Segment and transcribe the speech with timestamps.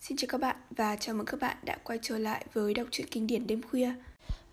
[0.00, 2.86] Xin chào các bạn và chào mừng các bạn đã quay trở lại với đọc
[2.90, 3.92] truyện kinh điển đêm khuya.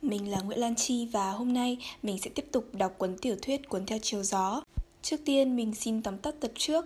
[0.02, 3.36] Mình là Nguyễn Lan Chi và hôm nay mình sẽ tiếp tục đọc cuốn tiểu
[3.42, 4.64] thuyết Cuốn theo chiều gió.
[5.02, 6.86] Trước tiên mình xin tóm tắt tập trước.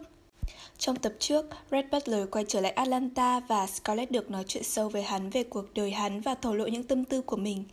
[0.77, 4.89] Trong tập trước, Red Butler quay trở lại Atlanta và Scarlett được nói chuyện sâu
[4.89, 7.63] với hắn, về cuộc đời hắn và thổ lộ những tâm tư của mình.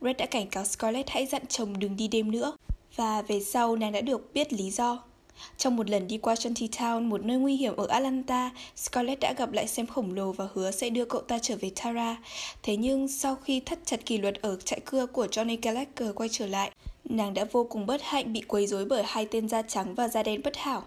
[0.00, 2.56] Red đã cảnh cáo Scarlett hãy dặn chồng đừng đi đêm nữa.
[2.96, 5.02] Và về sau nàng đã được biết lý do.
[5.58, 9.52] Trong một lần đi qua Shantytown, một nơi nguy hiểm ở Atlanta, Scarlett đã gặp
[9.52, 12.16] lại xem khổng lồ và hứa sẽ đưa cậu ta trở về Tara.
[12.62, 16.28] Thế nhưng sau khi thắt chặt kỷ luật ở trại cưa của Johnny Gallagher quay
[16.32, 16.70] trở lại,
[17.04, 20.08] nàng đã vô cùng bất hạnh bị quấy rối bởi hai tên da trắng và
[20.08, 20.82] da đen bất hảo.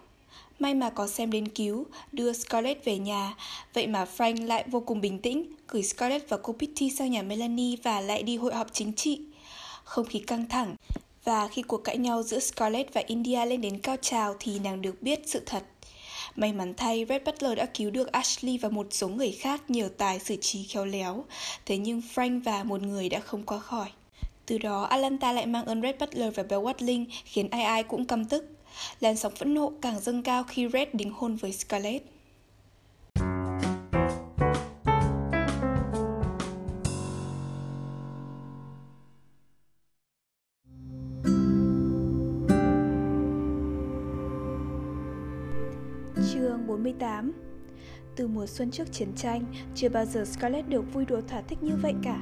[0.60, 3.36] May mà có xem đến cứu, đưa Scarlett về nhà,
[3.74, 7.22] vậy mà Frank lại vô cùng bình tĩnh, gửi Scarlett và cô Pitty sang nhà
[7.22, 9.22] Melanie và lại đi hội họp chính trị.
[9.84, 10.76] Không khí căng thẳng,
[11.28, 14.82] và khi cuộc cãi nhau giữa Scarlett và India lên đến cao trào thì nàng
[14.82, 15.64] được biết sự thật.
[16.36, 19.90] May mắn thay, Red Butler đã cứu được Ashley và một số người khác nhờ
[19.98, 21.26] tài xử trí khéo léo.
[21.66, 23.88] Thế nhưng Frank và một người đã không qua khỏi.
[24.46, 28.06] Từ đó, Atlanta lại mang ơn Red Butler và Bell Watling khiến ai ai cũng
[28.06, 28.46] căm tức.
[29.00, 32.06] Làn sóng phẫn nộ càng dâng cao khi Red đính hôn với Scarlett.
[47.00, 47.32] Chương 48
[48.16, 49.44] Từ mùa xuân trước chiến tranh,
[49.76, 52.20] chưa bao giờ Scarlett được vui đùa thỏa thích như vậy cả.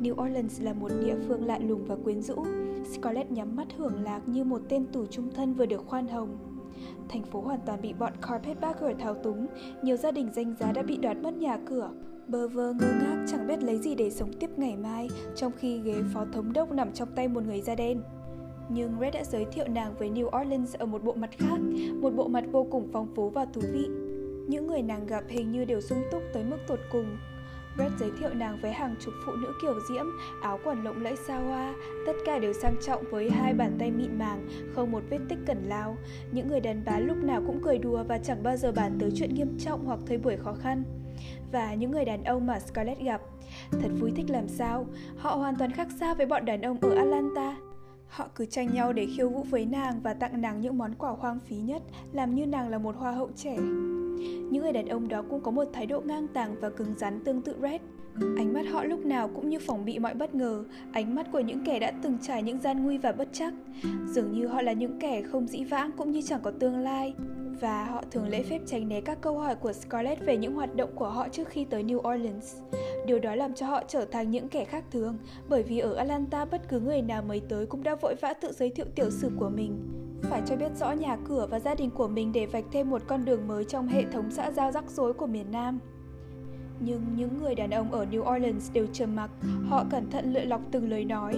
[0.00, 2.44] New Orleans là một địa phương lạ lùng và quyến rũ.
[2.92, 6.38] Scarlett nhắm mắt hưởng lạc như một tên tù trung thân vừa được khoan hồng.
[7.08, 9.46] Thành phố hoàn toàn bị bọn Carpetbagger thao túng,
[9.82, 11.90] nhiều gia đình danh giá đã bị đoạt mất nhà cửa.
[12.28, 15.80] Bơ vơ ngơ ngác chẳng biết lấy gì để sống tiếp ngày mai, trong khi
[15.80, 18.02] ghế phó thống đốc nằm trong tay một người da đen.
[18.68, 21.58] Nhưng Red đã giới thiệu nàng với New Orleans ở một bộ mặt khác,
[22.00, 23.88] một bộ mặt vô cùng phong phú và thú vị.
[24.48, 27.16] Những người nàng gặp hình như đều sung túc tới mức tột cùng.
[27.76, 30.06] Brett giới thiệu nàng với hàng chục phụ nữ kiểu diễm,
[30.42, 31.74] áo quần lộng lẫy xa hoa,
[32.06, 35.38] tất cả đều sang trọng với hai bàn tay mịn màng, không một vết tích
[35.46, 35.96] cẩn lao.
[36.32, 39.10] Những người đàn bà lúc nào cũng cười đùa và chẳng bao giờ bàn tới
[39.14, 40.82] chuyện nghiêm trọng hoặc thời buổi khó khăn.
[41.52, 43.20] Và những người đàn ông mà Scarlett gặp,
[43.70, 46.94] thật vui thích làm sao, họ hoàn toàn khác xa với bọn đàn ông ở
[46.94, 47.56] Atlanta.
[48.08, 51.10] Họ cứ tranh nhau để khiêu vũ với nàng và tặng nàng những món quà
[51.10, 51.82] hoang phí nhất,
[52.12, 53.56] làm như nàng là một hoa hậu trẻ.
[54.50, 57.20] Những người đàn ông đó cũng có một thái độ ngang tàng và cứng rắn
[57.24, 57.80] tương tự Red.
[58.36, 61.40] Ánh mắt họ lúc nào cũng như phòng bị mọi bất ngờ, ánh mắt của
[61.40, 63.54] những kẻ đã từng trải những gian nguy và bất chắc.
[64.06, 67.14] Dường như họ là những kẻ không dĩ vãng cũng như chẳng có tương lai.
[67.60, 70.76] Và họ thường lễ phép tránh né các câu hỏi của Scarlett về những hoạt
[70.76, 72.56] động của họ trước khi tới New Orleans.
[73.06, 76.44] Điều đó làm cho họ trở thành những kẻ khác thường, bởi vì ở Atlanta
[76.44, 79.30] bất cứ người nào mới tới cũng đã vội vã tự giới thiệu tiểu sử
[79.38, 79.78] của mình.
[80.22, 83.02] Phải cho biết rõ nhà cửa và gia đình của mình để vạch thêm một
[83.06, 85.78] con đường mới trong hệ thống xã giao rắc rối của miền Nam.
[86.80, 89.30] Nhưng những người đàn ông ở New Orleans đều trầm mặc,
[89.68, 91.36] họ cẩn thận lựa lọc từng lời nói.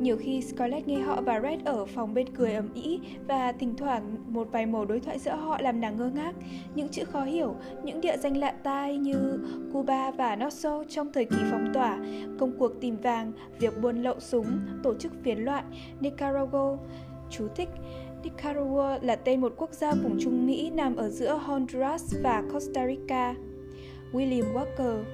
[0.00, 3.74] Nhiều khi Scarlett nghe họ và Red ở phòng bên cười ầm ĩ và thỉnh
[3.76, 6.34] thoảng một vài mẩu đối thoại giữa họ làm nàng ngơ ngác.
[6.74, 7.54] Những chữ khó hiểu,
[7.84, 9.38] những địa danh lạ tai như
[9.72, 11.98] Cuba và Nassau trong thời kỳ phong tỏa,
[12.38, 14.46] công cuộc tìm vàng, việc buôn lậu súng,
[14.82, 15.64] tổ chức phiến loạn,
[16.00, 16.76] Nicaragua.
[17.30, 17.68] Chú thích
[18.22, 22.86] Nicaragua là tên một quốc gia vùng Trung Mỹ nằm ở giữa Honduras và Costa
[22.86, 23.34] Rica.
[24.16, 25.04] William Walker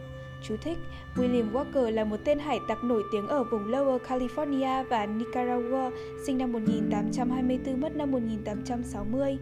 [0.42, 0.78] Chú thích,
[1.14, 5.90] William Walker là một tên hải tặc nổi tiếng ở vùng Lower California và Nicaragua,
[6.26, 9.38] sinh năm 1824, mất năm 1860.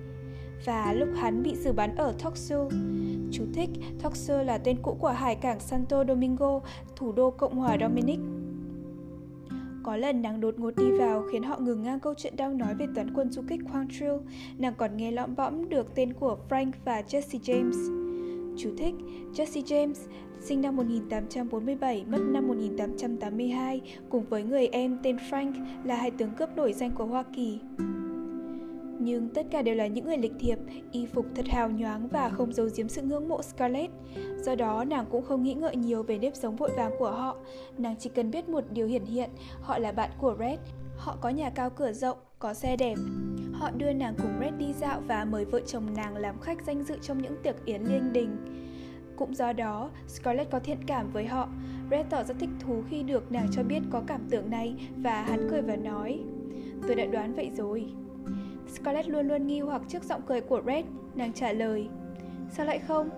[0.65, 2.71] Và lúc hắn bị xử bắn ở Toxu.
[3.33, 3.71] Chú thích,
[4.03, 6.61] Toxu là tên cũ của hải cảng Santo Domingo,
[6.97, 8.19] thủ đô Cộng hòa Dominic.
[9.83, 12.75] Có lần nàng đột ngột đi vào khiến họ ngừng ngang câu chuyện đang nói
[12.75, 14.17] về toán quân du kích Quantrill.
[14.59, 18.10] Nàng còn nghe lõm bõm được tên của Frank và Jesse James.
[18.57, 18.95] Chú thích
[19.35, 20.09] Jesse James,
[20.41, 25.53] sinh năm 1847, mất năm 1882, cùng với người em tên Frank
[25.85, 27.59] là hai tướng cướp nổi danh của Hoa Kỳ.
[29.03, 30.59] Nhưng tất cả đều là những người lịch thiệp,
[30.93, 33.93] y phục thật hào nhoáng và không giấu giếm sự ngưỡng mộ Scarlett.
[34.43, 37.37] Do đó, nàng cũng không nghĩ ngợi nhiều về nếp sống vội vàng của họ.
[37.79, 39.31] Nàng chỉ cần biết một điều hiển hiện,
[39.61, 40.59] họ là bạn của Red.
[41.01, 42.95] Họ có nhà cao cửa rộng, có xe đẹp.
[43.53, 46.85] Họ đưa nàng cùng Red đi dạo và mời vợ chồng nàng làm khách danh
[46.85, 48.37] dự trong những tiệc yến liên đình.
[49.17, 51.49] Cũng do đó, Scarlett có thiện cảm với họ.
[51.91, 55.23] Red tỏ ra thích thú khi được nàng cho biết có cảm tưởng này và
[55.23, 56.21] hắn cười và nói
[56.87, 57.87] Tôi đã đoán vậy rồi.
[58.75, 61.89] Scarlett luôn luôn nghi hoặc trước giọng cười của Red, nàng trả lời
[62.51, 63.09] Sao lại không?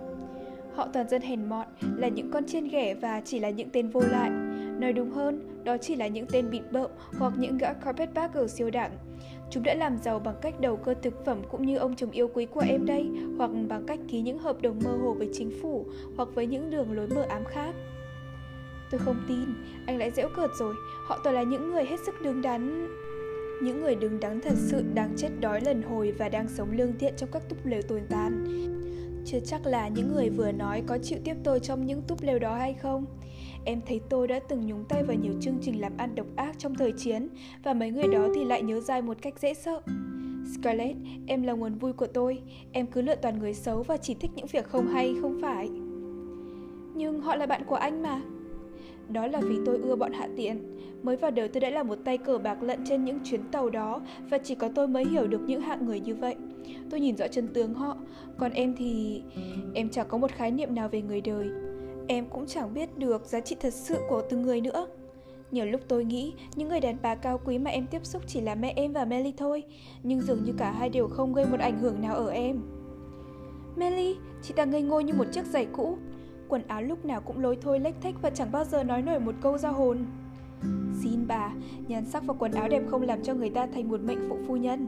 [0.74, 3.88] Họ toàn dân hèn mọn, là những con chiên ghẻ và chỉ là những tên
[3.88, 4.30] vô lại.
[4.82, 8.70] Nói đúng hơn, đó chỉ là những tên bịt bợm hoặc những gã carpetbagger siêu
[8.70, 8.90] đẳng.
[9.50, 12.28] Chúng đã làm giàu bằng cách đầu cơ thực phẩm cũng như ông chồng yêu
[12.34, 15.50] quý của em đây, hoặc bằng cách ký những hợp đồng mơ hồ với chính
[15.62, 15.86] phủ,
[16.16, 17.74] hoặc với những đường lối mờ ám khác.
[18.90, 19.44] Tôi không tin,
[19.86, 20.74] anh lại dễu cợt rồi,
[21.06, 22.88] họ toàn là những người hết sức đứng đắn.
[23.62, 26.98] Những người đứng đắn thật sự đang chết đói lần hồi và đang sống lương
[26.98, 28.46] thiện trong các túp lều tồi tàn.
[29.24, 32.38] Chưa chắc là những người vừa nói có chịu tiếp tôi trong những túp lều
[32.38, 33.06] đó hay không.
[33.64, 36.58] Em thấy tôi đã từng nhúng tay vào nhiều chương trình làm ăn độc ác
[36.58, 37.28] trong thời chiến
[37.62, 39.80] và mấy người đó thì lại nhớ dai một cách dễ sợ.
[40.54, 42.42] Scarlett, em là nguồn vui của tôi.
[42.72, 45.68] Em cứ lựa toàn người xấu và chỉ thích những việc không hay, không phải.
[46.94, 48.20] Nhưng họ là bạn của anh mà.
[49.08, 50.76] Đó là vì tôi ưa bọn hạ tiện.
[51.02, 53.70] Mới vào đời tôi đã là một tay cờ bạc lận trên những chuyến tàu
[53.70, 54.00] đó
[54.30, 56.36] và chỉ có tôi mới hiểu được những hạng người như vậy.
[56.90, 57.96] Tôi nhìn rõ chân tướng họ,
[58.38, 59.22] còn em thì...
[59.74, 61.71] Em chẳng có một khái niệm nào về người đời.
[62.08, 64.86] Em cũng chẳng biết được giá trị thật sự của từng người nữa.
[65.50, 68.40] Nhiều lúc tôi nghĩ những người đàn bà cao quý mà em tiếp xúc chỉ
[68.40, 69.62] là mẹ em và Melly thôi,
[70.02, 72.60] nhưng dường như cả hai đều không gây một ảnh hưởng nào ở em.
[73.76, 75.96] Melly, chị ta ngây ngô như một chiếc giày cũ,
[76.48, 79.20] quần áo lúc nào cũng lối thôi lếch thách và chẳng bao giờ nói nổi
[79.20, 80.06] một câu ra hồn.
[81.02, 81.52] Xin bà,
[81.88, 84.36] nhan sắc và quần áo đẹp không làm cho người ta thành một mệnh phụ
[84.46, 84.86] phu nhân.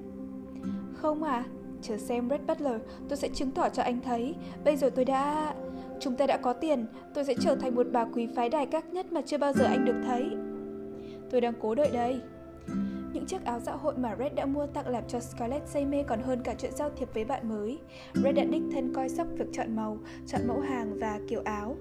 [0.95, 1.45] Không à,
[1.83, 4.35] chờ xem Red Butler, tôi sẽ chứng tỏ cho anh thấy.
[4.65, 5.55] Bây giờ tôi đã...
[6.01, 8.93] Chúng ta đã có tiền, tôi sẽ trở thành một bà quý phái đài các
[8.93, 10.27] nhất mà chưa bao giờ anh được thấy.
[11.31, 12.21] Tôi đang cố đợi đây.
[13.13, 16.03] Những chiếc áo dạ hội mà Red đã mua tặng làm cho Scarlett say mê
[16.03, 17.79] còn hơn cả chuyện giao thiệp với bạn mới.
[18.15, 21.77] Red đã đích thân coi sóc việc chọn màu, chọn mẫu hàng và kiểu áo.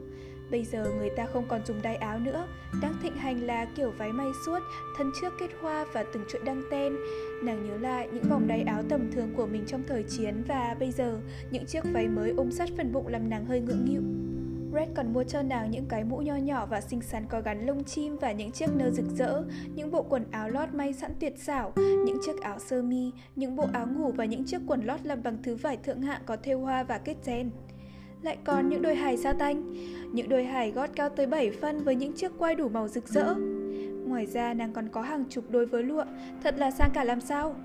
[0.53, 2.47] Bây giờ người ta không còn dùng đai áo nữa,
[2.81, 4.59] đang thịnh hành là kiểu váy may suốt,
[4.97, 6.95] thân trước kết hoa và từng chuỗi đăng ten.
[7.43, 10.75] Nàng nhớ lại những vòng đai áo tầm thường của mình trong thời chiến và
[10.79, 11.19] bây giờ
[11.51, 14.01] những chiếc váy mới ôm sát phần bụng làm nàng hơi ngượng nghịu.
[14.73, 17.65] Red còn mua cho nàng những cái mũ nho nhỏ và xinh xắn có gắn
[17.65, 19.43] lông chim và những chiếc nơ rực rỡ,
[19.75, 23.55] những bộ quần áo lót may sẵn tuyệt xảo, những chiếc áo sơ mi, những
[23.55, 26.37] bộ áo ngủ và những chiếc quần lót làm bằng thứ vải thượng hạng có
[26.43, 27.49] thêu hoa và kết gen.
[28.23, 29.73] Lại còn những đôi hài sa tanh,
[30.13, 33.07] những đôi hài gót cao tới 7 phân với những chiếc quai đủ màu rực
[33.07, 33.35] rỡ.
[34.07, 36.05] Ngoài ra nàng còn có hàng chục đôi vớ lụa,
[36.43, 37.55] thật là sang cả làm sao.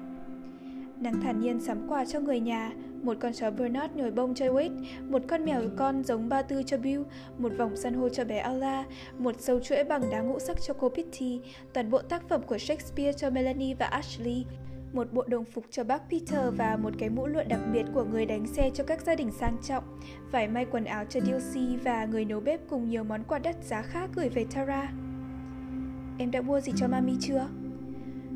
[1.00, 2.72] Nàng thản nhiên sắm quà cho người nhà,
[3.02, 6.62] một con chó Bernard nhồi bông cho Wade, một con mèo con giống ba tư
[6.66, 7.02] cho Bill,
[7.38, 8.84] một vòng san hô cho bé Ella,
[9.18, 11.40] một sâu chuỗi bằng đá ngũ sắc cho cô Pitty,
[11.72, 14.44] toàn bộ tác phẩm của Shakespeare cho Melanie và Ashley,
[14.98, 18.04] một bộ đồng phục cho bác Peter và một cái mũ lụa đặc biệt của
[18.04, 19.84] người đánh xe cho các gia đình sang trọng,
[20.32, 23.56] vải may quần áo cho Dilsey và người nấu bếp cùng nhiều món quà đắt
[23.64, 24.92] giá khác gửi về Tara.
[26.18, 27.46] Em đã mua gì cho mami chưa?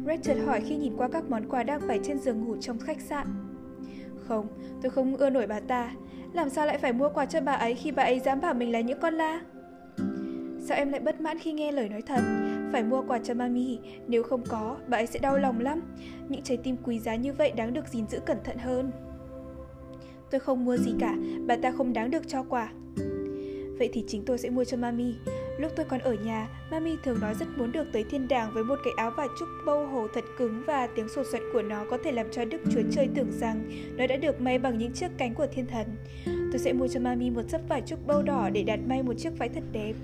[0.06, 3.00] Richard hỏi khi nhìn qua các món quà đang bày trên giường ngủ trong khách
[3.00, 3.26] sạn.
[4.28, 4.46] Không,
[4.82, 5.92] tôi không ưa nổi bà ta.
[6.32, 8.72] Làm sao lại phải mua quà cho bà ấy khi bà ấy dám bảo mình
[8.72, 9.40] là những con la?
[10.60, 12.20] Sao em lại bất mãn khi nghe lời nói thật?
[12.72, 13.78] Phải mua quà cho mami,
[14.08, 15.80] nếu không có, bà ấy sẽ đau lòng lắm.
[16.28, 18.90] Những trái tim quý giá như vậy đáng được gìn giữ cẩn thận hơn.
[20.30, 21.16] Tôi không mua gì cả,
[21.46, 22.72] bà ta không đáng được cho quà.
[23.78, 25.14] Vậy thì chính tôi sẽ mua cho mami.
[25.58, 28.64] Lúc tôi còn ở nhà, mami thường nói rất muốn được tới thiên đàng với
[28.64, 31.84] một cái áo và trúc bâu hồ thật cứng và tiếng sột soạt của nó
[31.90, 34.92] có thể làm cho Đức Chúa Trời tưởng rằng nó đã được may bằng những
[34.92, 35.86] chiếc cánh của thiên thần.
[36.26, 39.14] Tôi sẽ mua cho mami một sấp vải trúc bâu đỏ để đặt may một
[39.19, 39.94] chiếc váy thật đẹp.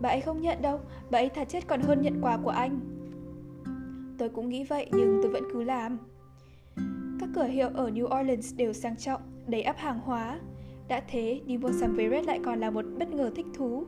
[0.00, 2.80] Bà ấy không nhận đâu, bà ấy thà chết còn hơn nhận quà của anh.
[4.18, 5.98] Tôi cũng nghĩ vậy nhưng tôi vẫn cứ làm.
[7.20, 10.40] Các cửa hiệu ở New Orleans đều sang trọng, đầy ắp hàng hóa.
[10.88, 13.84] Đã thế, đi mua sắm với Red lại còn là một bất ngờ thích thú.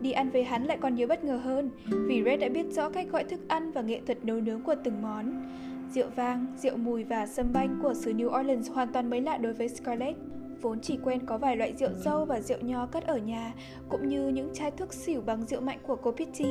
[0.00, 1.70] Đi ăn với hắn lại còn nhiều bất ngờ hơn,
[2.06, 4.74] vì Red đã biết rõ cách gọi thức ăn và nghệ thuật nấu nướng của
[4.84, 5.42] từng món.
[5.90, 9.36] Rượu vang, rượu mùi và sâm banh của xứ New Orleans hoàn toàn mới lạ
[9.36, 10.18] đối với Scarlett.
[10.66, 13.52] Vốn chỉ quen có vài loại rượu dâu và rượu nho cất ở nhà,
[13.88, 16.46] cũng như những chai thuốc xỉu bằng rượu mạnh của cô Pitty.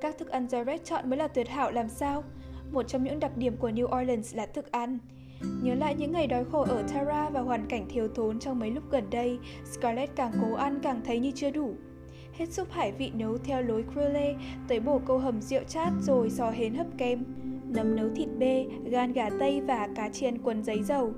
[0.00, 2.24] Các thức ăn Jared chọn mới là tuyệt hảo làm sao.
[2.72, 4.98] Một trong những đặc điểm của New Orleans là thức ăn.
[5.62, 8.70] Nhớ lại những ngày đói khổ ở Tara và hoàn cảnh thiếu thốn trong mấy
[8.70, 11.74] lúc gần đây, Scarlett càng cố ăn càng thấy như chưa đủ.
[12.32, 14.34] Hết súp hải vị nấu theo lối Creole,
[14.68, 17.24] tới bổ câu hầm rượu chát rồi sò hến hấp kem,
[17.68, 21.12] nấm nấu thịt bê, gan gà tây và cá chiên quần giấy dầu.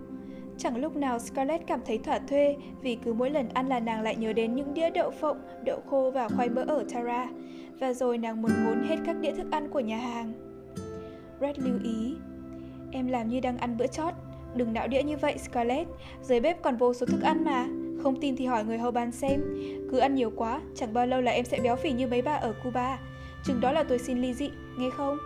[0.62, 4.02] Chẳng lúc nào Scarlett cảm thấy thỏa thuê vì cứ mỗi lần ăn là nàng
[4.02, 7.28] lại nhớ đến những đĩa đậu phộng, đậu khô và khoai mỡ ở Tara.
[7.78, 10.32] Và rồi nàng muốn ngốn hết các đĩa thức ăn của nhà hàng.
[11.40, 12.14] Red lưu ý,
[12.92, 14.14] Em làm như đang ăn bữa chót.
[14.54, 15.88] Đừng đạo đĩa như vậy Scarlett,
[16.22, 17.66] dưới bếp còn vô số thức ăn mà.
[18.02, 19.40] Không tin thì hỏi người hầu bàn xem.
[19.90, 22.34] Cứ ăn nhiều quá, chẳng bao lâu là em sẽ béo phì như mấy bà
[22.34, 22.98] ở Cuba.
[23.44, 25.18] Chừng đó là tôi xin ly dị, nghe không?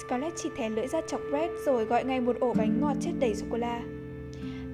[0.00, 3.12] Scarlett chỉ thè lưỡi ra chọc Red rồi gọi ngay một ổ bánh ngọt chất
[3.20, 3.82] đầy sô-cô-la.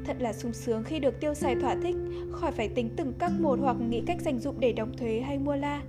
[0.05, 1.97] Thật là sung sướng khi được tiêu xài thỏa thích,
[2.33, 5.39] khỏi phải tính từng các một hoặc nghĩ cách dành dụng để đóng thuế hay
[5.39, 5.83] mua la.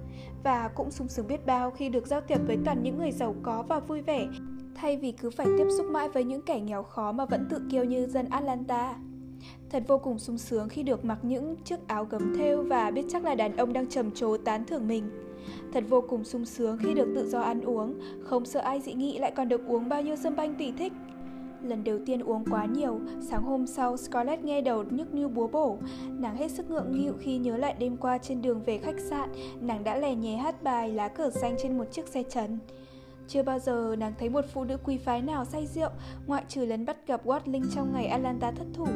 [0.44, 3.36] Và cũng sung sướng biết bao khi được giao tiếp với toàn những người giàu
[3.44, 4.28] có và vui vẻ,
[4.76, 7.62] thay vì cứ phải tiếp xúc mãi với những kẻ nghèo khó mà vẫn tự
[7.72, 8.96] kiêu như dân Atlanta.
[9.70, 13.06] Thật vô cùng sung sướng khi được mặc những chiếc áo gấm thêu và biết
[13.10, 15.04] chắc là đàn ông đang trầm trồ tán thưởng mình.
[15.74, 18.94] Thật vô cùng sung sướng khi được tự do ăn uống, không sợ ai dị
[18.94, 20.94] nghị lại còn được uống bao nhiêu sâm banh tùy thích.
[21.68, 25.48] Lần đầu tiên uống quá nhiều, sáng hôm sau Scarlett nghe đầu nhức như búa
[25.48, 25.78] bổ.
[26.10, 29.30] Nàng hết sức ngượng nghịu khi nhớ lại đêm qua trên đường về khách sạn,
[29.62, 32.60] nàng đã lè nhè hát bài lá cờ xanh trên một chiếc xe trần.
[33.28, 35.90] Chưa bao giờ nàng thấy một phụ nữ quý phái nào say rượu,
[36.28, 38.88] ngoại trừ lần bắt gặp Watling trong ngày Atlanta thất thủ.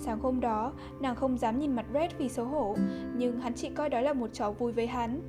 [0.00, 2.76] Sáng hôm đó, nàng không dám nhìn mặt Red vì xấu hổ,
[3.16, 5.20] nhưng hắn chỉ coi đó là một trò vui với hắn.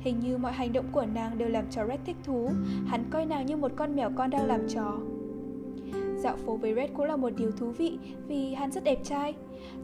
[0.00, 2.50] Hình như mọi hành động của nàng đều làm cho Red thích thú,
[2.86, 4.94] hắn coi nàng như một con mèo con đang làm trò.
[6.18, 9.34] Dạo phố với Red cũng là một điều thú vị vì hắn rất đẹp trai.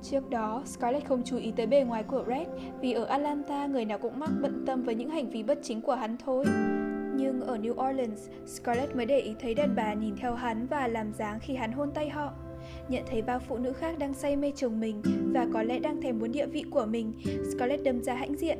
[0.02, 2.48] Trước đó, Scarlett không chú ý tới bề ngoài của Red
[2.80, 5.80] vì ở Atlanta người nào cũng mắc bận tâm với những hành vi bất chính
[5.80, 6.44] của hắn thôi.
[7.16, 10.88] Nhưng ở New Orleans, Scarlett mới để ý thấy đàn bà nhìn theo hắn và
[10.88, 12.32] làm dáng khi hắn hôn tay họ.
[12.88, 15.02] Nhận thấy bao phụ nữ khác đang say mê chồng mình
[15.34, 17.12] và có lẽ đang thèm muốn địa vị của mình,
[17.52, 18.58] Scarlett đâm ra hãnh diện.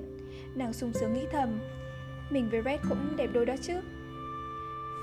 [0.57, 1.49] Nàng sung sướng nghĩ thầm,
[2.31, 3.75] mình với Red cũng đẹp đôi đó chứ.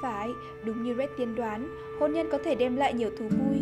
[0.01, 0.29] Phải,
[0.65, 3.58] đúng như Red tiên đoán, hôn nhân có thể đem lại nhiều thú vui.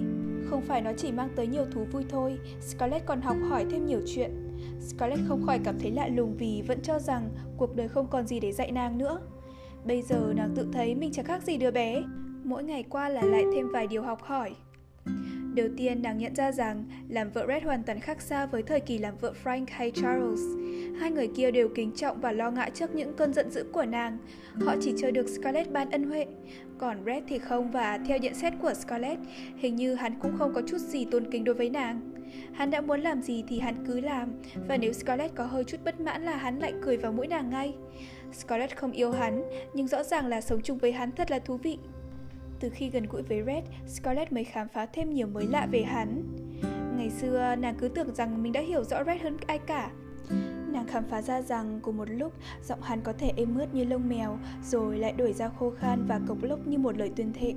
[0.50, 3.86] Không phải nó chỉ mang tới nhiều thú vui thôi, Scarlett còn học hỏi thêm
[3.86, 4.32] nhiều chuyện.
[4.80, 8.28] Scarlett không khỏi cảm thấy lạ lùng vì vẫn cho rằng cuộc đời không còn
[8.28, 9.20] gì để dạy nàng nữa.
[9.86, 12.04] Bây giờ nàng tự thấy mình chẳng khác gì đứa bé.
[12.44, 14.56] Mỗi ngày qua là lại thêm vài điều học hỏi.
[15.56, 18.80] Đầu tiên, nàng nhận ra rằng làm vợ Red hoàn toàn khác xa với thời
[18.80, 20.40] kỳ làm vợ Frank hay Charles.
[21.00, 23.86] Hai người kia đều kính trọng và lo ngại trước những cơn giận dữ của
[23.86, 24.18] nàng.
[24.54, 26.26] Họ chỉ chờ được Scarlett ban ân huệ.
[26.78, 29.22] Còn Red thì không và theo nhận xét của Scarlett,
[29.58, 32.02] hình như hắn cũng không có chút gì tôn kính đối với nàng.
[32.54, 34.32] Hắn đã muốn làm gì thì hắn cứ làm,
[34.68, 37.50] và nếu Scarlett có hơi chút bất mãn là hắn lại cười vào mũi nàng
[37.50, 37.74] ngay.
[38.34, 41.58] Scarlett không yêu hắn, nhưng rõ ràng là sống chung với hắn thật là thú
[41.58, 41.78] vị.
[42.60, 45.84] Từ khi gần gũi với Red, Scarlett mới khám phá thêm nhiều mới lạ về
[45.84, 46.24] hắn.
[46.98, 49.92] Ngày xưa, nàng cứ tưởng rằng mình đã hiểu rõ Red hơn ai cả.
[50.72, 53.84] Nàng khám phá ra rằng cùng một lúc giọng hắn có thể êm mướt như
[53.84, 57.34] lông mèo, rồi lại đổi ra khô khan và cộc lốc như một lời tuyên
[57.34, 57.54] thệ.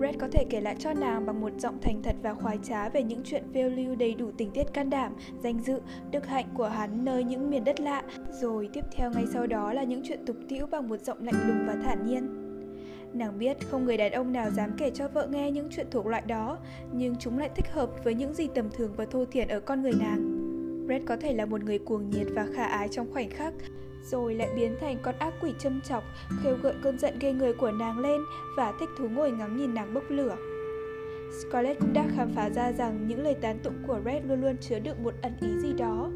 [0.00, 2.88] Red có thể kể lại cho nàng bằng một giọng thành thật và khoái trá
[2.88, 5.80] về những chuyện phiêu lưu đầy đủ tình tiết can đảm, danh dự,
[6.10, 8.02] đức hạnh của hắn nơi những miền đất lạ,
[8.40, 11.48] rồi tiếp theo ngay sau đó là những chuyện tục tĩu bằng một giọng lạnh
[11.48, 12.47] lùng và thản nhiên.
[13.12, 16.06] Nàng biết không người đàn ông nào dám kể cho vợ nghe những chuyện thuộc
[16.06, 16.58] loại đó,
[16.92, 19.82] nhưng chúng lại thích hợp với những gì tầm thường và thô thiển ở con
[19.82, 20.38] người nàng.
[20.88, 23.54] Red có thể là một người cuồng nhiệt và khả ái trong khoảnh khắc,
[24.04, 26.04] rồi lại biến thành con ác quỷ châm chọc,
[26.42, 28.20] khêu gợi cơn giận ghê người của nàng lên
[28.56, 30.36] và thích thú ngồi ngắm nhìn nàng bốc lửa.
[31.40, 34.56] Scarlett cũng đã khám phá ra rằng những lời tán tụng của Red luôn luôn
[34.60, 36.10] chứa đựng một ẩn ý gì đó.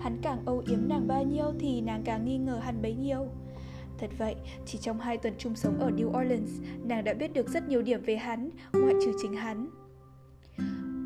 [0.00, 3.26] Hắn càng âu yếm nàng bao nhiêu thì nàng càng nghi ngờ hắn bấy nhiêu.
[3.98, 4.34] Thật vậy,
[4.66, 6.50] chỉ trong hai tuần chung sống ở New Orleans,
[6.84, 9.68] nàng đã biết được rất nhiều điểm về hắn, ngoại trừ chính hắn.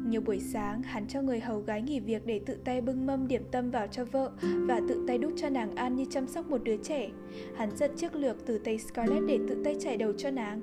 [0.06, 3.28] Nhiều buổi sáng, hắn cho người hầu gái nghỉ việc để tự tay bưng mâm
[3.28, 6.46] điểm tâm vào cho vợ và tự tay đút cho nàng ăn như chăm sóc
[6.46, 7.08] một đứa trẻ.
[7.56, 10.60] Hắn giật chiếc lược từ tay Scarlett để tự tay chải đầu cho nàng.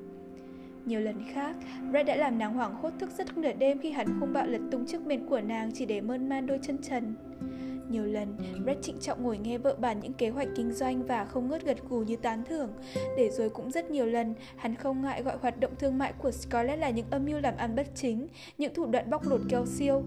[0.86, 1.55] Nhiều lần khác,
[1.93, 4.62] Red đã làm nàng hoảng hốt thức giấc nửa đêm khi hắn không bạo lật
[4.71, 7.15] tung chiếc mền của nàng chỉ để mơn man đôi chân trần.
[7.89, 11.25] Nhiều lần, Brett trịnh trọng ngồi nghe vợ bàn những kế hoạch kinh doanh và
[11.25, 12.69] không ngớt gật gù như tán thưởng.
[13.17, 16.31] Để rồi cũng rất nhiều lần, hắn không ngại gọi hoạt động thương mại của
[16.31, 18.27] Scarlett là những âm mưu làm ăn bất chính,
[18.58, 20.03] những thủ đoạn bóc lột keo siêu.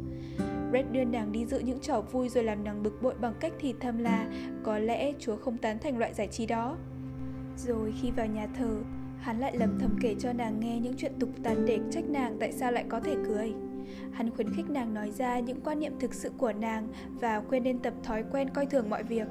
[0.71, 3.53] Brett đưa nàng đi dự những trò vui rồi làm nàng bực bội bằng cách
[3.61, 4.27] thì thầm là
[4.63, 6.77] có lẽ Chúa không tán thành loại giải trí đó.
[7.57, 8.83] Rồi khi vào nhà thờ,
[9.21, 12.37] hắn lại lầm thầm kể cho nàng nghe những chuyện tục tàn để trách nàng
[12.41, 13.53] tại sao lại có thể cười.
[14.13, 16.89] Hắn khuyến khích nàng nói ra những quan niệm thực sự của nàng
[17.21, 19.27] và khuyên nên tập thói quen coi thường mọi việc.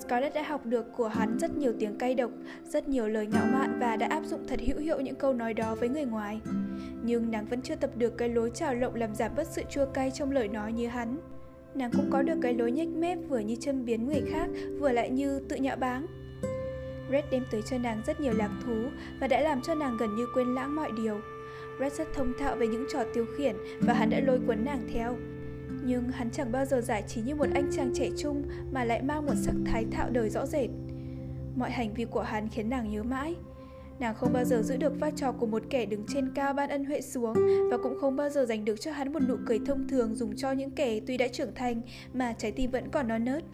[0.00, 2.30] Scarlett đã học được của hắn rất nhiều tiếng cay độc,
[2.64, 5.54] rất nhiều lời ngạo mạn và đã áp dụng thật hữu hiệu những câu nói
[5.54, 6.40] đó với người ngoài.
[7.02, 9.86] Nhưng nàng vẫn chưa tập được cái lối trào lộng làm giảm bớt sự chua
[9.86, 11.18] cay trong lời nói như hắn.
[11.74, 14.46] Nàng cũng có được cái lối nhếch mép vừa như châm biến người khác,
[14.80, 16.06] vừa lại như tự nhạo báng.
[17.10, 18.84] Red đem tới cho nàng rất nhiều lạc thú
[19.20, 21.20] và đã làm cho nàng gần như quên lãng mọi điều.
[21.80, 24.88] Red rất thông thạo về những trò tiêu khiển và hắn đã lôi cuốn nàng
[24.92, 25.16] theo.
[25.84, 28.42] Nhưng hắn chẳng bao giờ giải trí như một anh chàng trẻ trung
[28.72, 30.70] mà lại mang một sắc thái thạo đời rõ rệt.
[31.56, 33.34] Mọi hành vi của hắn khiến nàng nhớ mãi.
[33.98, 36.70] Nàng không bao giờ giữ được vai trò của một kẻ đứng trên cao ban
[36.70, 37.34] ân huệ xuống
[37.70, 40.36] và cũng không bao giờ dành được cho hắn một nụ cười thông thường dùng
[40.36, 41.80] cho những kẻ tuy đã trưởng thành
[42.14, 43.44] mà trái tim vẫn còn non nớt.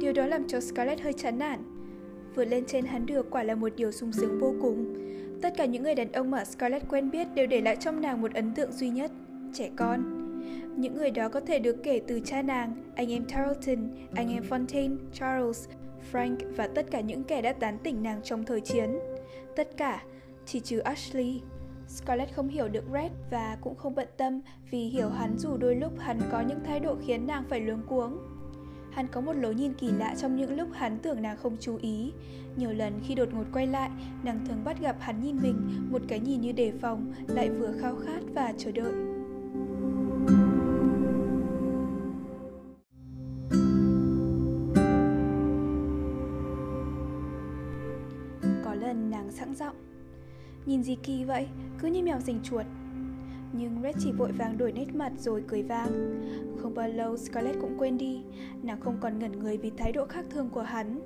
[0.00, 1.62] Điều đó làm cho Scarlett hơi chán nản.
[2.34, 4.94] Vượt lên trên hắn được quả là một điều sung sướng vô cùng.
[5.42, 8.20] Tất cả những người đàn ông mà Scarlett quen biết đều để lại trong nàng
[8.20, 9.10] một ấn tượng duy nhất.
[9.52, 10.20] trẻ con.
[10.76, 14.42] Những người đó có thể được kể từ cha nàng, anh em Tarleton, anh em
[14.42, 15.68] Fontaine, Charles,
[16.12, 18.98] Frank và tất cả những kẻ đã tán tỉnh nàng trong thời chiến.
[19.56, 20.02] Tất cả,
[20.46, 21.40] chỉ trừ Ashley.
[21.88, 25.74] Scarlett không hiểu được Red và cũng không bận tâm vì hiểu hắn dù đôi
[25.74, 28.18] lúc hắn có những thái độ khiến nàng phải luống cuống.
[28.90, 31.78] Hắn có một lối nhìn kỳ lạ trong những lúc hắn tưởng nàng không chú
[31.82, 32.12] ý.
[32.56, 33.90] Nhiều lần khi đột ngột quay lại,
[34.22, 37.72] nàng thường bắt gặp hắn nhìn mình, một cái nhìn như đề phòng, lại vừa
[37.80, 38.92] khao khát và chờ đợi.
[48.64, 49.76] Có lần nàng sẵn giọng
[50.66, 51.46] Nhìn gì kỳ vậy,
[51.78, 52.66] cứ như mèo rình chuột
[53.52, 56.20] nhưng Red chỉ vội vàng đổi nét mặt rồi cười vang.
[56.58, 58.22] Không bao lâu Scarlett cũng quên đi,
[58.62, 61.00] nàng không còn ngẩn người vì thái độ khác thường của hắn.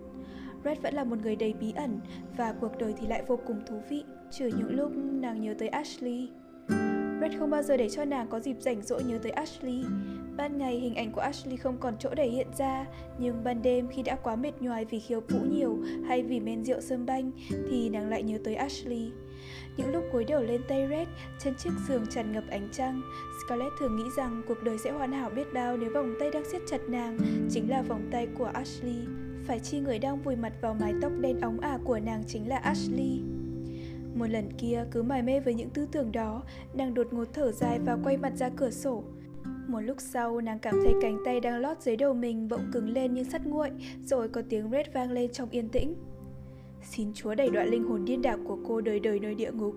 [0.65, 2.01] Red vẫn là một người đầy bí ẩn
[2.37, 5.69] và cuộc đời thì lại vô cùng thú vị, trừ những lúc nàng nhớ tới
[5.69, 6.29] Ashley.
[7.21, 9.85] Red không bao giờ để cho nàng có dịp rảnh rỗi nhớ tới Ashley.
[10.37, 12.87] Ban ngày hình ảnh của Ashley không còn chỗ để hiện ra,
[13.19, 16.65] nhưng ban đêm khi đã quá mệt nhoài vì khiêu vũ nhiều hay vì men
[16.65, 17.31] rượu sâm banh
[17.71, 19.13] thì nàng lại nhớ tới Ashley.
[19.77, 23.03] Những lúc cúi đầu lên tay Red, trên chiếc giường tràn ngập ánh trăng,
[23.45, 26.45] Scarlett thường nghĩ rằng cuộc đời sẽ hoàn hảo biết bao nếu vòng tay đang
[26.45, 27.19] siết chặt nàng
[27.51, 29.07] chính là vòng tay của Ashley.
[29.47, 32.49] Phải chi người đang vùi mặt vào mái tóc đen óng ả của nàng chính
[32.49, 33.21] là Ashley.
[34.15, 36.43] Một lần kia cứ mải mê với những tư tưởng đó,
[36.75, 39.05] nàng đột ngột thở dài và quay mặt ra cửa sổ.
[39.69, 42.89] Một lúc sau, nàng cảm thấy cánh tay đang lót dưới đầu mình bỗng cứng
[42.89, 43.71] lên như sắt nguội,
[44.05, 45.95] rồi có tiếng Red vang lên trong yên tĩnh.
[46.85, 49.75] Xin Chúa đẩy đoạn linh hồn điên đảo của cô đời đời nơi địa ngục.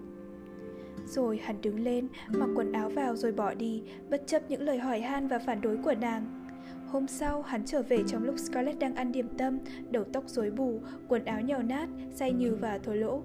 [1.05, 4.77] Rồi hắn đứng lên, mặc quần áo vào rồi bỏ đi, bất chấp những lời
[4.77, 6.47] hỏi han và phản đối của nàng.
[6.87, 9.59] Hôm sau, hắn trở về trong lúc Scarlett đang ăn điểm tâm,
[9.91, 13.21] đầu tóc rối bù, quần áo nhào nát, say nhừ và thối lỗ.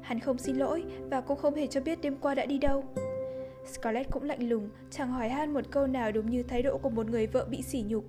[0.00, 2.84] Hắn không xin lỗi và cũng không hề cho biết đêm qua đã đi đâu.
[3.66, 6.90] Scarlett cũng lạnh lùng, chẳng hỏi han một câu nào đúng như thái độ của
[6.90, 8.04] một người vợ bị sỉ nhục.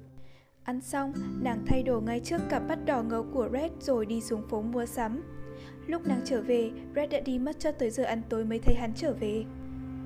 [0.69, 4.21] Ăn xong, nàng thay đồ ngay trước cặp mắt đỏ ngầu của Red rồi đi
[4.21, 5.21] xuống phố mua sắm.
[5.88, 8.75] Lúc nàng trở về, Red đã đi mất cho tới giờ ăn tối mới thấy
[8.75, 9.45] hắn trở về.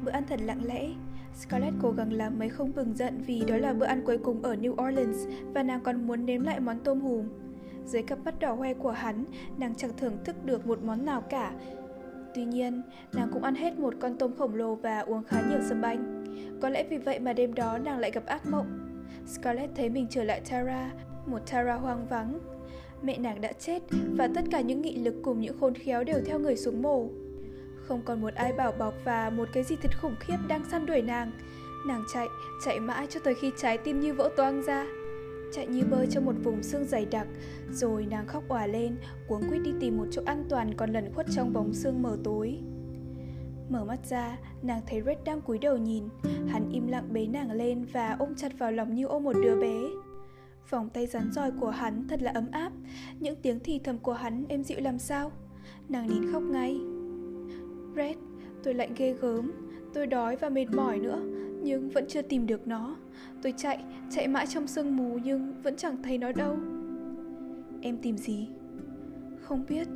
[0.03, 0.89] Bữa ăn thật lặng lẽ.
[1.35, 4.43] Scarlett cố gắng làm mấy không bừng giận vì đó là bữa ăn cuối cùng
[4.43, 5.17] ở New Orleans
[5.53, 7.25] và nàng còn muốn nếm lại món tôm hùm.
[7.85, 9.25] Dưới cặp mắt đỏ hoe của hắn,
[9.57, 11.53] nàng chẳng thưởng thức được một món nào cả.
[12.35, 12.81] Tuy nhiên,
[13.13, 16.23] nàng cũng ăn hết một con tôm khổng lồ và uống khá nhiều sâm banh.
[16.61, 18.92] Có lẽ vì vậy mà đêm đó nàng lại gặp ác mộng.
[19.27, 20.91] Scarlett thấy mình trở lại Tara,
[21.25, 22.39] một Tara hoang vắng.
[23.01, 23.83] Mẹ nàng đã chết
[24.17, 27.09] và tất cả những nghị lực cùng những khôn khéo đều theo người xuống mồ.
[27.75, 30.85] Không còn một ai bảo bọc và một cái gì thật khủng khiếp đang săn
[30.85, 31.31] đuổi nàng.
[31.87, 32.27] Nàng chạy,
[32.65, 34.85] chạy mãi cho tới khi trái tim như vỡ toang ra.
[35.53, 37.27] Chạy như bơi trong một vùng xương dày đặc,
[37.71, 38.95] rồi nàng khóc òa lên,
[39.27, 42.17] cuống quýt đi tìm một chỗ an toàn còn lẩn khuất trong bóng xương mờ
[42.23, 42.59] tối.
[43.73, 46.03] Mở mắt ra, nàng thấy Red đang cúi đầu nhìn.
[46.47, 49.61] Hắn im lặng bế nàng lên và ôm chặt vào lòng như ôm một đứa
[49.61, 49.81] bé.
[50.69, 52.71] Vòng tay rắn roi của hắn thật là ấm áp.
[53.19, 55.31] Những tiếng thì thầm của hắn êm dịu làm sao.
[55.89, 56.79] Nàng nín khóc ngay.
[57.95, 58.17] Red,
[58.63, 59.51] tôi lạnh ghê gớm.
[59.93, 61.21] Tôi đói và mệt mỏi nữa,
[61.63, 62.95] nhưng vẫn chưa tìm được nó.
[63.41, 66.57] Tôi chạy, chạy mãi trong sương mù nhưng vẫn chẳng thấy nó đâu.
[67.81, 68.47] Em tìm gì?
[69.41, 69.87] Không biết,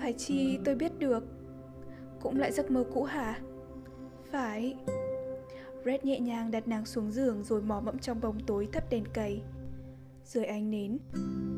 [0.00, 1.35] phải chi tôi biết được
[2.20, 3.40] cũng lại giấc mơ cũ hả?
[4.30, 4.76] Phải.
[5.84, 9.04] Red nhẹ nhàng đặt nàng xuống giường rồi mò mẫm trong bóng tối thắp đèn
[9.14, 9.42] cầy.
[10.24, 10.98] Dưới ánh nến,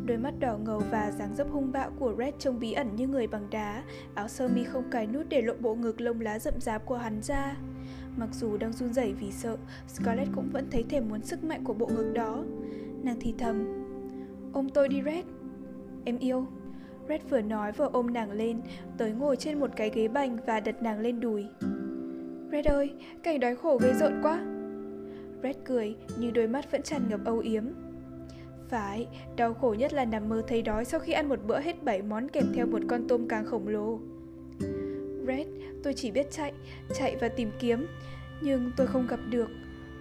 [0.06, 3.08] đôi mắt đỏ ngầu và dáng dấp hung bạo của Red trông bí ẩn như
[3.08, 6.38] người bằng đá, áo sơ mi không cài nút để lộ bộ ngực lông lá
[6.38, 7.56] rậm rạp của hắn ra.
[8.16, 9.56] Mặc dù đang run rẩy vì sợ,
[9.88, 12.44] Scarlett cũng vẫn thấy thèm muốn sức mạnh của bộ ngực đó.
[13.02, 13.84] Nàng thì thầm,
[14.52, 15.24] ôm tôi đi Red.
[16.04, 16.46] Em yêu.
[17.08, 18.60] Red vừa nói vừa ôm nàng lên,
[18.98, 21.46] tới ngồi trên một cái ghế bành và đặt nàng lên đùi.
[22.52, 24.40] Red ơi, cảnh đói khổ gây rợn quá.
[25.42, 27.64] Red cười, nhưng đôi mắt vẫn tràn ngập âu yếm.
[28.68, 31.82] Phải, đau khổ nhất là nằm mơ thấy đói sau khi ăn một bữa hết
[31.84, 33.98] 7 món kèm theo một con tôm càng khổng lồ.
[35.26, 35.46] Red,
[35.82, 36.52] tôi chỉ biết chạy,
[36.94, 37.86] chạy và tìm kiếm,
[38.40, 39.48] nhưng tôi không gặp được.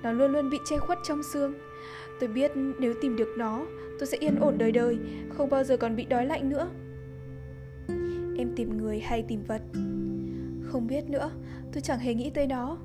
[0.04, 1.54] Nó luôn luôn bị che khuất trong xương.
[2.20, 3.66] Tôi biết nếu tìm được nó,
[4.00, 4.98] tôi sẽ yên ổn đời đời,
[5.30, 6.70] không bao giờ còn bị đói lạnh nữa.
[8.38, 9.62] Em tìm người hay tìm vật?
[10.64, 11.32] Không biết nữa,
[11.74, 12.78] tôi chẳng hề nghĩ tới nó.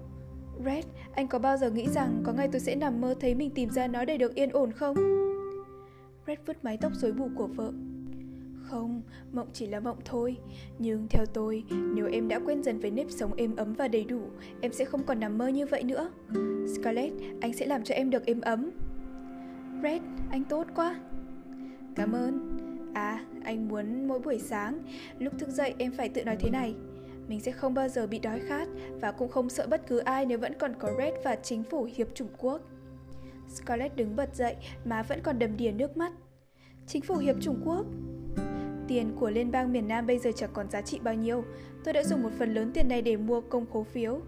[0.64, 0.84] Red,
[1.14, 3.70] anh có bao giờ nghĩ rằng có ngày tôi sẽ nằm mơ thấy mình tìm
[3.70, 4.96] ra nó để được yên ổn không?
[6.26, 7.72] Red vứt mái tóc rối bù của vợ.
[8.62, 10.36] Không, mộng chỉ là mộng thôi.
[10.78, 14.04] Nhưng theo tôi, nếu em đã quen dần với nếp sống êm ấm và đầy
[14.04, 14.20] đủ,
[14.60, 16.10] em sẽ không còn nằm mơ như vậy nữa.
[16.74, 18.70] Scarlett, anh sẽ làm cho em được êm ấm.
[19.82, 21.00] Red, anh tốt quá.
[21.94, 22.56] Cảm ơn.
[22.94, 24.78] À, anh muốn mỗi buổi sáng,
[25.18, 26.74] lúc thức dậy em phải tự nói thế này.
[27.28, 28.68] Mình sẽ không bao giờ bị đói khát
[29.00, 31.88] và cũng không sợ bất cứ ai nếu vẫn còn có Red và chính phủ
[31.96, 32.60] hiệp Trung quốc.
[33.48, 36.12] Scarlett đứng bật dậy, má vẫn còn đầm đìa nước mắt.
[36.86, 37.86] Chính phủ hiệp Trung quốc?
[38.88, 41.44] Tiền của liên bang miền Nam bây giờ chẳng còn giá trị bao nhiêu.
[41.84, 44.20] Tôi đã dùng một phần lớn tiền này để mua công khố phiếu.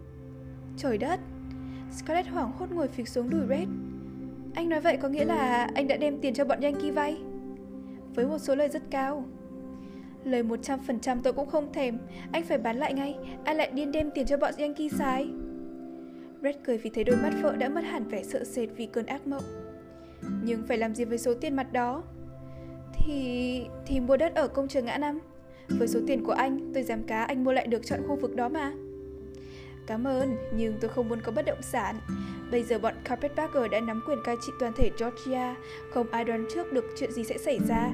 [0.77, 1.19] Trời đất!
[1.91, 3.67] Scarlett hoảng hốt ngồi phịch xuống đùi Red.
[4.53, 7.17] Anh nói vậy có nghĩa là anh đã đem tiền cho bọn Yankee vay?
[8.15, 9.25] Với một số lời rất cao.
[10.23, 11.97] Lời 100% tôi cũng không thèm
[12.31, 15.27] Anh phải bán lại ngay Anh lại điên đem tiền cho bọn Yankee sai?
[16.41, 19.05] Red cười vì thấy đôi mắt vợ đã mất hẳn vẻ sợ sệt vì cơn
[19.05, 19.43] ác mộng
[20.43, 22.03] Nhưng phải làm gì với số tiền mặt đó
[22.93, 23.65] Thì...
[23.85, 25.19] thì mua đất ở công trường ngã năm
[25.69, 28.35] Với số tiền của anh Tôi dám cá anh mua lại được chọn khu vực
[28.35, 28.73] đó mà
[29.87, 31.95] Cảm ơn, nhưng tôi không muốn có bất động sản.
[32.51, 35.55] Bây giờ bọn Carpetbagger đã nắm quyền cai trị toàn thể Georgia,
[35.91, 37.91] không ai đoán trước được chuyện gì sẽ xảy ra.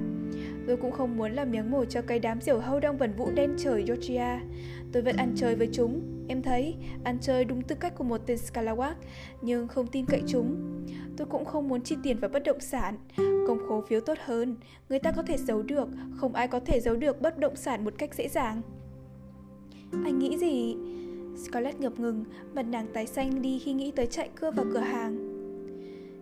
[0.67, 3.31] Tôi cũng không muốn làm miếng mồi cho cái đám diều hâu đang vần vũ
[3.35, 4.41] đen trời Georgia.
[4.91, 6.01] Tôi vẫn ăn chơi với chúng.
[6.27, 8.93] Em thấy, ăn chơi đúng tư cách của một tên Scalawag,
[9.41, 10.55] nhưng không tin cậy chúng.
[11.17, 12.97] Tôi cũng không muốn chi tiền vào bất động sản.
[13.17, 14.55] Công khố phiếu tốt hơn.
[14.89, 17.85] Người ta có thể giấu được, không ai có thể giấu được bất động sản
[17.85, 18.61] một cách dễ dàng.
[19.91, 20.75] Anh nghĩ gì?
[21.35, 24.79] Scarlett ngập ngừng, mặt nàng tái xanh đi khi nghĩ tới chạy cưa vào cửa
[24.79, 25.17] hàng.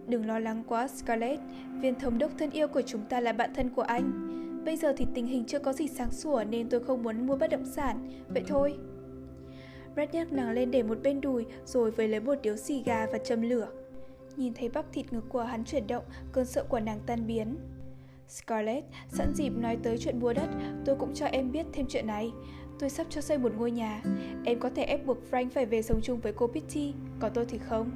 [0.07, 1.41] Đừng lo lắng quá Scarlett,
[1.81, 4.29] viên thống đốc thân yêu của chúng ta là bạn thân của anh.
[4.65, 7.35] Bây giờ thì tình hình chưa có gì sáng sủa nên tôi không muốn mua
[7.35, 8.73] bất động sản, vậy thôi.
[9.93, 13.07] Brad nhắc nàng lên để một bên đùi rồi với lấy một điếu xì gà
[13.11, 13.67] và châm lửa.
[14.37, 17.55] Nhìn thấy bắp thịt ngực của hắn chuyển động, cơn sợ của nàng tan biến.
[18.27, 20.49] Scarlett, sẵn dịp nói tới chuyện mua đất,
[20.85, 22.31] tôi cũng cho em biết thêm chuyện này.
[22.79, 24.01] Tôi sắp cho xây một ngôi nhà.
[24.45, 27.45] Em có thể ép buộc Frank phải về sống chung với cô Pitty, còn tôi
[27.45, 27.91] thì không.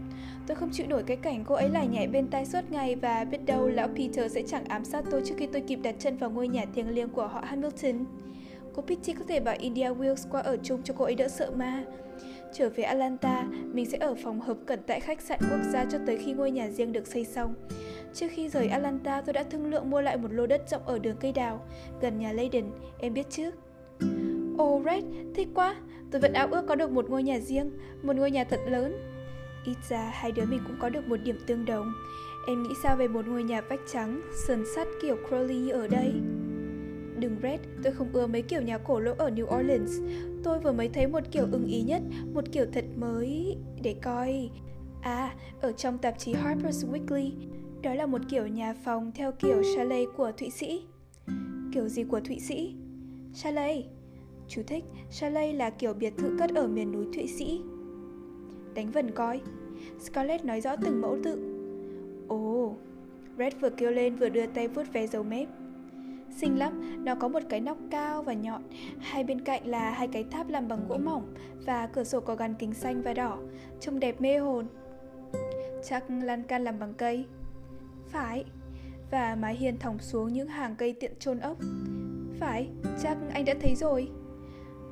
[0.48, 3.24] Tôi không chịu nổi cái cảnh cô ấy lải nhảy bên tai suốt ngày và
[3.24, 6.17] biết đâu lão Peter sẽ chẳng ám sát tôi trước khi tôi kịp đặt chân
[6.17, 8.06] vào ngôi nhà thiêng liêng của họ Hamilton.
[8.76, 11.52] Cô Pitty có thể bảo India Wills qua ở chung cho cô ấy đỡ sợ
[11.56, 11.84] ma.
[12.54, 13.43] Trở về Atlanta,
[13.74, 16.52] mình sẽ ở phòng hợp cẩn tại khách sạn quốc gia cho tới khi ngôi
[16.52, 17.56] nhà riêng được xây xong.
[18.13, 21.00] Trước khi rời Atlanta, tôi đã thương lượng mua lại một lô đất rộng ở
[21.00, 21.65] đường cây đào,
[22.02, 22.65] gần nhà Leyden,
[23.00, 23.52] em biết chứ?
[24.58, 25.04] Oh Red,
[25.36, 25.76] thích quá,
[26.12, 27.72] tôi vẫn ao ước có được một ngôi nhà riêng,
[28.04, 28.94] một ngôi nhà thật lớn.
[29.66, 31.94] Ít ra hai đứa mình cũng có được một điểm tương đồng.
[32.48, 36.13] Em nghĩ sao về một ngôi nhà vách trắng, sườn sắt kiểu Crowley ở đây?
[37.20, 39.92] Đừng Red, tôi không ưa mấy kiểu nhà cổ lỗ ở New Orleans.
[40.44, 42.02] Tôi vừa mới thấy một kiểu ưng ý nhất,
[42.34, 43.58] một kiểu thật mới...
[43.84, 44.50] Để coi...
[45.02, 47.32] À, ở trong tạp chí Harper's Weekly,
[47.82, 50.84] đó là một kiểu nhà phòng theo kiểu chalet của Thụy Sĩ.
[51.74, 52.76] Kiểu gì của Thụy Sĩ?
[53.34, 53.86] Chalet.
[54.48, 57.62] Chú thích, chalet là kiểu biệt thự cất ở miền núi Thụy Sĩ.
[58.74, 59.42] Đánh vần coi.
[60.00, 61.60] Scarlett nói rõ từng mẫu tự.
[62.28, 62.78] Ồ, oh,
[63.38, 65.48] Red vừa kêu lên vừa đưa tay vuốt ve dầu mép.
[66.38, 68.64] Xinh lắm, nó có một cái nóc cao và nhọn,
[69.00, 71.34] hai bên cạnh là hai cái tháp làm bằng gỗ mỏng
[71.66, 73.38] và cửa sổ có gắn kính xanh và đỏ,
[73.80, 74.68] trông đẹp mê hồn.
[75.84, 77.26] Chắc lan can làm bằng cây.
[78.08, 78.46] Phải.
[79.12, 81.58] Và mái hiên thòng xuống những hàng cây tiện trôn ốc.
[82.40, 82.70] Phải,
[83.02, 84.10] chắc anh đã thấy rồi.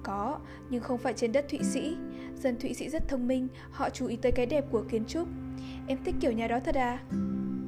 [0.03, 0.37] Có,
[0.69, 1.95] nhưng không phải trên đất Thụy Sĩ.
[2.35, 5.27] Dân Thụy Sĩ rất thông minh, họ chú ý tới cái đẹp của kiến trúc.
[5.87, 6.99] Em thích kiểu nhà đó thật à?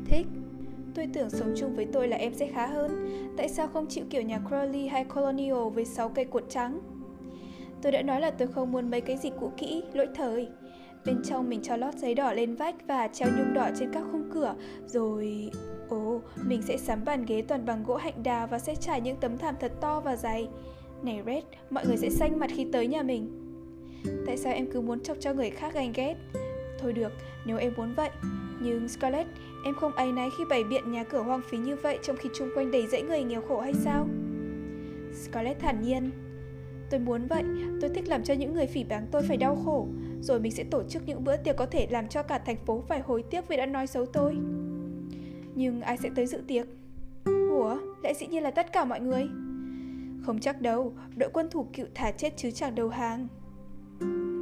[0.05, 0.27] Thích.
[0.95, 3.07] Tôi tưởng sống chung với tôi là em sẽ khá hơn.
[3.37, 6.79] Tại sao không chịu kiểu nhà Crowley hay Colonial với 6 cây cột trắng?
[7.81, 10.47] Tôi đã nói là tôi không muốn mấy cái gì cũ kỹ, lỗi thời.
[11.05, 14.03] Bên trong mình cho lót giấy đỏ lên vách và treo nhung đỏ trên các
[14.11, 15.51] khung cửa, rồi...
[15.89, 19.17] Ồ, mình sẽ sắm bàn ghế toàn bằng gỗ hạnh đào và sẽ trải những
[19.17, 20.47] tấm thảm thật to và dày.
[21.03, 23.39] Này Red, mọi người sẽ xanh mặt khi tới nhà mình.
[24.25, 26.15] Tại sao em cứ muốn chọc cho người khác ganh ghét?
[26.79, 27.11] Thôi được,
[27.45, 28.09] nếu em muốn vậy.
[28.61, 29.29] Nhưng Scarlett,
[29.65, 32.29] em không áy náy khi bày biện nhà cửa hoang phí như vậy trong khi
[32.35, 34.07] chung quanh đầy dãy người nghèo khổ hay sao?
[35.13, 36.11] Scarlett thản nhiên.
[36.89, 37.43] Tôi muốn vậy,
[37.81, 39.87] tôi thích làm cho những người phỉ báng tôi phải đau khổ.
[40.21, 42.83] Rồi mình sẽ tổ chức những bữa tiệc có thể làm cho cả thành phố
[42.87, 44.37] phải hối tiếc vì đã nói xấu tôi.
[45.55, 46.65] Nhưng ai sẽ tới dự tiệc?
[47.49, 49.27] Ủa, lại dĩ nhiên là tất cả mọi người.
[50.25, 53.27] Không chắc đâu, đội quân thủ cựu thả chết chứ chẳng đầu hàng.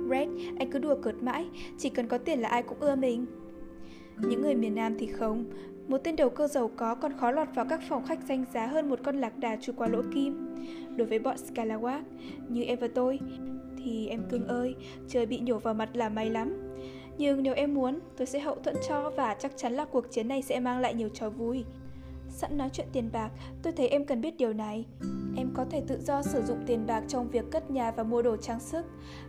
[0.10, 1.46] Red, anh cứ đùa cợt mãi,
[1.78, 3.26] chỉ cần có tiền là ai cũng ưa mình.
[4.17, 5.46] Những người miền Nam thì không,
[5.88, 8.67] một tên đầu cơ giàu có còn khó lọt vào các phòng khách danh giá
[8.67, 10.56] hơn một con lạc đà chui qua lỗ kim.
[10.98, 12.02] Đối với bọn Scalawag,
[12.50, 13.20] như em và tôi,
[13.84, 14.76] thì em cưng ơi,
[15.08, 16.72] trời bị nhổ vào mặt là may lắm.
[17.17, 20.28] Nhưng nếu em muốn, tôi sẽ hậu thuẫn cho và chắc chắn là cuộc chiến
[20.28, 21.63] này sẽ mang lại nhiều trò vui.
[22.32, 24.86] Sẵn nói chuyện tiền bạc, tôi thấy em cần biết điều này.
[25.38, 28.22] Em có thể tự do sử dụng tiền bạc trong việc cất nhà và mua
[28.22, 28.86] đồ trang sức.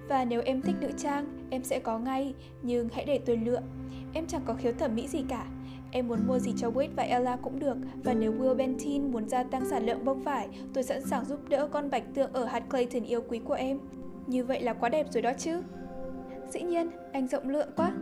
[0.08, 3.60] Và nếu em thích nữ trang, em sẽ có ngay, nhưng hãy để tôi lựa.
[4.12, 5.46] Em chẳng có khiếu thẩm mỹ gì cả.
[5.90, 9.28] Em muốn mua gì cho Wade và Ella cũng được Và nếu Will Bentin muốn
[9.28, 12.44] gia tăng sản lượng bông vải Tôi sẵn sàng giúp đỡ con bạch tượng ở
[12.44, 13.78] hạt Clayton yêu quý của em
[14.26, 15.62] Như vậy là quá đẹp rồi đó chứ
[16.50, 17.92] Dĩ nhiên, anh rộng lượng quá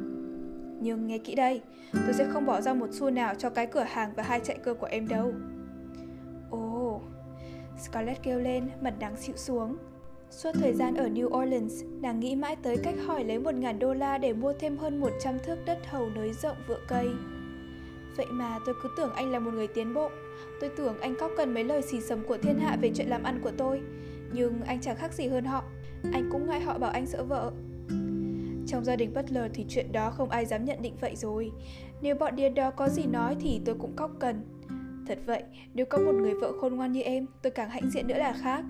[0.80, 1.60] nhưng nghe kỹ đây
[1.92, 4.58] Tôi sẽ không bỏ ra một xu nào cho cái cửa hàng và hai chạy
[4.64, 5.32] cơ của em đâu
[6.50, 7.02] Ồ oh.
[7.78, 9.76] Scarlett kêu lên, mặt đáng xịu xuống
[10.30, 13.94] Suốt thời gian ở New Orleans, nàng nghĩ mãi tới cách hỏi lấy 1.000 đô
[13.94, 17.08] la để mua thêm hơn 100 thước đất hầu nới rộng vựa cây.
[18.16, 20.10] Vậy mà tôi cứ tưởng anh là một người tiến bộ.
[20.60, 23.22] Tôi tưởng anh cóc cần mấy lời xì xầm của thiên hạ về chuyện làm
[23.22, 23.80] ăn của tôi.
[24.32, 25.64] Nhưng anh chẳng khác gì hơn họ.
[26.12, 27.52] Anh cũng ngại họ bảo anh sợ vợ.
[28.70, 31.50] Trong gia đình Butler thì chuyện đó không ai dám nhận định vậy rồi.
[32.02, 34.42] Nếu bọn điên đó có gì nói thì tôi cũng cóc cần.
[35.06, 35.42] Thật vậy,
[35.74, 38.32] nếu có một người vợ khôn ngoan như em, tôi càng hãnh diện nữa là
[38.32, 38.64] khác.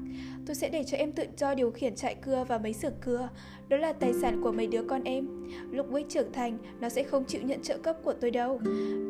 [0.46, 3.28] Tôi sẽ để cho em tự do điều khiển chạy cưa và mấy xưởng cưa.
[3.68, 5.46] Đó là tài sản của mấy đứa con em.
[5.70, 8.60] Lúc Wick trưởng thành, nó sẽ không chịu nhận trợ cấp của tôi đâu.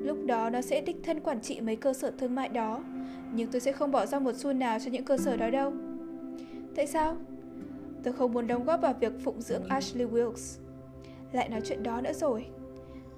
[0.04, 2.84] Lúc đó nó sẽ đích thân quản trị mấy cơ sở thương mại đó.
[3.34, 5.72] Nhưng tôi sẽ không bỏ ra một xu nào cho những cơ sở đó đâu.
[6.76, 7.16] Tại sao?
[8.02, 10.69] Tôi không muốn đóng góp vào việc phụng dưỡng Ashley Wilkes.
[11.32, 12.46] Lại nói chuyện đó nữa rồi.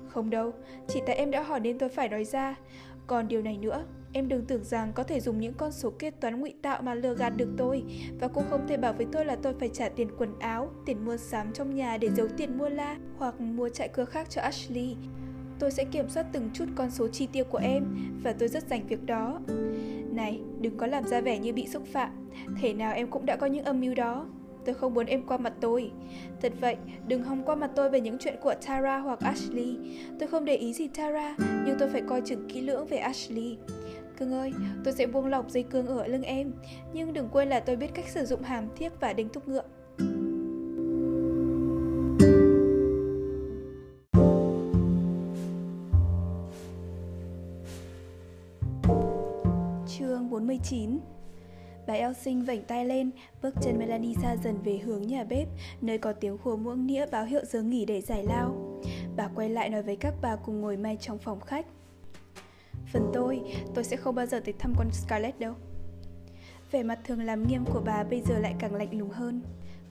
[0.09, 0.53] Không đâu,
[0.89, 2.57] chỉ tại em đã hỏi nên tôi phải nói ra.
[3.07, 6.11] Còn điều này nữa, em đừng tưởng rằng có thể dùng những con số kế
[6.11, 7.83] toán ngụy tạo mà lừa gạt được tôi
[8.21, 11.05] và cũng không thể bảo với tôi là tôi phải trả tiền quần áo, tiền
[11.05, 14.43] mua sắm trong nhà để giấu tiền mua la hoặc mua chạy cưa khác cho
[14.43, 14.97] Ashley.
[15.59, 17.85] Tôi sẽ kiểm soát từng chút con số chi tiêu của em
[18.23, 19.41] và tôi rất dành việc đó.
[20.11, 22.11] Này, đừng có làm ra vẻ như bị xúc phạm.
[22.61, 24.27] Thể nào em cũng đã có những âm mưu đó.
[24.65, 25.91] Tôi không muốn em qua mặt tôi.
[26.41, 29.77] Thật vậy, đừng hòng qua mặt tôi về những chuyện của Tara hoặc Ashley.
[30.19, 33.57] Tôi không để ý gì Tara, nhưng tôi phải coi chừng kỹ lưỡng về Ashley.
[34.17, 34.53] Cưng ơi,
[34.85, 36.53] tôi sẽ buông lỏng dây cương ở lưng em,
[36.93, 39.63] nhưng đừng quên là tôi biết cách sử dụng hàm thiếc và đinh thúc ngựa.
[49.99, 50.99] Chương 49
[51.87, 53.11] Bà Elsin vảnh tay lên,
[53.43, 55.49] bước chân Melanie xa dần về hướng nhà bếp,
[55.81, 58.81] nơi có tiếng khua muỗng nĩa báo hiệu giờ nghỉ để giải lao.
[59.17, 61.67] Bà quay lại nói với các bà cùng ngồi may trong phòng khách.
[62.93, 63.41] Phần tôi,
[63.75, 65.55] tôi sẽ không bao giờ tới thăm con Scarlett đâu.
[66.71, 69.43] Vẻ mặt thường làm nghiêm của bà bây giờ lại càng lạnh lùng hơn.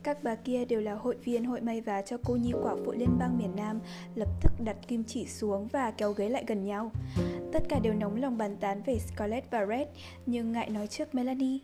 [0.03, 2.91] Các bà kia đều là hội viên hội may vá cho cô nhi quả phụ
[2.91, 3.79] liên bang miền Nam,
[4.15, 6.91] lập tức đặt kim chỉ xuống và kéo ghế lại gần nhau.
[7.53, 9.87] Tất cả đều nóng lòng bàn tán về Scarlett và Red,
[10.25, 11.59] nhưng ngại nói trước Melanie.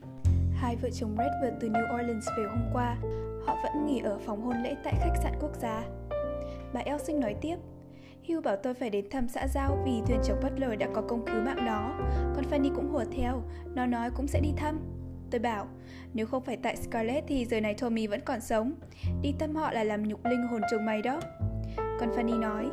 [0.56, 2.98] Hai vợ chồng Red vừa từ New Orleans về hôm qua,
[3.46, 5.84] họ vẫn nghỉ ở phòng hôn lễ tại khách sạn quốc gia.
[6.74, 7.56] Bà Elsing nói tiếp,
[8.28, 11.26] Hugh bảo tôi phải đến thăm xã giao vì thuyền trưởng Butler đã có công
[11.26, 11.96] cứu mạng nó,
[12.36, 13.42] còn Fanny cũng hùa theo,
[13.76, 14.80] nó nói cũng sẽ đi thăm.
[15.32, 15.68] Tôi bảo,
[16.14, 18.74] nếu không phải tại Scarlett thì giờ này Tommy vẫn còn sống.
[19.22, 21.20] Đi thăm họ là làm nhục linh hồn chồng mày đó.
[21.78, 22.70] Còn Fanny nói,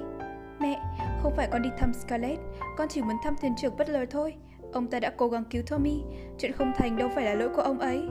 [0.60, 0.80] Mẹ,
[1.22, 2.40] không phải con đi thăm Scarlett,
[2.76, 4.34] con chỉ muốn thăm thuyền trưởng Butler thôi.
[4.72, 6.02] Ông ta đã cố gắng cứu Tommy,
[6.38, 8.02] chuyện không thành đâu phải là lỗi của ông ấy.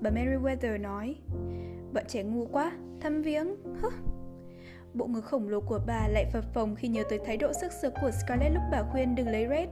[0.00, 1.16] Bà Meriwether nói,
[1.92, 3.46] Bọn trẻ ngu quá, thăm viếng,
[3.82, 3.90] hứ.
[4.94, 7.72] Bộ ngực khổng lồ của bà lại phập phồng khi nhớ tới thái độ sức
[7.72, 9.68] sực của Scarlett lúc bà khuyên đừng lấy Red.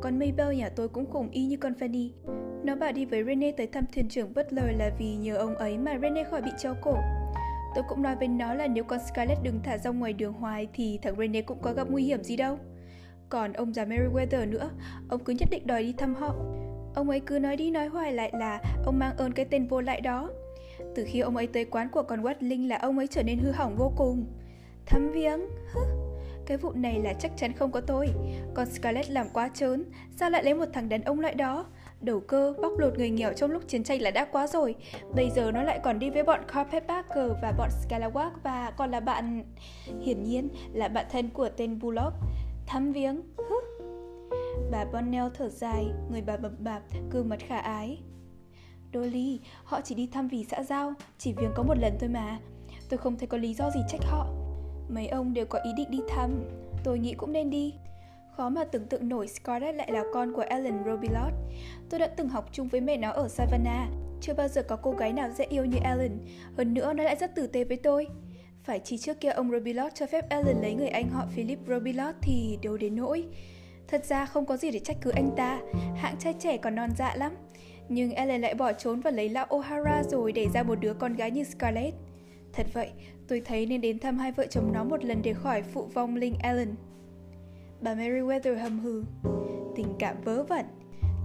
[0.00, 2.10] Con Maybell nhà tôi cũng khủng y như con Fanny.
[2.64, 5.78] Nó bảo đi với Rene tới thăm thuyền trưởng Butler là vì nhờ ông ấy
[5.78, 6.96] mà Rene khỏi bị treo cổ.
[7.74, 10.68] Tôi cũng nói với nó là nếu con Scarlett đừng thả ra ngoài đường hoài
[10.74, 12.58] thì thằng Rene cũng có gặp nguy hiểm gì đâu.
[13.28, 14.70] Còn ông già Meriwether nữa,
[15.08, 16.34] ông cứ nhất định đòi đi thăm họ.
[16.94, 19.80] Ông ấy cứ nói đi nói hoài lại là ông mang ơn cái tên vô
[19.80, 20.30] lại đó.
[20.94, 23.50] Từ khi ông ấy tới quán của con Watling là ông ấy trở nên hư
[23.50, 24.26] hỏng vô cùng.
[24.86, 25.40] Thăm viếng,
[25.72, 26.01] hứ.
[26.52, 28.08] Cái vụ này là chắc chắn không có tôi.
[28.54, 29.84] Còn Scarlett làm quá trớn,
[30.16, 31.66] sao lại lấy một thằng đàn ông loại đó?
[32.00, 34.74] Đầu cơ, bóc lột người nghèo trong lúc chiến tranh là đã quá rồi.
[35.14, 39.00] Bây giờ nó lại còn đi với bọn Carpetbagger và bọn Scalawag và còn là
[39.00, 39.44] bạn...
[40.02, 42.16] Hiển nhiên là bạn thân của tên Bullock.
[42.66, 43.84] Thăm viếng, hứ.
[44.70, 47.98] Bà Bonnell thở dài, người bà bập bạp, cư mặt khả ái.
[48.94, 52.38] Dolly, họ chỉ đi thăm vì xã giao, chỉ viếng có một lần thôi mà.
[52.88, 54.41] Tôi không thấy có lý do gì trách họ.
[54.94, 56.30] Mấy ông đều có ý định đi thăm,
[56.84, 57.74] tôi nghĩ cũng nên đi.
[58.36, 61.34] Khó mà tưởng tượng nổi Scarlett lại là con của Ellen Robillard.
[61.90, 63.88] Tôi đã từng học chung với mẹ nó ở Savannah.
[64.20, 66.18] Chưa bao giờ có cô gái nào dễ yêu như Ellen.
[66.56, 68.06] Hơn nữa nó lại rất tử tế với tôi.
[68.64, 72.18] Phải chỉ trước kia ông Robillard cho phép Ellen lấy người anh họ Philip Robillard
[72.22, 73.24] thì đều đến nỗi.
[73.88, 75.60] Thật ra không có gì để trách cứ anh ta,
[75.96, 77.32] hạng trai trẻ còn non dạ lắm.
[77.88, 81.14] Nhưng Ellen lại bỏ trốn và lấy lão O'Hara rồi để ra một đứa con
[81.14, 81.94] gái như Scarlett.
[82.52, 82.90] Thật vậy,
[83.32, 86.16] tôi thấy nên đến thăm hai vợ chồng nó một lần để khỏi phụ vong
[86.16, 86.74] linh Ellen.
[87.80, 89.04] Bà Meriwether hầm hừ.
[89.76, 90.66] Tình cảm vớ vẩn.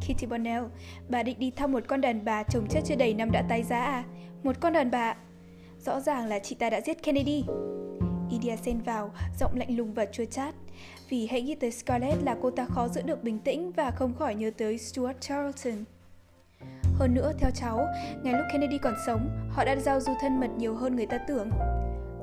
[0.02, 0.66] Kitty Bonnell,
[1.10, 3.64] bà định đi thăm một con đàn bà chồng chết chưa đầy năm đã tái
[3.64, 4.04] giá à?
[4.44, 5.16] Một con đàn bà...
[5.86, 7.44] Rõ ràng là chị ta đã giết Kennedy.
[8.32, 10.56] Idia xen vào, giọng lạnh lùng và chua chát.
[11.10, 14.16] Vì hãy nghĩ tới Scarlett là cô ta khó giữ được bình tĩnh và không
[14.16, 15.84] khỏi nhớ tới Stuart Charlton.
[16.94, 17.86] Hơn nữa, theo cháu,
[18.24, 21.18] ngay lúc Kennedy còn sống, họ đã giao du thân mật nhiều hơn người ta
[21.28, 21.50] tưởng.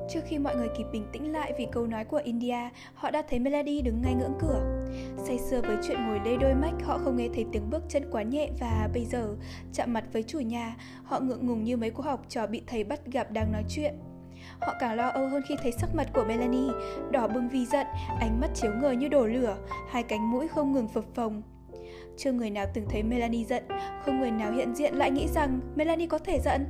[0.09, 3.23] Trước khi mọi người kịp bình tĩnh lại vì câu nói của India, họ đã
[3.29, 4.87] thấy Melody đứng ngay ngưỡng cửa.
[5.17, 8.03] Say sưa với chuyện ngồi đây đôi mách, họ không nghe thấy tiếng bước chân
[8.11, 9.35] quá nhẹ và bây giờ,
[9.73, 12.83] chạm mặt với chủ nhà, họ ngượng ngùng như mấy cô học trò bị thầy
[12.83, 13.93] bắt gặp đang nói chuyện.
[14.61, 16.71] Họ càng lo âu hơn khi thấy sắc mặt của Melanie,
[17.11, 17.87] đỏ bừng vì giận,
[18.19, 19.57] ánh mắt chiếu ngời như đổ lửa,
[19.89, 21.41] hai cánh mũi không ngừng phập phồng.
[22.17, 23.63] Chưa người nào từng thấy Melanie giận,
[24.05, 26.65] không người nào hiện diện lại nghĩ rằng Melanie có thể giận.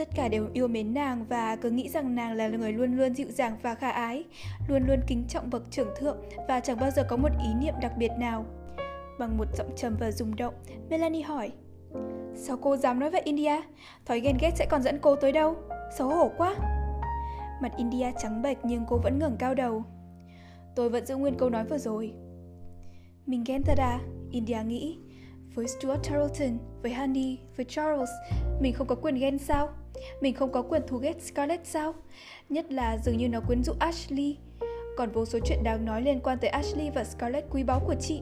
[0.00, 3.14] Tất cả đều yêu mến nàng và cứ nghĩ rằng nàng là người luôn luôn
[3.14, 4.24] dịu dàng và khả ái,
[4.68, 6.16] luôn luôn kính trọng bậc trưởng thượng
[6.48, 8.44] và chẳng bao giờ có một ý niệm đặc biệt nào.
[9.18, 10.54] Bằng một giọng trầm và rung động,
[10.90, 11.52] Melanie hỏi
[12.34, 13.60] Sao cô dám nói vậy India?
[14.06, 15.56] Thói ghen ghét sẽ còn dẫn cô tới đâu?
[15.98, 16.54] Xấu hổ quá!
[17.62, 19.84] Mặt India trắng bệch nhưng cô vẫn ngẩng cao đầu.
[20.76, 22.12] Tôi vẫn giữ nguyên câu nói vừa rồi.
[23.26, 24.00] Mình ghen thật à?
[24.30, 24.98] India nghĩ.
[25.54, 28.10] Với Stuart Tarleton, với Honey, với Charles,
[28.60, 29.68] mình không có quyền ghen sao?
[30.20, 31.94] Mình không có quyền thù ghét Scarlett sao?
[32.48, 34.36] Nhất là dường như nó quyến rũ Ashley.
[34.96, 37.94] Còn vô số chuyện đáng nói liên quan tới Ashley và Scarlett quý báu của
[38.00, 38.20] chị.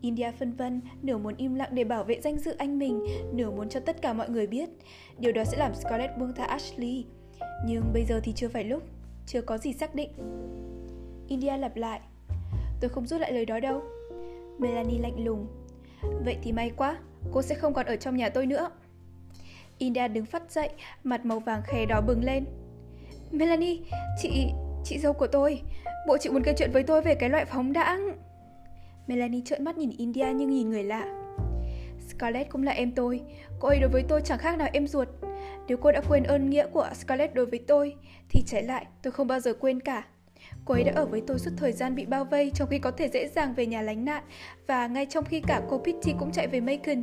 [0.00, 3.50] India phân vân, nửa muốn im lặng để bảo vệ danh dự anh mình, nửa
[3.50, 4.68] muốn cho tất cả mọi người biết.
[5.18, 7.04] Điều đó sẽ làm Scarlett buông tha Ashley.
[7.66, 8.82] Nhưng bây giờ thì chưa phải lúc,
[9.26, 10.10] chưa có gì xác định.
[11.28, 12.00] India lặp lại.
[12.80, 13.82] Tôi không rút lại lời đó đâu.
[14.58, 15.46] Melanie lạnh lùng.
[16.24, 16.98] Vậy thì may quá,
[17.32, 18.70] cô sẽ không còn ở trong nhà tôi nữa.
[19.84, 20.68] India đứng phát dậy,
[21.04, 22.44] mặt màu vàng khè đỏ bừng lên.
[23.30, 23.76] Melanie,
[24.22, 24.52] chị...
[24.84, 25.60] chị dâu của tôi.
[26.08, 28.16] Bộ chị muốn kể chuyện với tôi về cái loại phóng đãng.
[29.06, 31.04] Melanie trợn mắt nhìn India như nhìn người lạ.
[32.08, 33.20] Scarlett cũng là em tôi.
[33.60, 35.08] Cô ấy đối với tôi chẳng khác nào em ruột.
[35.68, 37.94] Nếu cô đã quên ơn nghĩa của Scarlett đối với tôi,
[38.28, 40.04] thì trái lại tôi không bao giờ quên cả.
[40.64, 42.90] Cô ấy đã ở với tôi suốt thời gian bị bao vây trong khi có
[42.90, 44.22] thể dễ dàng về nhà lánh nạn
[44.66, 47.02] và ngay trong khi cả cô Pitty cũng chạy về Macon.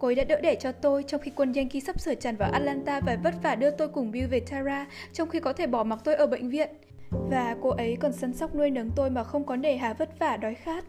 [0.00, 2.50] Cô ấy đã đỡ đẻ cho tôi trong khi quân Yankee sắp sửa tràn vào
[2.52, 5.84] Atlanta và vất vả đưa tôi cùng Bill về Tara trong khi có thể bỏ
[5.84, 6.70] mặc tôi ở bệnh viện.
[7.10, 10.18] Và cô ấy còn săn sóc nuôi nấng tôi mà không có nề hà vất
[10.18, 10.84] vả đói khát.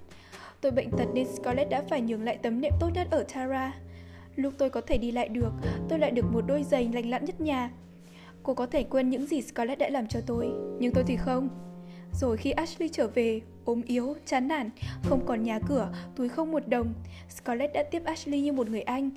[0.62, 3.74] Tôi bệnh tật nên Scarlett đã phải nhường lại tấm nệm tốt nhất ở Tara.
[4.36, 5.52] Lúc tôi có thể đi lại được,
[5.89, 7.71] tôi lại được một đôi giày lành lặn nhất nhà.
[8.43, 11.50] Cô có thể quên những gì Scarlett đã làm cho tôi, nhưng tôi thì không.
[12.13, 14.69] Rồi khi Ashley trở về, ốm yếu, chán nản,
[15.04, 16.93] không còn nhà cửa, túi không một đồng,
[17.30, 19.10] Scarlett đã tiếp Ashley như một người anh.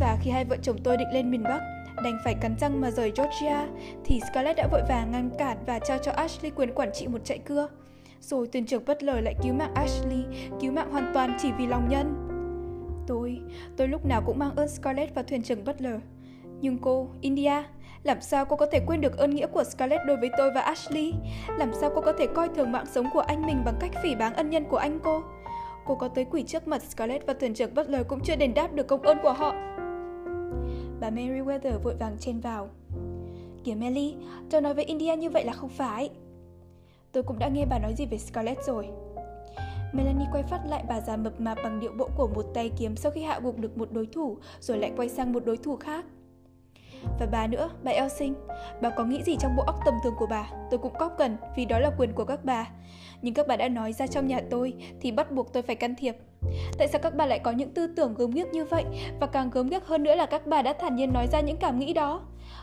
[0.00, 1.60] Và khi hai vợ chồng tôi định lên miền Bắc,
[2.04, 3.66] đành phải cắn răng mà rời Georgia,
[4.04, 7.24] thì Scarlett đã vội vàng ngăn cản và trao cho Ashley quyền quản trị một
[7.24, 7.68] chạy cưa.
[8.20, 10.24] Rồi tuyển trưởng Butler lại cứu mạng Ashley,
[10.60, 12.26] cứu mạng hoàn toàn chỉ vì lòng nhân.
[13.06, 13.40] Tôi,
[13.76, 16.00] tôi lúc nào cũng mang ơn Scarlett và thuyền trưởng Butler.
[16.60, 17.62] Nhưng cô, India,
[18.02, 20.60] làm sao cô có thể quên được ơn nghĩa của Scarlett đối với tôi và
[20.60, 21.14] Ashley?
[21.58, 24.14] Làm sao cô có thể coi thường mạng sống của anh mình bằng cách phỉ
[24.14, 25.22] báng ân nhân của anh cô?
[25.86, 28.54] Cô có tới quỷ trước mặt Scarlett và thuyền trưởng bất lời cũng chưa đền
[28.54, 29.54] đáp được công ơn của họ.
[31.00, 32.68] Bà Meriwether vội vàng chen vào.
[33.64, 34.16] Kìa Melly,
[34.50, 36.10] tôi nói với India như vậy là không phải.
[37.12, 38.88] Tôi cũng đã nghe bà nói gì về Scarlett rồi.
[39.92, 42.96] Melanie quay phát lại bà già mập mạp bằng điệu bộ của một tay kiếm
[42.96, 45.76] sau khi hạ gục được một đối thủ, rồi lại quay sang một đối thủ
[45.76, 46.04] khác.
[47.18, 48.34] Và bà nữa, bà Elsing,
[48.82, 50.50] bà có nghĩ gì trong bộ óc tầm thường của bà?
[50.70, 52.68] Tôi cũng có cần, vì đó là quyền của các bà.
[53.22, 55.94] Nhưng các bà đã nói ra trong nhà tôi, thì bắt buộc tôi phải can
[55.94, 56.16] thiệp.
[56.78, 58.84] Tại sao các bà lại có những tư tưởng gớm ghiếc như vậy?
[59.20, 61.56] Và càng gớm ghiếc hơn nữa là các bà đã thản nhiên nói ra những
[61.56, 62.20] cảm nghĩ đó.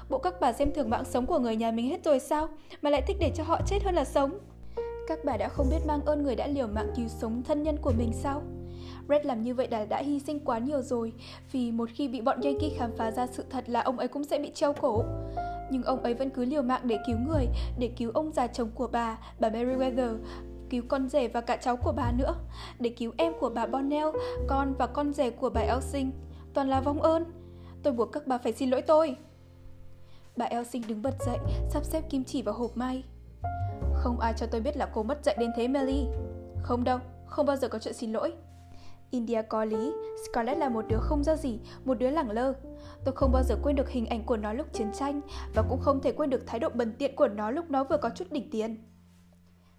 [0.09, 2.47] Bộ các bà xem thường mạng sống của người nhà mình hết rồi sao?
[2.81, 4.37] Mà lại thích để cho họ chết hơn là sống?
[5.07, 7.77] Các bà đã không biết mang ơn người đã liều mạng cứu sống thân nhân
[7.81, 8.41] của mình sao?
[9.09, 11.13] Red làm như vậy đã đã hy sinh quá nhiều rồi.
[11.51, 14.23] Vì một khi bị bọn Yankee khám phá ra sự thật là ông ấy cũng
[14.23, 15.03] sẽ bị treo cổ.
[15.71, 17.47] Nhưng ông ấy vẫn cứ liều mạng để cứu người
[17.79, 20.17] Để cứu ông già chồng của bà, bà Meriwether
[20.69, 22.35] Cứu con rể và cả cháu của bà nữa
[22.79, 24.09] Để cứu em của bà Bonnell,
[24.47, 26.11] con và con rể của bà Elsing.
[26.53, 27.25] Toàn là vong ơn.
[27.83, 29.15] Tôi buộc các bà phải xin lỗi tôi.
[30.37, 31.37] Bà Elsing đứng bật dậy,
[31.69, 33.03] sắp xếp kim chỉ vào hộp may.
[33.93, 36.05] Không ai cho tôi biết là cô mất dạy đến thế Melly.
[36.61, 38.33] Không đâu, không bao giờ có chuyện xin lỗi.
[39.11, 39.93] India có lý,
[40.25, 42.53] Scarlett là một đứa không ra gì, một đứa lẳng lơ.
[43.05, 45.21] Tôi không bao giờ quên được hình ảnh của nó lúc chiến tranh
[45.55, 47.97] và cũng không thể quên được thái độ bần tiện của nó lúc nó vừa
[47.97, 48.77] có chút đỉnh tiền.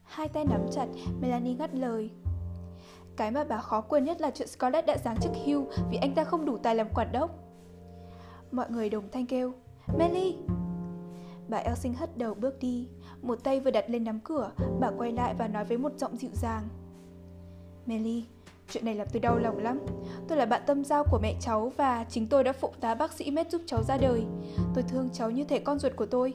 [0.03, 0.87] Hai tay nắm chặt,
[1.21, 2.11] Melanie ngắt lời.
[3.17, 6.14] Cái mà bà khó quên nhất là chuyện Scarlett đã giáng chức hưu vì anh
[6.14, 7.31] ta không đủ tài làm quản đốc.
[8.51, 9.53] Mọi người đồng thanh kêu,
[9.99, 10.37] Melly!
[11.49, 12.89] Bà Elsing hất đầu bước đi,
[13.22, 16.16] một tay vừa đặt lên nắm cửa, bà quay lại và nói với một giọng
[16.16, 16.68] dịu dàng.
[17.87, 18.24] Melly,
[18.71, 19.81] Chuyện này làm tôi đau lòng lắm.
[20.29, 23.12] Tôi là bạn tâm giao của mẹ cháu và chính tôi đã phụ tá bác
[23.12, 24.25] sĩ mết giúp cháu ra đời.
[24.75, 26.35] Tôi thương cháu như thể con ruột của tôi.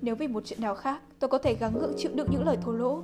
[0.00, 2.56] Nếu vì một chuyện nào khác, tôi có thể gắng gượng chịu đựng những lời
[2.62, 3.02] thô lỗ.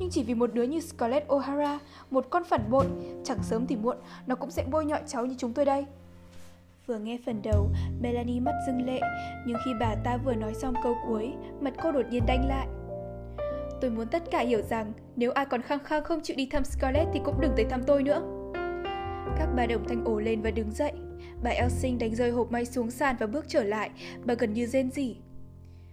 [0.00, 1.78] Nhưng chỉ vì một đứa như Scarlett O'Hara,
[2.10, 2.86] một con phản bội,
[3.24, 3.96] chẳng sớm thì muộn,
[4.26, 5.86] nó cũng sẽ bôi nhọ cháu như chúng tôi đây.
[6.86, 7.68] Vừa nghe phần đầu,
[8.02, 9.00] Melanie mắt dưng lệ,
[9.46, 12.66] nhưng khi bà ta vừa nói xong câu cuối, mặt cô đột nhiên đanh lại.
[13.80, 16.64] Tôi muốn tất cả hiểu rằng, nếu ai còn khăng khăng không chịu đi thăm
[16.64, 18.22] Scarlett thì cũng đừng tới thăm tôi nữa.
[19.38, 20.92] Các bà đồng thanh ồ lên và đứng dậy.
[21.42, 23.90] Bà Elsing đánh rơi hộp may xuống sàn và bước trở lại,
[24.24, 25.16] bà gần như rên rỉ.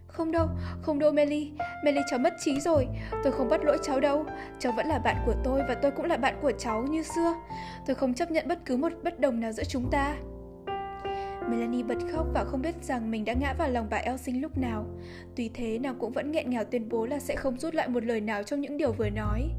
[0.07, 0.47] Không đâu,
[0.81, 1.51] không đâu Melly,
[1.83, 2.87] Melly cháu mất trí rồi,
[3.23, 4.25] tôi không bắt lỗi cháu đâu,
[4.59, 7.33] cháu vẫn là bạn của tôi và tôi cũng là bạn của cháu như xưa.
[7.85, 10.15] Tôi không chấp nhận bất cứ một bất đồng nào giữa chúng ta.
[11.49, 14.57] Melanie bật khóc và không biết rằng mình đã ngã vào lòng bà Elsing lúc
[14.57, 14.85] nào.
[15.35, 18.05] Tuy thế, nàng cũng vẫn nghẹn ngào tuyên bố là sẽ không rút lại một
[18.05, 19.49] lời nào trong những điều vừa nói.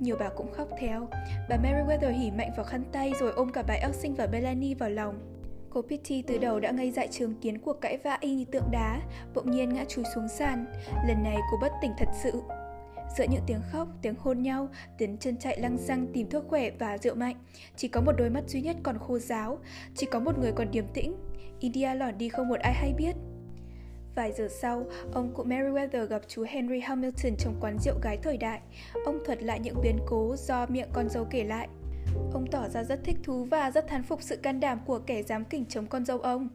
[0.00, 1.08] Nhiều bà cũng khóc theo.
[1.48, 4.90] Bà Meriwether hỉ mạnh vào khăn tay rồi ôm cả bà Elsing và Melanie vào
[4.90, 5.20] lòng.
[5.70, 8.70] Cô Pitty từ đầu đã ngây dại chứng kiến cuộc cãi vã y như tượng
[8.72, 9.00] đá,
[9.34, 10.66] bỗng nhiên ngã chúi xuống sàn.
[11.08, 12.42] Lần này cô bất tỉnh thật sự.
[13.16, 14.68] Giữa những tiếng khóc, tiếng hôn nhau,
[14.98, 17.36] tiếng chân chạy lăng xăng tìm thuốc khỏe và rượu mạnh,
[17.76, 19.58] chỉ có một đôi mắt duy nhất còn khô giáo,
[19.94, 21.14] chỉ có một người còn điềm tĩnh.
[21.60, 23.16] India lọt đi không một ai hay biết.
[24.14, 28.36] Vài giờ sau, ông cụ Meriwether gặp chú Henry Hamilton trong quán rượu gái thời
[28.36, 28.60] đại.
[29.04, 31.68] Ông thuật lại những biến cố do miệng con dâu kể lại.
[32.32, 35.22] Ông tỏ ra rất thích thú và rất thán phục sự can đảm của kẻ
[35.22, 36.48] dám kỉnh chống con dâu ông.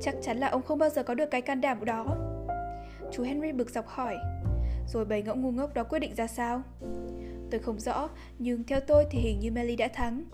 [0.00, 2.16] Chắc chắn là ông không bao giờ có được cái can đảm đó.
[3.12, 4.16] Chú Henry bực dọc hỏi,
[4.88, 6.62] rồi bầy ngỗng ngu ngốc đó quyết định ra sao?
[7.50, 10.24] Tôi không rõ, nhưng theo tôi thì hình như Melly đã thắng.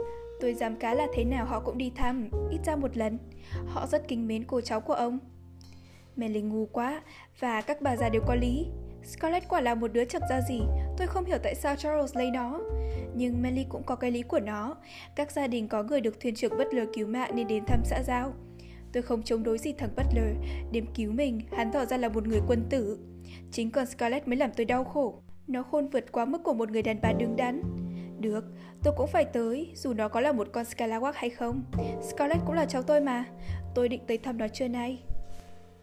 [0.40, 3.18] Tôi dám cá là thế nào họ cũng đi thăm, ít ra một lần.
[3.66, 5.18] Họ rất kính mến cô cháu của ông.
[6.16, 7.02] Melly ngu quá,
[7.40, 8.66] và các bà già đều có lý.
[9.04, 10.60] Scarlett quả là một đứa chẳng ra gì,
[10.98, 12.60] tôi không hiểu tại sao Charles lấy nó.
[13.14, 14.76] Nhưng Melly cũng có cái lý của nó.
[15.16, 17.80] Các gia đình có người được thuyền trưởng bất lờ cứu mạng nên đến thăm
[17.84, 18.32] xã giao.
[18.92, 20.36] Tôi không chống đối gì thằng Butler,
[20.72, 22.98] đêm cứu mình, hắn tỏ ra là một người quân tử.
[23.52, 25.22] Chính con Scarlett mới làm tôi đau khổ.
[25.46, 27.62] Nó khôn vượt quá mức của một người đàn bà đứng đắn.
[28.20, 28.44] Được,
[28.86, 31.62] tôi cũng phải tới, dù nó có là một con Scalawag hay không.
[32.02, 33.24] Scarlett cũng là cháu tôi mà.
[33.74, 34.98] Tôi định tới thăm nó trưa nay.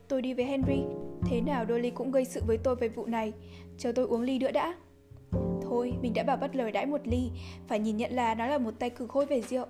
[0.08, 0.82] Tôi đi với Henry.
[1.30, 3.34] Thế nào Dolly cũng gây sự với tôi về vụ này.
[3.78, 4.76] Chờ tôi uống ly nữa đã.
[5.62, 7.30] Thôi, mình đã bảo bắt lời đãi một ly.
[7.68, 9.66] Phải nhìn nhận là nó là một tay cực khôi về rượu.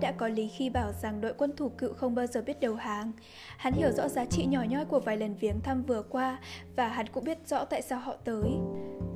[0.00, 2.74] Đã có lý khi bảo rằng đội quân thủ cựu không bao giờ biết đầu
[2.74, 3.12] hàng.
[3.56, 6.38] Hắn hiểu rõ giá trị nhỏ nhoi của vài lần viếng thăm vừa qua
[6.76, 8.50] và hắn cũng biết rõ tại sao họ tới.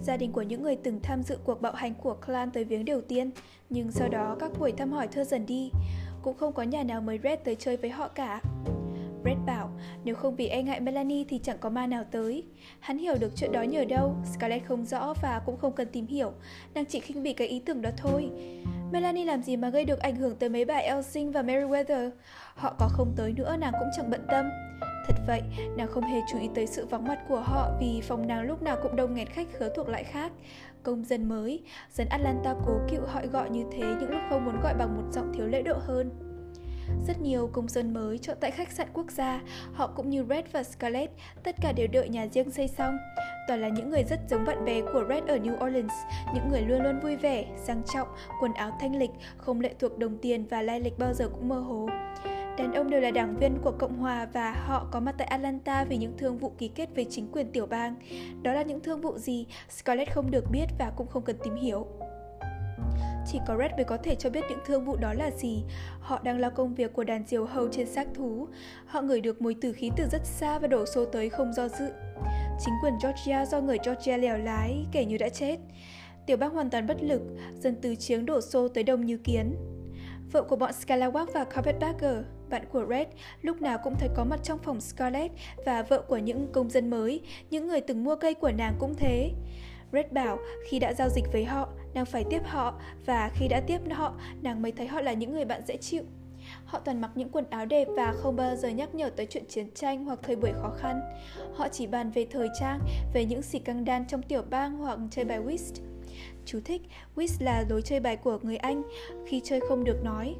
[0.02, 2.84] Gia đình của những người từng tham dự cuộc bạo hành của clan tới viếng
[2.84, 3.30] đầu tiên,
[3.70, 5.70] nhưng sau đó các buổi thăm hỏi thưa dần đi.
[6.22, 8.40] Cũng không có nhà nào mới Red tới chơi với họ cả.
[9.22, 9.70] Brett bảo,
[10.04, 12.44] nếu không vì e ngại Melanie thì chẳng có ma nào tới.
[12.80, 16.06] Hắn hiểu được chuyện đó nhờ đâu, Scarlett không rõ và cũng không cần tìm
[16.06, 16.32] hiểu,
[16.74, 18.30] nàng chỉ khinh bỉ cái ý tưởng đó thôi.
[18.92, 22.10] Melanie làm gì mà gây được ảnh hưởng tới mấy bà Elsing và Meriwether?
[22.54, 24.46] Họ có không tới nữa nàng cũng chẳng bận tâm.
[25.06, 25.42] Thật vậy,
[25.76, 28.62] nàng không hề chú ý tới sự vắng mặt của họ vì phòng nàng lúc
[28.62, 30.32] nào cũng đông nghẹt khách khứa thuộc loại khác.
[30.82, 31.62] Công dân mới,
[31.92, 35.12] dân Atlanta cố cựu họ gọi như thế những lúc không muốn gọi bằng một
[35.12, 36.10] giọng thiếu lễ độ hơn.
[37.06, 39.40] Rất nhiều công dân mới chọn tại khách sạn quốc gia,
[39.72, 41.12] họ cũng như Red và Scarlett,
[41.42, 42.98] tất cả đều đợi nhà riêng xây xong.
[43.48, 45.92] Toàn là những người rất giống bạn bè của Red ở New Orleans,
[46.34, 48.08] những người luôn luôn vui vẻ, sang trọng,
[48.40, 51.48] quần áo thanh lịch, không lệ thuộc đồng tiền và lai lịch bao giờ cũng
[51.48, 51.88] mơ hồ.
[52.58, 55.84] Đàn ông đều là đảng viên của Cộng hòa và họ có mặt tại Atlanta
[55.84, 57.94] vì những thương vụ ký kết với chính quyền tiểu bang.
[58.42, 61.56] Đó là những thương vụ gì, Scarlett không được biết và cũng không cần tìm
[61.56, 61.86] hiểu.
[63.26, 65.64] Chỉ có Red mới có thể cho biết những thương vụ đó là gì.
[66.00, 68.48] Họ đang lo công việc của đàn diều hầu trên xác thú.
[68.86, 71.68] Họ ngửi được mùi tử khí từ rất xa và đổ xô tới không do
[71.68, 71.88] dự.
[72.64, 75.56] Chính quyền Georgia do người Georgia lèo lái, kể như đã chết.
[76.26, 77.22] Tiểu bang hoàn toàn bất lực,
[77.60, 79.56] dân từ chiếng đổ xô tới đông như kiến.
[80.32, 82.16] Vợ của bọn Scalawag và Carpetbagger,
[82.50, 83.06] bạn của Red,
[83.42, 85.34] lúc nào cũng thấy có mặt trong phòng Scarlett
[85.66, 87.20] và vợ của những công dân mới,
[87.50, 89.30] những người từng mua cây của nàng cũng thế.
[89.92, 92.74] Red bảo khi đã giao dịch với họ, nàng phải tiếp họ
[93.06, 96.02] và khi đã tiếp họ, nàng mới thấy họ là những người bạn dễ chịu.
[96.64, 99.44] Họ toàn mặc những quần áo đẹp và không bao giờ nhắc nhở tới chuyện
[99.48, 101.00] chiến tranh hoặc thời buổi khó khăn.
[101.54, 102.80] Họ chỉ bàn về thời trang,
[103.14, 105.74] về những xì căng đan trong tiểu bang hoặc chơi bài whist.
[106.46, 106.82] Chú thích,
[107.16, 108.82] whist là lối chơi bài của người Anh,
[109.26, 110.34] khi chơi không được nói.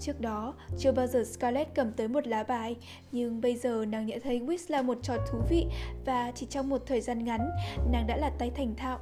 [0.00, 2.76] Trước đó, chưa bao giờ Scarlett cầm tới một lá bài,
[3.12, 5.66] nhưng bây giờ nàng nhận thấy whist là một trò thú vị
[6.04, 7.50] và chỉ trong một thời gian ngắn,
[7.92, 8.98] nàng đã là tay thành thạo.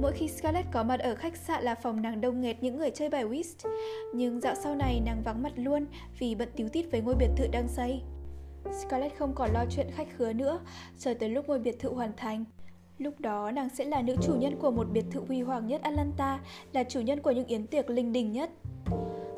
[0.00, 2.90] Mỗi khi Scarlett có mặt ở khách sạn là phòng nàng đông nghẹt những người
[2.90, 3.70] chơi bài whist,
[4.14, 5.86] nhưng dạo sau này nàng vắng mặt luôn
[6.18, 8.00] vì bận tíu tít với ngôi biệt thự đang xây.
[8.82, 10.60] Scarlett không còn lo chuyện khách khứa nữa,
[10.98, 12.44] chờ tới lúc ngôi biệt thự hoàn thành.
[12.98, 15.82] Lúc đó nàng sẽ là nữ chủ nhân của một biệt thự huy hoàng nhất
[15.82, 16.40] Atlanta,
[16.72, 18.50] là chủ nhân của những yến tiệc linh đình nhất.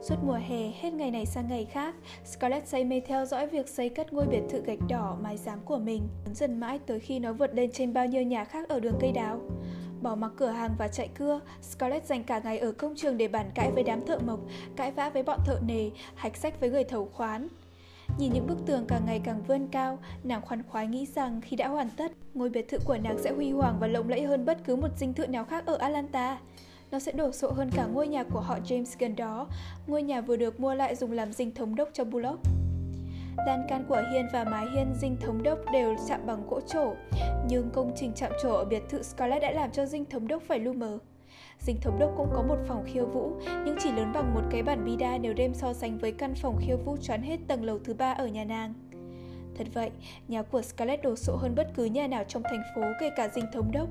[0.03, 1.95] Suốt mùa hè, hết ngày này sang ngày khác,
[2.25, 5.61] Scarlett say mê theo dõi việc xây cất ngôi biệt thự gạch đỏ mái giám
[5.65, 6.03] của mình,
[6.35, 9.13] dần mãi tới khi nó vượt lên trên bao nhiêu nhà khác ở đường cây
[9.13, 9.41] đào.
[10.03, 13.29] Bỏ mặc cửa hàng và chạy cưa, Scarlett dành cả ngày ở công trường để
[13.29, 14.41] bàn cãi với đám thợ mộc,
[14.77, 17.49] cãi vã với bọn thợ nề, hạch sách với người thầu khoán.
[18.19, 21.57] Nhìn những bức tường càng ngày càng vươn cao, nàng khoan khoái nghĩ rằng khi
[21.57, 24.45] đã hoàn tất, ngôi biệt thự của nàng sẽ huy hoàng và lộng lẫy hơn
[24.45, 26.39] bất cứ một dinh thự nào khác ở Atlanta.
[26.91, 29.47] Nó sẽ đổ sộ hơn cả ngôi nhà của họ James gần đó,
[29.87, 32.41] ngôi nhà vừa được mua lại dùng làm dinh thống đốc cho Bullock.
[33.47, 36.95] Lan can của hiên và mái hiên dinh thống đốc đều chạm bằng gỗ trổ,
[37.49, 40.43] nhưng công trình chạm trổ ở biệt thự Scarlett đã làm cho dinh thống đốc
[40.43, 40.99] phải lu mờ.
[41.59, 43.33] Dinh thống đốc cũng có một phòng khiêu vũ,
[43.65, 46.57] nhưng chỉ lớn bằng một cái bàn bida nếu đem so sánh với căn phòng
[46.61, 48.75] khiêu vũ choán hết tầng lầu thứ ba ở nhà nàng.
[49.57, 49.91] Thật vậy,
[50.29, 53.29] nhà của Scarlett đồ sộ hơn bất cứ nhà nào trong thành phố kể cả
[53.35, 53.89] dinh thống đốc.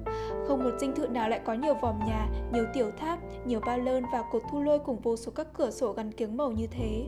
[0.48, 3.78] Không một dinh thự nào lại có nhiều vòm nhà, nhiều tiểu tháp, nhiều bao
[3.78, 6.68] lơn và cột thu lôi cùng vô số các cửa sổ gắn kiếng màu như
[6.68, 7.06] thế.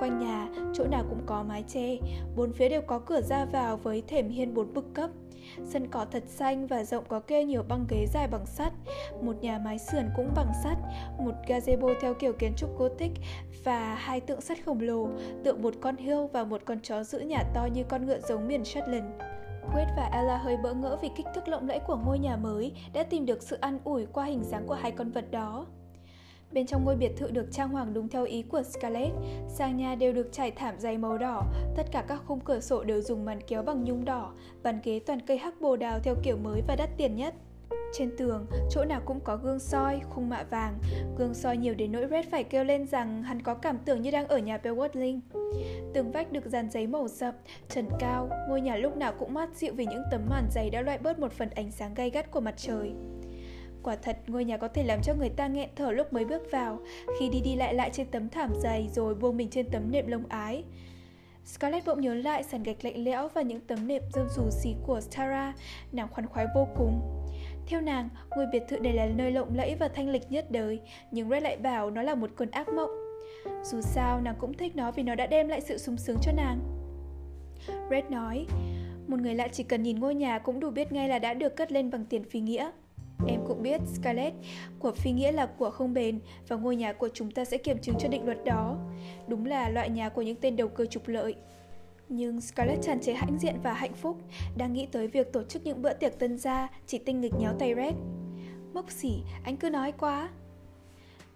[0.00, 1.96] Quanh nhà, chỗ nào cũng có mái che,
[2.36, 5.10] bốn phía đều có cửa ra vào với thềm hiên bốn bậc cấp.
[5.64, 8.72] Sân cỏ thật xanh và rộng có kê nhiều băng ghế dài bằng sắt,
[9.22, 10.78] một nhà mái sườn cũng bằng sắt,
[11.18, 13.10] một gazebo theo kiểu kiến trúc Gothic
[13.64, 15.08] và hai tượng sắt khổng lồ,
[15.44, 18.48] tượng một con hươu và một con chó giữ nhà to như con ngựa giống
[18.48, 19.06] miền Shetland.
[19.74, 22.72] Wade và Ella hơi bỡ ngỡ vì kích thước lộng lẫy của ngôi nhà mới
[22.92, 25.66] đã tìm được sự an ủi qua hình dáng của hai con vật đó.
[26.52, 29.12] Bên trong ngôi biệt thự được trang hoàng đúng theo ý của Scarlett,
[29.48, 31.44] sang nhà đều được trải thảm dày màu đỏ,
[31.76, 34.32] tất cả các khung cửa sổ đều dùng màn kéo bằng nhung đỏ,
[34.62, 37.34] bàn ghế toàn cây hắc bồ đào theo kiểu mới và đắt tiền nhất.
[37.92, 40.78] Trên tường, chỗ nào cũng có gương soi, khung mạ vàng.
[41.18, 44.10] Gương soi nhiều đến nỗi Red phải kêu lên rằng hắn có cảm tưởng như
[44.10, 45.20] đang ở nhà Bellwatling.
[45.94, 47.34] Tường vách được dàn giấy màu sậm,
[47.68, 50.80] trần cao, ngôi nhà lúc nào cũng mát dịu vì những tấm màn giấy đã
[50.80, 52.92] loại bớt một phần ánh sáng gay gắt của mặt trời.
[53.82, 56.42] Quả thật, ngôi nhà có thể làm cho người ta nghẹn thở lúc mới bước
[56.52, 56.78] vào,
[57.18, 60.06] khi đi đi lại lại trên tấm thảm dày rồi buông mình trên tấm nệm
[60.06, 60.64] lông ái.
[61.44, 64.74] Scarlett bỗng nhớ lại sàn gạch lạnh lẽo và những tấm nệm rơm rù xì
[64.86, 65.54] của Tara,
[65.92, 67.00] nàng khoan khoái vô cùng.
[67.66, 70.80] Theo nàng, ngôi biệt thự này là nơi lộng lẫy và thanh lịch nhất đời,
[71.10, 72.90] nhưng Red lại bảo nó là một cơn ác mộng.
[73.64, 76.32] Dù sao, nàng cũng thích nó vì nó đã đem lại sự sung sướng cho
[76.32, 76.60] nàng.
[77.90, 78.46] Red nói,
[79.06, 81.56] một người lạ chỉ cần nhìn ngôi nhà cũng đủ biết ngay là đã được
[81.56, 82.70] cất lên bằng tiền phi nghĩa.
[83.28, 84.36] Em cũng biết, Scarlett,
[84.78, 87.78] của phi nghĩa là của không bền và ngôi nhà của chúng ta sẽ kiểm
[87.78, 88.76] chứng cho định luật đó.
[89.28, 91.34] Đúng là loại nhà của những tên đầu cơ trục lợi.
[92.08, 94.16] Nhưng Scarlett tràn trề hãnh diện và hạnh phúc,
[94.56, 97.52] đang nghĩ tới việc tổ chức những bữa tiệc tân gia, chỉ tinh nghịch nhéo
[97.58, 97.94] tay Red.
[98.74, 100.28] Mốc xỉ, anh cứ nói quá.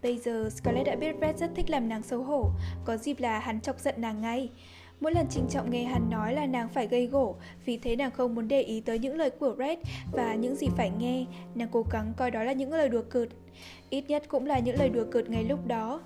[0.02, 2.50] Bây giờ Scarlett đã biết Red rất thích làm nàng xấu hổ,
[2.84, 4.50] có dịp là hắn chọc giận nàng ngay.
[5.00, 8.10] Mỗi lần trinh trọng nghe hắn nói là nàng phải gây gổ, vì thế nàng
[8.10, 9.78] không muốn để ý tới những lời của Red
[10.12, 11.24] và những gì phải nghe,
[11.54, 13.28] nàng cố gắng coi đó là những lời đùa cợt.
[13.90, 16.02] Ít nhất cũng là những lời đùa cợt ngay lúc đó.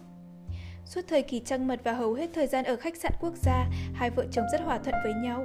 [0.84, 3.70] Suốt thời kỳ trăng mật và hầu hết thời gian ở khách sạn quốc gia,
[3.94, 5.44] hai vợ chồng rất hòa thuận với nhau.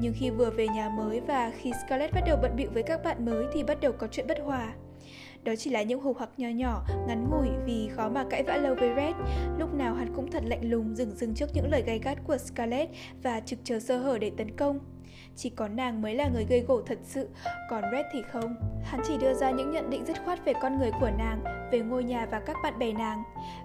[0.00, 3.04] Nhưng khi vừa về nhà mới và khi Scarlett bắt đầu bận bịu với các
[3.04, 4.72] bạn mới thì bắt đầu có chuyện bất hòa.
[5.44, 8.56] Đó chỉ là những hù hoặc nhỏ nhỏ, ngắn ngủi vì khó mà cãi vã
[8.56, 9.14] lâu với Red.
[9.58, 12.38] Lúc nào hắn cũng thật lạnh lùng dừng dừng trước những lời gay gắt của
[12.38, 12.90] Scarlett
[13.22, 14.78] và trực chờ sơ hở để tấn công.
[15.36, 17.28] Chỉ có nàng mới là người gây gổ thật sự,
[17.70, 18.56] còn Red thì không.
[18.82, 21.80] Hắn chỉ đưa ra những nhận định dứt khoát về con người của nàng, về
[21.80, 23.22] ngôi nhà và các bạn bè nàng.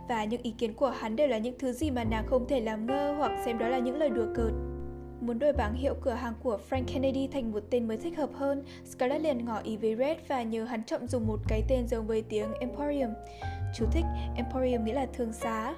[0.09, 2.61] Và những ý kiến của hắn đều là những thứ gì mà nàng không thể
[2.61, 4.51] làm ngơ hoặc xem đó là những lời đùa cợt.
[5.25, 8.29] Muốn đổi bảng hiệu cửa hàng của Frank Kennedy thành một tên mới thích hợp
[8.33, 11.87] hơn, Scarlett liền ngỏ ý với Red và nhờ hắn chọn dùng một cái tên
[11.87, 13.09] giống với tiếng Emporium.
[13.75, 14.05] Chú thích
[14.35, 15.75] Emporium nghĩa là thương xá.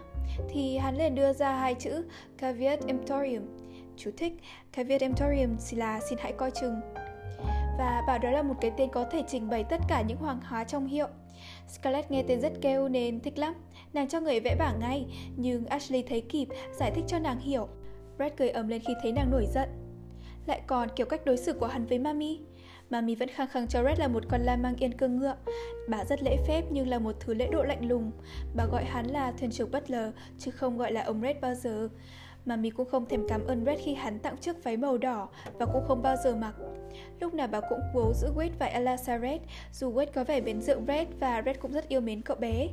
[0.49, 2.03] Thì hắn liền đưa ra hai chữ
[2.37, 3.43] Caveat Emporium.
[3.97, 4.33] Chú thích
[4.73, 6.81] Caveat Emporium là xin hãy coi chừng.
[7.77, 10.39] Và bảo đó là một cái tên có thể trình bày tất cả những hoàng
[10.45, 11.07] hóa trong hiệu.
[11.67, 13.53] Scarlett nghe tên rất kêu nên thích lắm.
[13.93, 16.47] Nàng cho người vẽ bảng ngay, nhưng Ashley thấy kịp,
[16.79, 17.67] giải thích cho nàng hiểu.
[18.17, 19.69] Brad cười ầm lên khi thấy nàng nổi giận.
[20.45, 22.39] Lại còn kiểu cách đối xử của hắn với Mami.
[22.89, 25.35] Mami vẫn khăng khăng cho Red là một con la mang yên cương ngựa.
[25.89, 28.11] Bà rất lễ phép nhưng là một thứ lễ độ lạnh lùng.
[28.55, 30.09] Bà gọi hắn là thuyền trưởng Butler,
[30.39, 31.89] chứ không gọi là ông Red bao giờ.
[32.45, 35.65] Mami cũng không thèm cảm ơn Red khi hắn tặng chiếc váy màu đỏ và
[35.65, 36.55] cũng không bao giờ mặc.
[37.19, 39.41] Lúc nào bà cũng cố giữ Wade và Ella Red,
[39.73, 42.67] dù Wade có vẻ mến rượu Red và Red cũng rất yêu mến cậu bé.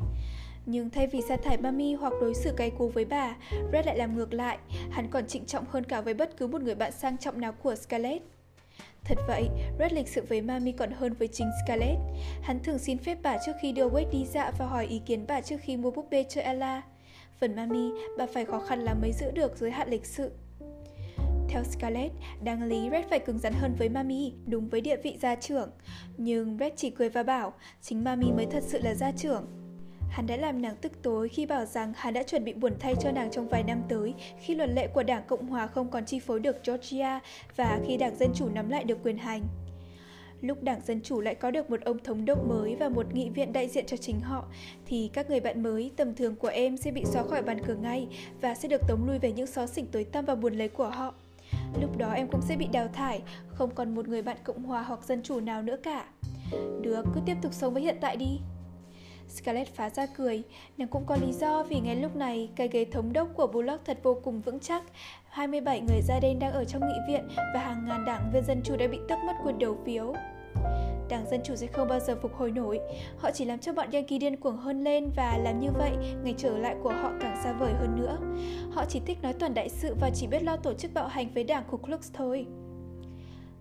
[0.67, 3.37] Nhưng thay vì sa thải Mami hoặc đối xử cay cú với bà,
[3.73, 4.59] Red lại làm ngược lại.
[4.91, 7.53] Hắn còn trịnh trọng hơn cả với bất cứ một người bạn sang trọng nào
[7.62, 8.23] của Scarlett.
[9.05, 9.49] Thật vậy,
[9.79, 11.99] Red lịch sự với Mami còn hơn với chính Scarlett.
[12.43, 15.25] Hắn thường xin phép bà trước khi đưa Wade đi dạo và hỏi ý kiến
[15.29, 16.83] bà trước khi mua búp bê cho Ella.
[17.41, 20.31] Phần Mami, bà phải khó khăn lắm mới giữ được giới hạn lịch sự.
[21.49, 22.12] Theo Scarlett,
[22.43, 25.71] đáng lý Red phải cứng rắn hơn với Mami, đúng với địa vị gia trưởng.
[26.17, 27.53] Nhưng Red chỉ cười và bảo,
[27.83, 29.64] chính Mami mới thật sự là gia trưởng.
[30.15, 32.95] Hắn đã làm nàng tức tối khi bảo rằng hắn đã chuẩn bị buồn thay
[33.01, 36.05] cho nàng trong vài năm tới khi luật lệ của Đảng Cộng Hòa không còn
[36.05, 37.21] chi phối được Georgia
[37.57, 39.43] và khi Đảng Dân Chủ nắm lại được quyền hành.
[40.41, 43.29] Lúc Đảng Dân Chủ lại có được một ông thống đốc mới và một nghị
[43.29, 44.45] viện đại diện cho chính họ,
[44.87, 47.75] thì các người bạn mới tầm thường của em sẽ bị xóa khỏi bàn cờ
[47.75, 48.09] ngay
[48.41, 50.89] và sẽ được tống lui về những xó xỉnh tối tăm và buồn lấy của
[50.89, 51.15] họ.
[51.81, 54.83] Lúc đó em cũng sẽ bị đào thải, không còn một người bạn Cộng Hòa
[54.83, 56.05] hoặc Dân Chủ nào nữa cả.
[56.83, 58.39] Được, cứ tiếp tục sống với hiện tại đi.
[59.35, 60.43] Scarlett phá ra cười,
[60.78, 63.85] nàng cũng có lý do vì ngay lúc này cái ghế thống đốc của Bullock
[63.85, 64.82] thật vô cùng vững chắc.
[65.28, 68.61] 27 người da đen đang ở trong nghị viện và hàng ngàn đảng viên dân
[68.64, 70.14] chủ đã bị tước mất quyền đầu phiếu.
[71.09, 72.80] Đảng Dân Chủ sẽ không bao giờ phục hồi nổi.
[73.18, 75.91] Họ chỉ làm cho bọn Yankee điên cuồng hơn lên và làm như vậy,
[76.24, 78.18] ngày trở lại của họ càng xa vời hơn nữa.
[78.72, 81.35] Họ chỉ thích nói toàn đại sự và chỉ biết lo tổ chức bạo hành
[81.35, 82.47] với đảng Ku Klux thôi.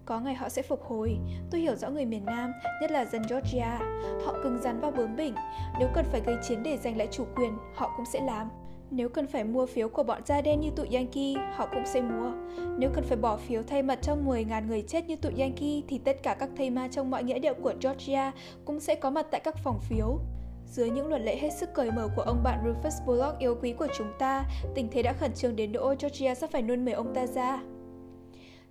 [0.05, 1.17] Có ngày họ sẽ phục hồi.
[1.51, 2.51] Tôi hiểu rõ người miền Nam,
[2.81, 3.79] nhất là dân Georgia.
[4.25, 5.35] Họ cứng rắn và bướng bỉnh.
[5.79, 8.49] Nếu cần phải gây chiến để giành lại chủ quyền, họ cũng sẽ làm.
[8.91, 12.01] Nếu cần phải mua phiếu của bọn da đen như tụi Yankee, họ cũng sẽ
[12.01, 12.31] mua.
[12.77, 15.97] Nếu cần phải bỏ phiếu thay mặt cho 10.000 người chết như tụi Yankee, thì
[15.97, 18.31] tất cả các thây ma trong mọi nghĩa điệu của Georgia
[18.65, 20.19] cũng sẽ có mặt tại các phòng phiếu.
[20.65, 23.73] Dưới những luật lệ hết sức cởi mở của ông bạn Rufus Bullock yêu quý
[23.73, 24.45] của chúng ta,
[24.75, 27.59] tình thế đã khẩn trương đến nỗi Georgia sắp phải nôn mề ông ta ra.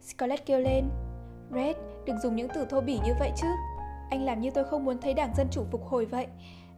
[0.00, 0.84] Scarlett kêu lên,
[1.54, 3.46] Red, đừng dùng những từ thô bỉ như vậy chứ.
[4.10, 6.26] Anh làm như tôi không muốn thấy đảng Dân Chủ phục hồi vậy.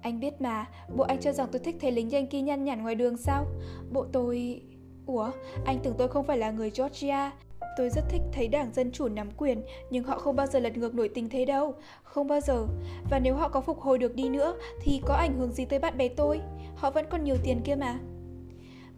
[0.00, 0.66] Anh biết mà,
[0.96, 3.46] bộ anh cho rằng tôi thích thấy lính Yankee nhăn nhản ngoài đường sao?
[3.92, 4.62] Bộ tôi...
[5.06, 5.30] Ủa,
[5.64, 7.30] anh tưởng tôi không phải là người Georgia.
[7.76, 10.76] Tôi rất thích thấy đảng Dân Chủ nắm quyền, nhưng họ không bao giờ lật
[10.76, 11.74] ngược nổi tình thế đâu.
[12.02, 12.66] Không bao giờ.
[13.10, 15.78] Và nếu họ có phục hồi được đi nữa, thì có ảnh hưởng gì tới
[15.78, 16.40] bạn bè tôi?
[16.76, 17.98] Họ vẫn còn nhiều tiền kia mà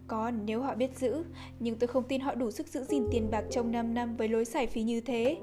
[0.07, 1.23] có nếu họ biết giữ,
[1.59, 4.27] nhưng tôi không tin họ đủ sức giữ gìn tiền bạc trong 5 năm với
[4.27, 5.37] lối xài phí như thế.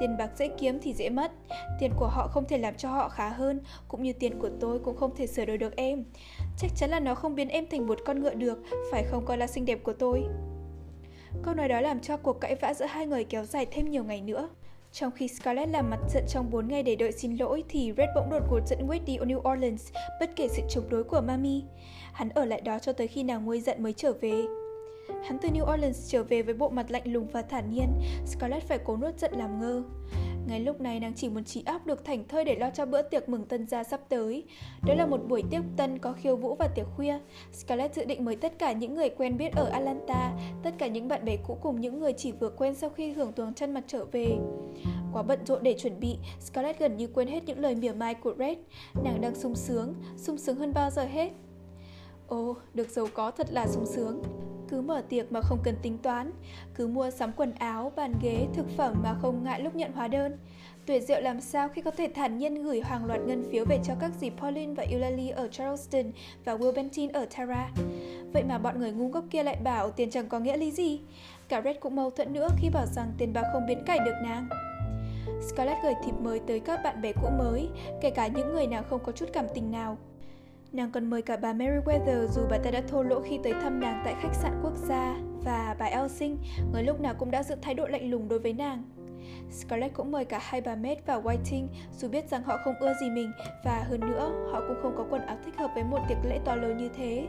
[0.00, 1.32] Tiền bạc dễ kiếm thì dễ mất.
[1.80, 4.78] Tiền của họ không thể làm cho họ khá hơn, cũng như tiền của tôi
[4.78, 6.04] cũng không thể sửa đổi được em.
[6.58, 8.58] Chắc chắn là nó không biến em thành một con ngựa được,
[8.90, 10.24] phải không con là xinh đẹp của tôi.
[11.42, 14.04] Câu nói đó làm cho cuộc cãi vã giữa hai người kéo dài thêm nhiều
[14.04, 14.48] ngày nữa.
[14.92, 18.08] Trong khi Scarlett làm mặt giận trong 4 ngày để đợi xin lỗi thì Red
[18.14, 21.62] bỗng đột ngột dẫn Wade đi New Orleans, bất kể sự chống đối của Mami.
[22.16, 24.44] Hắn ở lại đó cho tới khi nào nguôi giận mới trở về.
[25.24, 27.88] Hắn từ New Orleans trở về với bộ mặt lạnh lùng và thản nhiên,
[28.26, 29.82] Scarlett phải cố nuốt giận làm ngơ.
[30.48, 33.02] Ngay lúc này nàng chỉ muốn trí óc được thảnh thơi để lo cho bữa
[33.02, 34.44] tiệc mừng tân gia sắp tới.
[34.86, 37.18] Đó là một buổi tiệc tân có khiêu vũ và tiệc khuya.
[37.52, 41.08] Scarlett dự định mời tất cả những người quen biết ở Atlanta, tất cả những
[41.08, 43.84] bạn bè cũ cùng những người chỉ vừa quen sau khi hưởng tuồng chân mặt
[43.86, 44.36] trở về.
[45.12, 48.14] Quá bận rộn để chuẩn bị, Scarlett gần như quên hết những lời mỉa mai
[48.14, 48.58] của Red.
[49.04, 51.30] Nàng đang sung sướng, sung sướng hơn bao giờ hết.
[52.28, 54.22] Ồ, được giàu có thật là sung sướng.
[54.68, 56.30] Cứ mở tiệc mà không cần tính toán,
[56.74, 60.08] cứ mua sắm quần áo, bàn ghế, thực phẩm mà không ngại lúc nhận hóa
[60.08, 60.38] đơn.
[60.86, 63.80] Tuyệt diệu làm sao khi có thể thản nhiên gửi hàng loạt ngân phiếu về
[63.84, 66.12] cho các dì Pauline và Eulalie ở Charleston
[66.44, 67.70] và Wilbentin ở Tara.
[68.32, 71.00] Vậy mà bọn người ngu ngốc kia lại bảo tiền chẳng có nghĩa lý gì.
[71.48, 74.14] Cả Red cũng mâu thuẫn nữa khi bảo rằng tiền bạc không biến cải được
[74.22, 74.48] nàng.
[75.48, 77.68] Scarlett gửi thiệp mới tới các bạn bè cũ mới,
[78.00, 79.98] kể cả những người nào không có chút cảm tình nào.
[80.72, 83.80] Nàng còn mời cả bà Meriwether dù bà ta đã thô lỗ khi tới thăm
[83.80, 86.38] nàng tại khách sạn quốc gia và bà Elsing,
[86.72, 88.82] người lúc nào cũng đã giữ thái độ lạnh lùng đối với nàng.
[89.50, 91.66] Scarlett cũng mời cả hai bà Maid và Whiting
[91.98, 93.32] dù biết rằng họ không ưa gì mình
[93.64, 96.38] và hơn nữa họ cũng không có quần áo thích hợp với một tiệc lễ
[96.44, 97.26] to lớn như thế.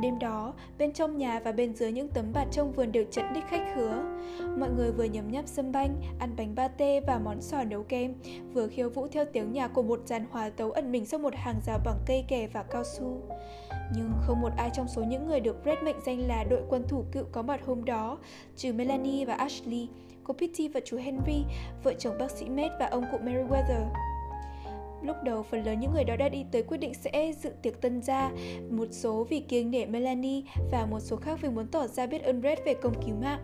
[0.00, 3.24] Đêm đó, bên trong nhà và bên dưới những tấm bạt trong vườn đều chật
[3.34, 4.02] ních khách khứa.
[4.58, 7.82] Mọi người vừa nhấm nháp sâm banh, ăn bánh ba tê và món sò nấu
[7.82, 8.14] kem,
[8.52, 11.34] vừa khiêu vũ theo tiếng nhạc của một dàn hòa tấu ẩn mình sau một
[11.34, 13.20] hàng rào bằng cây kè và cao su.
[13.96, 16.84] Nhưng không một ai trong số những người được Red mệnh danh là đội quân
[16.88, 18.18] thủ cựu có mặt hôm đó,
[18.56, 19.88] trừ Melanie và Ashley,
[20.24, 21.44] cô Pitty và chú Henry,
[21.82, 23.86] vợ chồng bác sĩ Matt và ông cụ Meriwether.
[25.06, 27.80] Lúc đầu phần lớn những người đó đã đi tới quyết định sẽ dự tiệc
[27.80, 28.30] tân gia,
[28.70, 30.42] một số vì kiêng nể Melanie
[30.72, 33.40] và một số khác vì muốn tỏ ra biết ơn Red về công cứu mạng.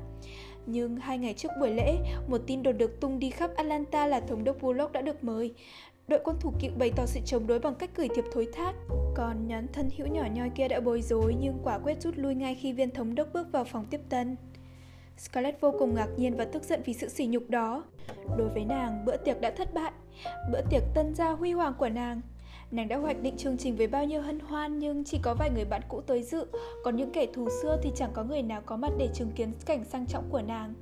[0.67, 1.97] Nhưng hai ngày trước buổi lễ,
[2.29, 5.55] một tin đồn được tung đi khắp Atlanta là thống đốc Bullock đã được mời.
[6.09, 8.73] Đội quân thủ cựu bày tỏ sự chống đối bằng cách gửi thiệp thối thác.
[9.15, 12.35] Còn nhóm thân hữu nhỏ nhoi kia đã bối rối nhưng quả quyết rút lui
[12.35, 14.37] ngay khi viên thống đốc bước vào phòng tiếp tân.
[15.19, 17.85] Scarlett vô cùng ngạc nhiên và tức giận vì sự sỉ nhục đó.
[18.39, 19.93] Đối với nàng, bữa tiệc đã thất bại.
[20.53, 22.21] Bữa tiệc tân gia huy hoàng của nàng.
[22.71, 25.51] Nàng đã hoạch định chương trình với bao nhiêu hân hoan nhưng chỉ có vài
[25.51, 26.47] người bạn cũ tới dự,
[26.85, 29.53] còn những kẻ thù xưa thì chẳng có người nào có mặt để chứng kiến
[29.67, 30.75] cảnh sang trọng của nàng.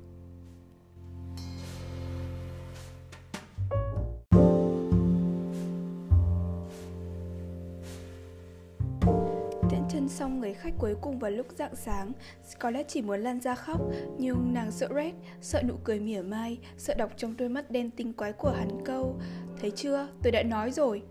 [10.11, 12.11] Xong người khách cuối cùng vào lúc rạng sáng,
[12.49, 13.81] Scarlett chỉ muốn lăn ra khóc,
[14.17, 17.91] nhưng nàng sợ Red, sợ nụ cười mỉa mai, sợ đọc trong đôi mắt đen
[17.91, 19.19] tinh quái của hắn câu
[19.61, 21.03] Thấy chưa, tôi đã nói rồi.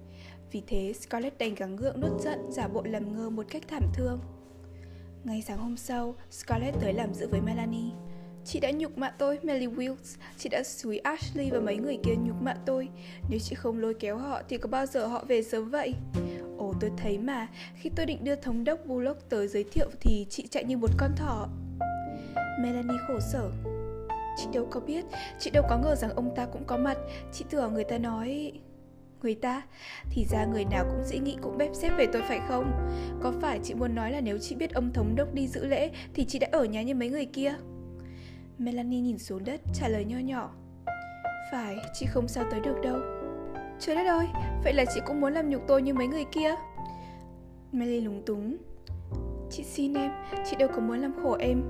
[0.53, 3.83] Vì thế Scarlett đành gắng gượng nuốt giận giả bộ làm ngơ một cách thảm
[3.95, 4.21] thương.
[5.25, 7.91] Ngày sáng hôm sau, Scarlett tới làm giữ với Melanie.
[8.53, 10.17] Chị đã nhục mạ tôi, Melly Wilkes.
[10.39, 12.89] Chị đã xúi Ashley và mấy người kia nhục mạ tôi.
[13.29, 15.95] Nếu chị không lôi kéo họ thì có bao giờ họ về sớm vậy?
[16.59, 17.49] Ồ tôi thấy mà.
[17.75, 20.91] Khi tôi định đưa thống đốc Bullock tới giới thiệu Thì chị chạy như một
[20.99, 21.49] con thỏ.
[22.61, 23.51] Melanie khổ sở.
[24.37, 25.05] Chị đâu có biết.
[25.39, 26.99] Chị đâu có ngờ rằng ông ta cũng có mặt.
[27.33, 28.53] Chị tưởng người ta nói
[29.23, 29.63] Người ta.
[30.11, 32.73] Thì ra người nào cũng dĩ nghị cũng bếp xếp về tôi phải không?
[33.23, 35.91] Có phải chị muốn nói là nếu chị biết ông thống đốc đi giữ lễ
[36.15, 37.55] Thì chị đã ở nhà như mấy người kia?
[38.61, 40.51] Melanie nhìn xuống đất trả lời nho nhỏ.
[41.53, 42.99] Phải, chị không sao tới được đâu.
[43.79, 44.27] Trời đất ơi,
[44.65, 46.55] vậy là chị cũng muốn làm nhục tôi như mấy người kia.
[47.73, 48.57] Melly lúng túng.
[49.51, 50.11] Chị xin em,
[50.51, 51.63] chị đâu có muốn làm khổ em.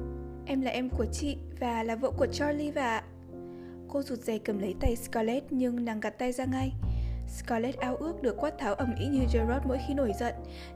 [0.47, 3.03] Em là em của chị và là vợ của Charlie và...
[3.89, 6.73] Cô rụt rè cầm lấy tay Scarlett nhưng nàng gạt tay ra ngay.
[7.31, 10.35] Scarlett ao ước được quát tháo ầm ĩ như Gerard mỗi khi nổi giận,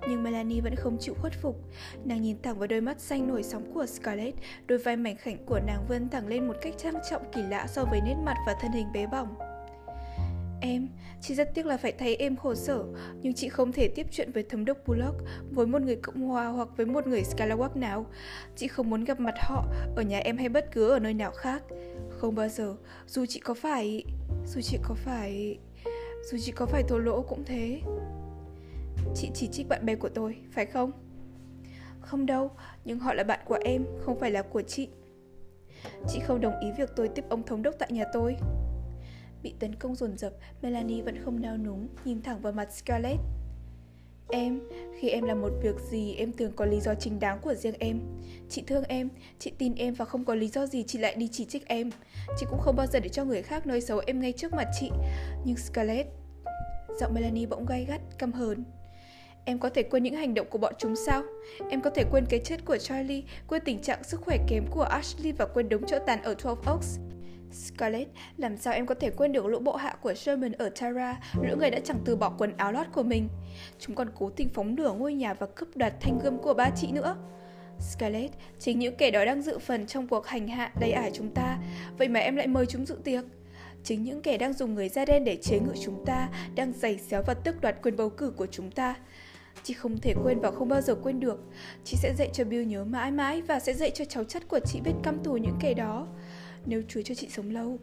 [0.08, 1.56] nhưng Melanie vẫn không chịu khuất phục.
[2.04, 5.46] Nàng nhìn thẳng vào đôi mắt xanh nổi sóng của Scarlett, đôi vai mảnh khảnh
[5.46, 8.36] của nàng vươn thẳng lên một cách trang trọng kỳ lạ so với nét mặt
[8.46, 9.34] và thân hình bé bỏng.
[10.60, 10.88] Em,
[11.20, 12.84] chị rất tiếc là phải thấy em khổ sở,
[13.22, 15.16] nhưng chị không thể tiếp chuyện với thống đốc Bullock,
[15.50, 18.06] với một người Cộng Hòa hoặc với một người Scalawag nào.
[18.56, 19.64] Chị không muốn gặp mặt họ
[19.96, 21.62] ở nhà em hay bất cứ ở nơi nào khác.
[22.10, 22.76] Không bao giờ,
[23.06, 24.04] dù chị có phải...
[24.46, 25.58] Dù chị có phải...
[26.24, 27.80] Dù chị có phải thua lỗ cũng thế.
[29.14, 30.90] Chị chỉ trích bạn bè của tôi, phải không?
[32.00, 32.50] Không đâu,
[32.84, 34.88] nhưng họ là bạn của em, không phải là của chị.
[36.08, 38.36] Chị không đồng ý việc tôi tiếp ông thống đốc tại nhà tôi.
[39.42, 43.20] Bị tấn công dồn dập, Melanie vẫn không nao núng, nhìn thẳng vào mặt Scarlett.
[44.30, 44.60] Em,
[44.98, 47.74] khi em làm một việc gì em thường có lý do chính đáng của riêng
[47.78, 48.00] em
[48.48, 49.08] Chị thương em,
[49.38, 51.90] chị tin em và không có lý do gì chị lại đi chỉ trích em
[52.38, 54.68] Chị cũng không bao giờ để cho người khác nói xấu em ngay trước mặt
[54.80, 54.90] chị
[55.44, 56.08] Nhưng Scarlett
[57.00, 58.64] Giọng Melanie bỗng gay gắt, căm hờn
[59.44, 61.22] Em có thể quên những hành động của bọn chúng sao?
[61.70, 64.82] Em có thể quên cái chết của Charlie, quên tình trạng sức khỏe kém của
[64.82, 66.98] Ashley và quên đống chỗ tàn ở 12 Oaks.
[67.54, 71.20] Scarlett, làm sao em có thể quên được lũ bộ hạ của Sherman ở Tara,
[71.42, 73.28] lũ người đã chẳng từ bỏ quần áo lót của mình.
[73.78, 76.70] Chúng còn cố tình phóng lửa ngôi nhà và cướp đoạt thanh gươm của ba
[76.76, 77.16] chị nữa.
[77.80, 81.34] Scarlett, chính những kẻ đó đang dự phần trong cuộc hành hạ đầy ải chúng
[81.34, 81.58] ta,
[81.98, 83.24] vậy mà em lại mời chúng dự tiệc.
[83.84, 86.98] Chính những kẻ đang dùng người da đen để chế ngự chúng ta, đang giày
[86.98, 88.94] xéo và tước đoạt quyền bầu cử của chúng ta.
[89.62, 91.40] Chị không thể quên và không bao giờ quên được.
[91.84, 94.60] Chị sẽ dạy cho Bill nhớ mãi mãi và sẽ dạy cho cháu chất của
[94.66, 96.06] chị biết căm thù những kẻ đó
[96.66, 97.78] nếu Chúa cho chị sống lâu.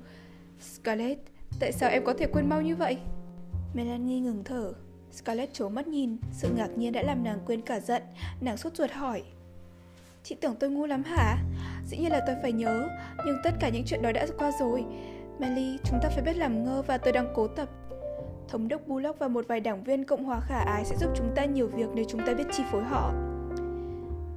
[0.59, 1.21] Scarlett,
[1.59, 2.97] tại sao em có thể quên mau như vậy?
[3.73, 4.73] Melanie ngừng thở.
[5.11, 8.03] Scarlett trố mắt nhìn, sự ngạc nhiên đã làm nàng quên cả giận.
[8.41, 9.23] Nàng sốt ruột hỏi.
[10.23, 11.37] Chị tưởng tôi ngu lắm hả?
[11.87, 12.89] Dĩ nhiên là tôi phải nhớ,
[13.25, 14.83] nhưng tất cả những chuyện đó đã qua rồi.
[15.39, 17.69] Melly, chúng ta phải biết làm ngơ và tôi đang cố tập.
[18.47, 21.31] Thống đốc Bullock và một vài đảng viên Cộng hòa khả ái sẽ giúp chúng
[21.35, 23.13] ta nhiều việc nếu chúng ta biết chi phối họ.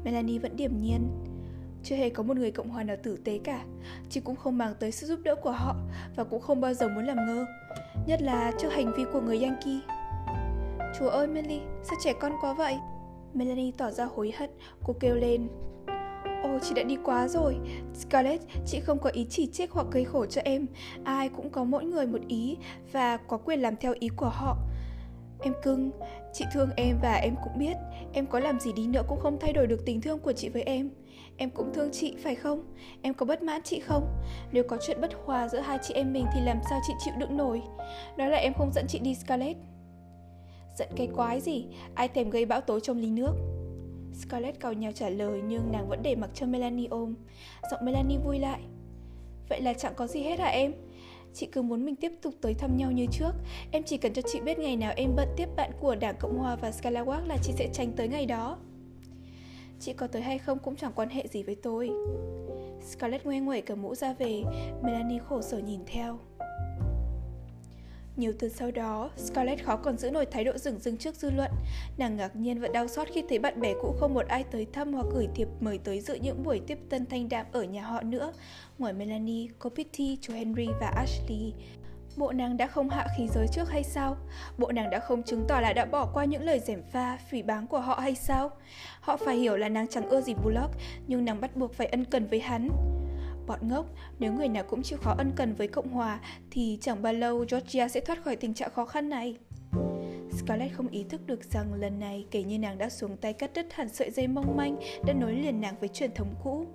[0.04, 1.08] Melanie vẫn điềm nhiên.
[1.84, 3.64] Chưa hề có một người Cộng hòa nào tử tế cả
[4.10, 5.76] Chị cũng không mang tới sự giúp đỡ của họ
[6.16, 7.46] Và cũng không bao giờ muốn làm ngơ
[8.06, 9.80] Nhất là trước hành vi của người Yankee.
[10.98, 12.76] Chúa ơi Melly, sao trẻ con quá vậy?
[13.34, 14.50] Melanie tỏ ra hối hận,
[14.84, 15.48] cô kêu lên.
[16.42, 17.56] Ồ, chị đã đi quá rồi.
[17.94, 20.66] Scarlett, chị không có ý chỉ trích hoặc gây khổ cho em.
[21.04, 22.56] Ai cũng có mỗi người một ý
[22.92, 24.56] Và có quyền làm theo ý của họ.
[25.40, 25.90] Em cưng,
[26.32, 27.76] chị thương em và em cũng biết.
[28.12, 30.48] Em có làm gì đi nữa cũng không thay đổi được tình thương của chị
[30.48, 30.90] với em.
[31.36, 32.64] Em cũng thương chị, phải không?
[33.02, 34.22] Em có bất mãn chị không?
[34.52, 37.14] Nếu có chuyện bất hòa giữa hai chị em mình thì làm sao chị chịu
[37.18, 37.62] đựng nổi?
[38.16, 39.58] Đó là em không dẫn chị đi Scarlett
[40.78, 41.66] Giận cái quái gì?
[41.94, 43.34] Ai thèm gây bão tố trong ly nước?
[44.14, 47.14] Scarlett cầu nhau trả lời nhưng nàng vẫn để mặc cho Melanie ôm
[47.70, 48.60] Giọng Melanie vui lại
[49.48, 50.74] Vậy là chẳng có gì hết hả em?
[51.34, 53.32] Chị cứ muốn mình tiếp tục tới thăm nhau như trước
[53.70, 56.38] Em chỉ cần cho chị biết ngày nào em bận tiếp bạn của Đảng Cộng
[56.38, 58.58] Hòa và Scalawag là chị sẽ tránh tới ngày đó
[59.84, 61.90] Chị có tới hay không cũng chẳng quan hệ gì với tôi
[62.90, 64.42] Scarlett ngoe nguẩy cầm mũ ra về
[64.82, 66.18] Melanie khổ sở nhìn theo
[68.16, 71.30] nhiều tuần sau đó, Scarlett khó còn giữ nổi thái độ rừng rưng trước dư
[71.30, 71.50] luận.
[71.98, 74.66] Nàng ngạc nhiên và đau xót khi thấy bạn bè cũ không một ai tới
[74.72, 77.82] thăm hoặc gửi thiệp mời tới dự những buổi tiếp tân thanh đạm ở nhà
[77.82, 78.32] họ nữa.
[78.78, 81.52] Ngoài Melanie, có Pitty, chú Henry và Ashley.
[82.16, 84.16] Bộ nàng đã không hạ khí giới trước hay sao?
[84.58, 87.42] Bộ nàng đã không chứng tỏ là đã bỏ qua những lời dẻm pha, phỉ
[87.42, 88.50] báng của họ hay sao?
[89.00, 90.74] Họ phải hiểu là nàng chẳng ưa gì Bullock,
[91.06, 92.68] nhưng nàng bắt buộc phải ân cần với hắn.
[93.46, 93.86] Bọn ngốc,
[94.18, 97.44] nếu người nào cũng chịu khó ân cần với Cộng Hòa thì chẳng bao lâu
[97.50, 99.36] Georgia sẽ thoát khỏi tình trạng khó khăn này.
[100.38, 103.50] Scarlett không ý thức được rằng lần này kể như nàng đã xuống tay cắt
[103.54, 106.66] đứt hẳn sợi dây mong manh đã nối liền nàng với truyền thống cũ.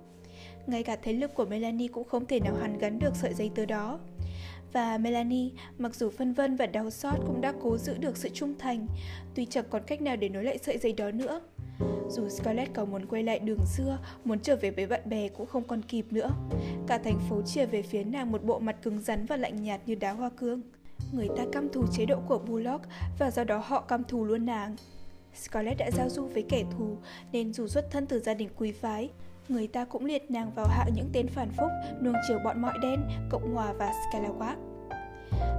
[0.66, 3.50] Ngay cả thế lực của Melanie cũng không thể nào hàn gắn được sợi dây
[3.54, 3.98] tơ đó.
[4.72, 8.28] Và Melanie, mặc dù phân vân và đau xót cũng đã cố giữ được sự
[8.28, 8.86] trung thành,
[9.34, 11.40] tuy chẳng còn cách nào để nối lại sợi dây đó nữa.
[12.10, 15.46] Dù Scarlett có muốn quay lại đường xưa, muốn trở về với bạn bè cũng
[15.46, 16.30] không còn kịp nữa.
[16.86, 19.80] Cả thành phố chia về phía nàng một bộ mặt cứng rắn và lạnh nhạt
[19.86, 20.62] như đá hoa cương.
[21.12, 22.84] Người ta căm thù chế độ của Bullock
[23.18, 24.76] và do đó họ căm thù luôn nàng.
[25.34, 26.96] Scarlett đã giao du với kẻ thù
[27.32, 29.10] nên dù xuất thân từ gia đình quý phái,
[29.50, 31.68] người ta cũng liệt nàng vào hạng những tên phản phúc
[32.02, 34.56] nuông chiều bọn mọi đen, Cộng hòa và Scalawag.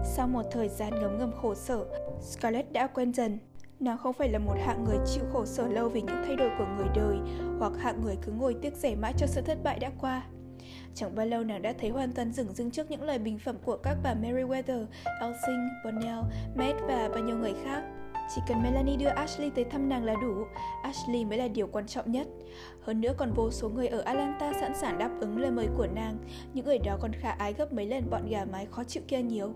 [0.04, 1.86] Sau một thời gian ngấm ngầm khổ sở,
[2.22, 3.40] Scarlett đã quen dần.
[3.80, 6.50] Nàng không phải là một hạng người chịu khổ sở lâu vì những thay đổi
[6.58, 7.18] của người đời
[7.60, 10.24] hoặc hạng người cứ ngồi tiếc rẻ mãi cho sự thất bại đã qua.
[10.96, 13.56] Chẳng bao lâu nàng đã thấy hoàn toàn dửng dưng trước những lời bình phẩm
[13.66, 14.86] của các bà Meriwether,
[15.22, 16.22] Elsing, Bonnell,
[16.56, 17.84] Matt và bao nhiêu người khác.
[18.36, 20.46] Chỉ cần Melanie đưa Ashley tới thăm nàng là đủ,
[20.84, 22.28] Ashley mới là điều quan trọng nhất.
[22.82, 25.88] Hơn nữa còn vô số người ở Atlanta sẵn sàng đáp ứng lời mời của
[25.96, 26.18] nàng,
[26.54, 29.22] những người đó còn khả ái gấp mấy lần bọn gà mái khó chịu kia
[29.22, 29.54] nhiều.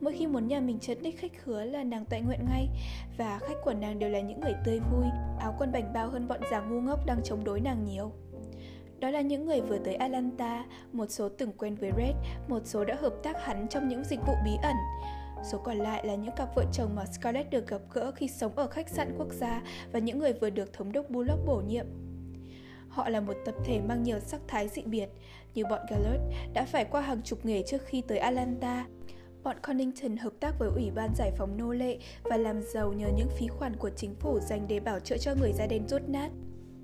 [0.00, 2.68] Mỗi khi muốn nhà mình chấn đích khách khứa là nàng tại nguyện ngay
[3.16, 5.04] Và khách của nàng đều là những người tươi vui
[5.40, 8.12] Áo quần bảnh bao hơn bọn già ngu ngốc đang chống đối nàng nhiều
[9.00, 12.14] đó là những người vừa tới Atlanta, một số từng quen với Red,
[12.48, 14.76] một số đã hợp tác hắn trong những dịch vụ bí ẩn.
[15.52, 18.56] Số còn lại là những cặp vợ chồng mà Scarlett được gặp gỡ khi sống
[18.56, 21.86] ở khách sạn quốc gia và những người vừa được thống đốc Bullock bổ nhiệm.
[22.88, 25.08] Họ là một tập thể mang nhiều sắc thái dị biệt,
[25.54, 26.22] như bọn Gallard
[26.54, 28.86] đã phải qua hàng chục nghề trước khi tới Atlanta.
[29.42, 33.08] Bọn Connington hợp tác với Ủy ban Giải phóng nô lệ và làm giàu nhờ
[33.16, 36.02] những phí khoản của chính phủ dành để bảo trợ cho người da đen rốt
[36.08, 36.30] nát.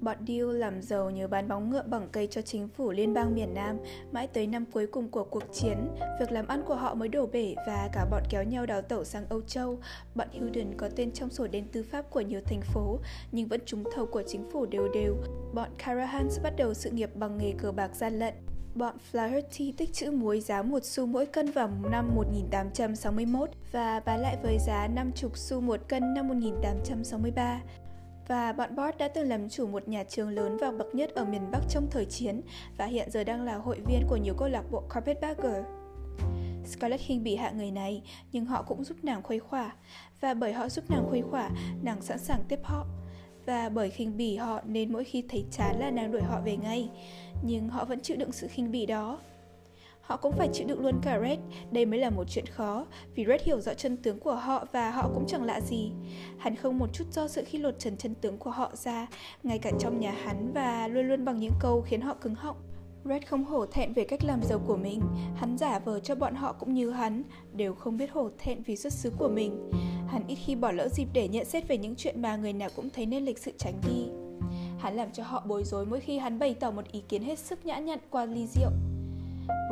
[0.03, 3.34] Bọn Deal làm giàu nhờ bán bóng ngựa bằng cây cho chính phủ liên bang
[3.34, 3.78] miền Nam,
[4.12, 5.76] mãi tới năm cuối cùng của cuộc chiến,
[6.20, 9.05] việc làm ăn của họ mới đổ bể và cả bọn kéo nhau đào tẩu
[9.05, 9.78] sang Âu Châu.
[10.14, 12.98] Bọn Hilden có tên trong sổ đen tư pháp của nhiều thành phố,
[13.32, 15.16] nhưng vẫn trúng thầu của chính phủ đều đều.
[15.55, 18.34] Bọn Carahans bắt đầu sự nghiệp bằng nghề cờ bạc gian lận.
[18.74, 24.20] Bọn Flaherty tích trữ muối giá một xu mỗi cân vào năm 1861 và bán
[24.20, 27.61] lại với giá 50 xu một cân năm 1863
[28.28, 31.24] và bọn Bart đã từng làm chủ một nhà trường lớn và bậc nhất ở
[31.24, 32.40] miền Bắc trong thời chiến
[32.76, 35.64] và hiện giờ đang là hội viên của nhiều câu lạc bộ Carpetbagger.
[36.66, 38.02] Scarlett khinh bỉ hạ người này,
[38.32, 39.74] nhưng họ cũng giúp nàng khuây khỏa.
[40.20, 41.50] Và bởi họ giúp nàng khuây khỏa,
[41.82, 42.86] nàng sẵn sàng tiếp họ.
[43.46, 46.56] Và bởi khinh bỉ họ nên mỗi khi thấy chán là nàng đuổi họ về
[46.56, 46.90] ngay.
[47.44, 49.18] Nhưng họ vẫn chịu đựng sự khinh bỉ đó.
[50.03, 51.38] Họ cũng phải chịu đựng luôn cả Red,
[51.70, 54.90] đây mới là một chuyện khó, vì Red hiểu rõ chân tướng của họ và
[54.90, 55.92] họ cũng chẳng lạ gì.
[56.38, 59.07] Hắn không một chút do sự khi lột trần chân tướng của họ ra,
[59.42, 62.57] ngay cả trong nhà hắn và luôn luôn bằng những câu khiến họ cứng họng.
[63.05, 65.00] Red không hổ thẹn về cách làm giàu của mình,
[65.36, 67.22] hắn giả vờ cho bọn họ cũng như hắn,
[67.53, 69.70] đều không biết hổ thẹn vì xuất xứ của mình.
[70.09, 72.68] Hắn ít khi bỏ lỡ dịp để nhận xét về những chuyện mà người nào
[72.76, 74.07] cũng thấy nên lịch sự tránh đi.
[74.78, 77.38] Hắn làm cho họ bối rối mỗi khi hắn bày tỏ một ý kiến hết
[77.38, 78.70] sức nhã nhặn qua ly rượu.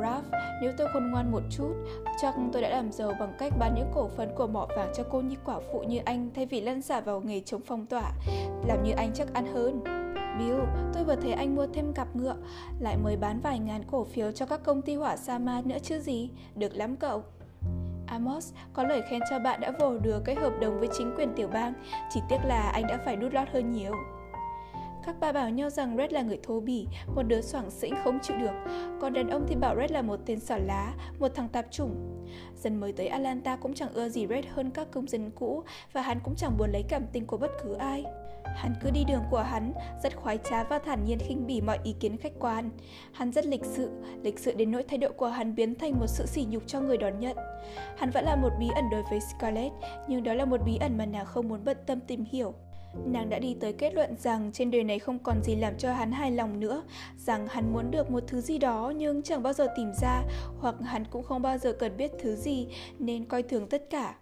[0.02, 0.24] Raph,
[0.62, 1.74] nếu tôi khôn ngoan một chút,
[2.22, 5.02] chắc tôi đã làm giàu bằng cách bán những cổ phần của mỏ vàng cho
[5.10, 8.12] cô nhi quả phụ như anh thay vì lăn xả vào nghề chống phong tỏa.
[8.66, 9.84] Làm như anh chắc ăn hơn.
[10.38, 10.60] Bill,
[10.94, 12.36] tôi vừa thấy anh mua thêm cặp ngựa,
[12.80, 15.78] lại mới bán vài ngàn cổ phiếu cho các công ty hỏa sa ma nữa
[15.82, 16.30] chứ gì.
[16.54, 17.22] Được lắm cậu.
[18.06, 21.32] Amos có lời khen cho bạn đã vồ được cái hợp đồng với chính quyền
[21.36, 21.72] tiểu bang,
[22.10, 23.92] chỉ tiếc là anh đã phải đút lót hơn nhiều.
[25.06, 28.18] Các bà bảo nhau rằng Red là người thô bỉ, một đứa soảng xĩnh không
[28.22, 28.52] chịu được,
[29.00, 32.24] còn đàn ông thì bảo Red là một tên xỏ lá, một thằng tạp chủng.
[32.56, 36.00] Dân mới tới Atlanta cũng chẳng ưa gì Red hơn các công dân cũ và
[36.00, 38.04] hắn cũng chẳng buồn lấy cảm tình của bất cứ ai.
[38.56, 39.72] Hắn cứ đi đường của hắn,
[40.02, 42.70] rất khoái trá và thản nhiên khinh bỉ mọi ý kiến khách quan.
[43.12, 43.90] Hắn rất lịch sự,
[44.22, 46.80] lịch sự đến nỗi thái độ của hắn biến thành một sự sỉ nhục cho
[46.80, 47.36] người đón nhận.
[47.96, 49.72] Hắn vẫn là một bí ẩn đối với Scarlett,
[50.08, 52.54] nhưng đó là một bí ẩn mà nàng không muốn bận tâm tìm hiểu.
[53.06, 55.92] Nàng đã đi tới kết luận rằng trên đời này không còn gì làm cho
[55.92, 56.82] hắn hài lòng nữa,
[57.16, 60.22] rằng hắn muốn được một thứ gì đó nhưng chẳng bao giờ tìm ra,
[60.58, 62.66] hoặc hắn cũng không bao giờ cần biết thứ gì
[62.98, 64.14] nên coi thường tất cả.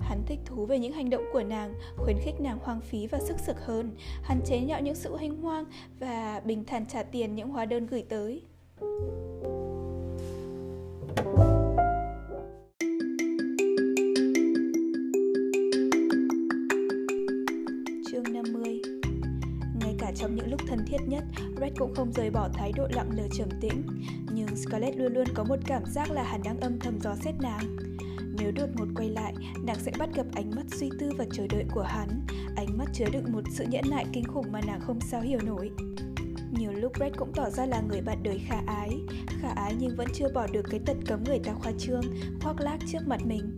[0.00, 3.18] Hắn thích thú về những hành động của nàng, khuyến khích nàng hoang phí và
[3.18, 3.96] sức sực hơn.
[4.22, 5.64] Hắn chế nhạo những sự hinh hoang
[5.98, 8.42] và bình thản trả tiền những hóa đơn gửi tới.
[21.10, 21.24] Nhất,
[21.60, 23.82] Red cũng không rời bỏ thái độ lặng lờ trầm tĩnh.
[24.32, 27.34] Nhưng Scarlett luôn luôn có một cảm giác là hắn đang âm thầm dò xét
[27.40, 27.76] nàng.
[28.38, 29.34] Nếu đột ngột quay lại,
[29.64, 32.84] nàng sẽ bắt gặp ánh mắt suy tư và chờ đợi của hắn, ánh mắt
[32.92, 35.70] chứa đựng một sự nhẫn nại kinh khủng mà nàng không sao hiểu nổi.
[36.52, 38.90] Nhiều lúc Red cũng tỏ ra là người bạn đời khả ái,
[39.40, 42.02] khả ái nhưng vẫn chưa bỏ được cái tật cấm người ta khoa trương,
[42.42, 43.56] khoác lác trước mặt mình.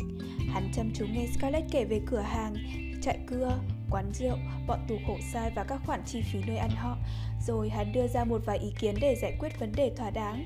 [0.48, 2.54] Hắn chăm chú nghe Scarlett kể về cửa hàng,
[3.02, 3.58] chạy cưa,
[3.90, 4.36] quán rượu,
[4.66, 6.96] bọn tù khổ sai và các khoản chi phí nơi ăn họ,
[7.46, 10.44] rồi hắn đưa ra một vài ý kiến để giải quyết vấn đề thỏa đáng.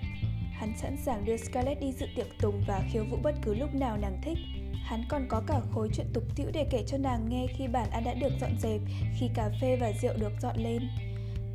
[0.52, 3.74] Hắn sẵn sàng đưa Scarlett đi dự tiệc tùng và khiêu vũ bất cứ lúc
[3.74, 4.38] nào nàng thích.
[4.84, 7.90] Hắn còn có cả khối chuyện tục tĩu để kể cho nàng nghe khi bàn
[7.90, 8.80] ăn đã được dọn dẹp,
[9.18, 10.82] khi cà phê và rượu được dọn lên.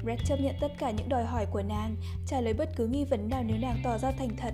[0.03, 1.95] Brett chấp nhận tất cả những đòi hỏi của nàng,
[2.27, 4.53] trả lời bất cứ nghi vấn nào nếu nàng tỏ ra thành thật.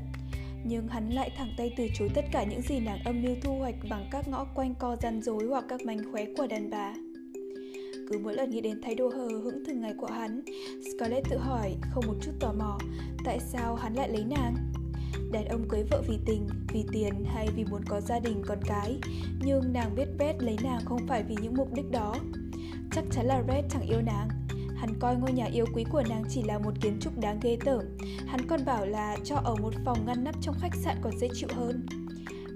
[0.63, 3.59] Nhưng hắn lại thẳng tay từ chối tất cả những gì nàng âm mưu thu
[3.59, 6.93] hoạch bằng các ngõ quanh co gian dối hoặc các mánh khóe của đàn bà.
[8.09, 10.41] Cứ mỗi lần nghĩ đến thái độ hờ hững thường ngày của hắn,
[10.91, 12.77] Scarlett tự hỏi, không một chút tò mò,
[13.23, 14.55] tại sao hắn lại lấy nàng?
[15.31, 18.59] Đàn ông cưới vợ vì tình, vì tiền hay vì muốn có gia đình con
[18.65, 18.99] cái
[19.41, 22.15] Nhưng nàng biết Red lấy nàng không phải vì những mục đích đó.
[22.91, 24.29] Chắc chắn là Red chẳng yêu nàng.
[24.75, 27.57] Hắn coi ngôi nhà yêu quý của nàng chỉ là một kiến trúc đáng ghê
[27.65, 27.83] tởm.
[28.27, 31.27] Hắn còn bảo là cho ở một phòng ngăn nắp trong khách sạn còn dễ
[31.33, 31.85] chịu hơn.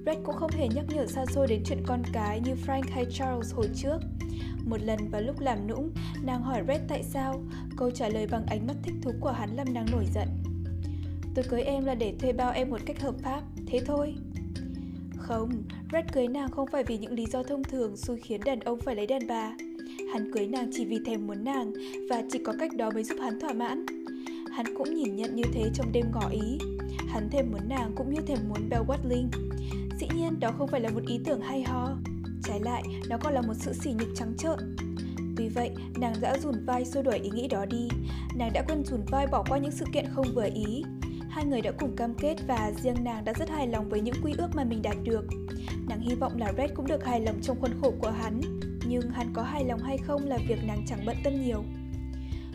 [0.05, 3.05] Red cũng không hề nhắc nhở xa xôi đến chuyện con cái như Frank hay
[3.11, 3.97] Charles hồi trước
[4.65, 5.91] một lần vào lúc làm nũng,
[6.23, 7.43] nàng hỏi Red tại sao,
[7.77, 10.27] câu trả lời bằng ánh mắt thích thú của hắn làm nàng nổi giận.
[11.35, 14.15] Tôi cưới em là để thuê bao em một cách hợp pháp, thế thôi.
[15.17, 15.49] Không,
[15.93, 18.79] Red cưới nàng không phải vì những lý do thông thường xui khiến đàn ông
[18.79, 19.51] phải lấy đàn bà.
[20.13, 21.73] Hắn cưới nàng chỉ vì thèm muốn nàng
[22.09, 23.85] và chỉ có cách đó mới giúp hắn thỏa mãn.
[24.51, 26.57] Hắn cũng nhìn nhận như thế trong đêm ngỏ ý.
[27.07, 29.27] Hắn thèm muốn nàng cũng như thèm muốn Belle Watling.
[30.01, 31.97] Dĩ nhiên đó không phải là một ý tưởng hay ho.
[32.43, 34.75] Trái lại, nó còn là một sự sỉ nhục trắng trợn.
[35.37, 37.87] vì vậy, nàng đã dùn vai xua đuổi ý nghĩ đó đi.
[38.35, 40.83] Nàng đã quên dùn vai bỏ qua những sự kiện không vừa ý.
[41.29, 44.15] Hai người đã cùng cam kết và riêng nàng đã rất hài lòng với những
[44.23, 45.25] quy ước mà mình đạt được.
[45.89, 48.41] Nàng hy vọng là Red cũng được hài lòng trong khuôn khổ của hắn,
[48.87, 51.63] nhưng hắn có hài lòng hay không là việc nàng chẳng bận tâm nhiều.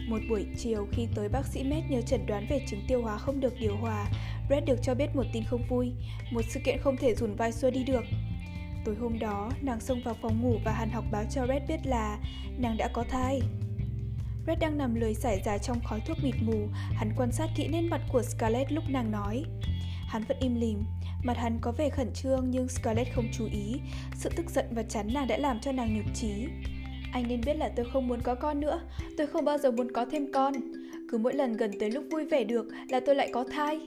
[0.09, 3.19] Một buổi chiều khi tới bác sĩ Med nhờ chẩn đoán về chứng tiêu hóa
[3.19, 4.07] không được điều hòa,
[4.51, 5.93] Red được cho biết một tin không vui,
[6.31, 8.05] một sự kiện không thể dùn vai xua đi được.
[8.85, 11.87] Tối hôm đó, nàng xông vào phòng ngủ và Hàn học báo cho Red biết
[11.87, 12.19] là
[12.59, 13.41] nàng đã có thai.
[14.47, 17.69] Red đang nằm lười xảy dài trong khói thuốc mịt mù, hắn quan sát kỹ
[17.69, 19.45] nét mặt của Scarlett lúc nàng nói.
[20.07, 20.85] Hắn vẫn im lìm,
[21.25, 23.81] mặt hắn có vẻ khẩn trương nhưng Scarlett không chú ý.
[24.15, 26.47] Sự tức giận và chán nàng đã làm cho nàng nhục trí.
[27.13, 28.81] Anh nên biết là tôi không muốn có con nữa,
[29.19, 30.53] tôi không bao giờ muốn có thêm con.
[31.11, 33.81] Cứ mỗi lần gần tới lúc vui vẻ được là tôi lại có thai.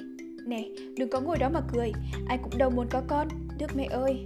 [0.50, 1.91] Nè, đừng có ngồi đó mà cười,
[2.28, 3.28] anh cũng đâu muốn có con,
[3.58, 4.26] Đức mẹ ơi.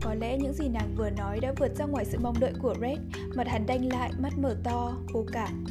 [0.00, 2.74] Có lẽ những gì nàng vừa nói đã vượt ra ngoài sự mong đợi của
[2.80, 2.98] Red,
[3.34, 5.64] mặt hắn đanh lại, mắt mở to, vô cảm.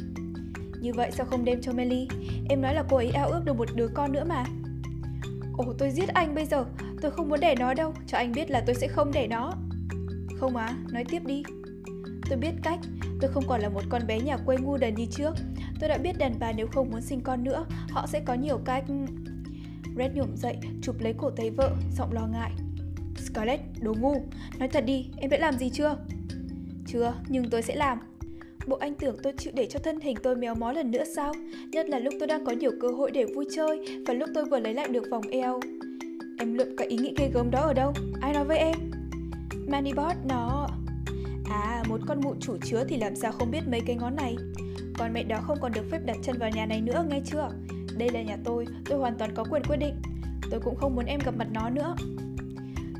[0.80, 2.08] Như vậy sao không đem cho Melly?
[2.48, 4.44] Em nói là cô ấy ao ước được một đứa con nữa mà.
[5.56, 6.64] Ồ, tôi giết anh bây giờ,
[7.02, 9.52] tôi không muốn đẻ nó đâu, cho anh biết là tôi sẽ không đẻ nó.
[10.36, 11.42] Không á, nói tiếp đi.
[12.28, 12.78] Tôi biết cách,
[13.20, 15.34] tôi không còn là một con bé nhà quê ngu đần như trước.
[15.80, 18.58] Tôi đã biết đàn bà nếu không muốn sinh con nữa, họ sẽ có nhiều
[18.64, 18.84] cách...
[19.96, 22.52] Red nhổm dậy, chụp lấy cổ tay vợ, giọng lo ngại.
[23.16, 24.14] Scarlett, đồ ngu,
[24.58, 25.96] nói thật đi, em đã làm gì chưa?
[26.86, 27.98] Chưa, nhưng tôi sẽ làm.
[28.66, 31.34] Bộ anh tưởng tôi chịu để cho thân hình tôi méo mó lần nữa sao?
[31.72, 34.44] Nhất là lúc tôi đang có nhiều cơ hội để vui chơi và lúc tôi
[34.44, 35.60] vừa lấy lại được vòng eo.
[36.38, 37.92] Em lượm cái ý nghĩ ghê gớm đó ở đâu?
[38.20, 38.76] Ai nói với em?
[39.68, 40.68] Manibot nó...
[41.50, 44.36] À, một con mụ chủ chứa thì làm sao không biết mấy cái ngón này.
[44.98, 47.48] Còn mẹ đó không còn được phép đặt chân vào nhà này nữa, nghe chưa?
[47.98, 50.02] Đây là nhà tôi, tôi hoàn toàn có quyền quyết định.
[50.50, 51.96] Tôi cũng không muốn em gặp mặt nó nữa.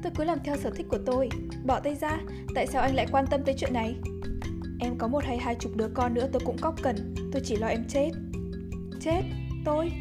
[0.02, 1.28] Tôi cứ làm theo sở thích của tôi
[1.64, 2.18] Bỏ tay ra,
[2.54, 3.94] tại sao anh lại quan tâm tới chuyện này?
[4.80, 7.56] Em có một hay hai chục đứa con nữa tôi cũng cóc cần Tôi chỉ
[7.56, 8.10] lo em chết
[9.00, 9.22] Chết?
[9.64, 9.92] Tôi?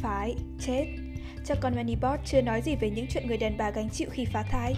[0.00, 0.86] Phải, chết
[1.44, 4.24] Chắc con Manibot chưa nói gì về những chuyện người đàn bà gánh chịu khi
[4.24, 4.74] phá thai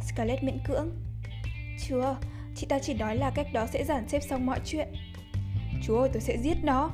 [0.00, 0.90] Scarlett miễn cưỡng
[1.88, 2.16] Chưa,
[2.56, 4.88] chị ta chỉ nói là cách đó sẽ giản xếp xong mọi chuyện
[5.82, 6.90] chúa ơi tôi sẽ giết nó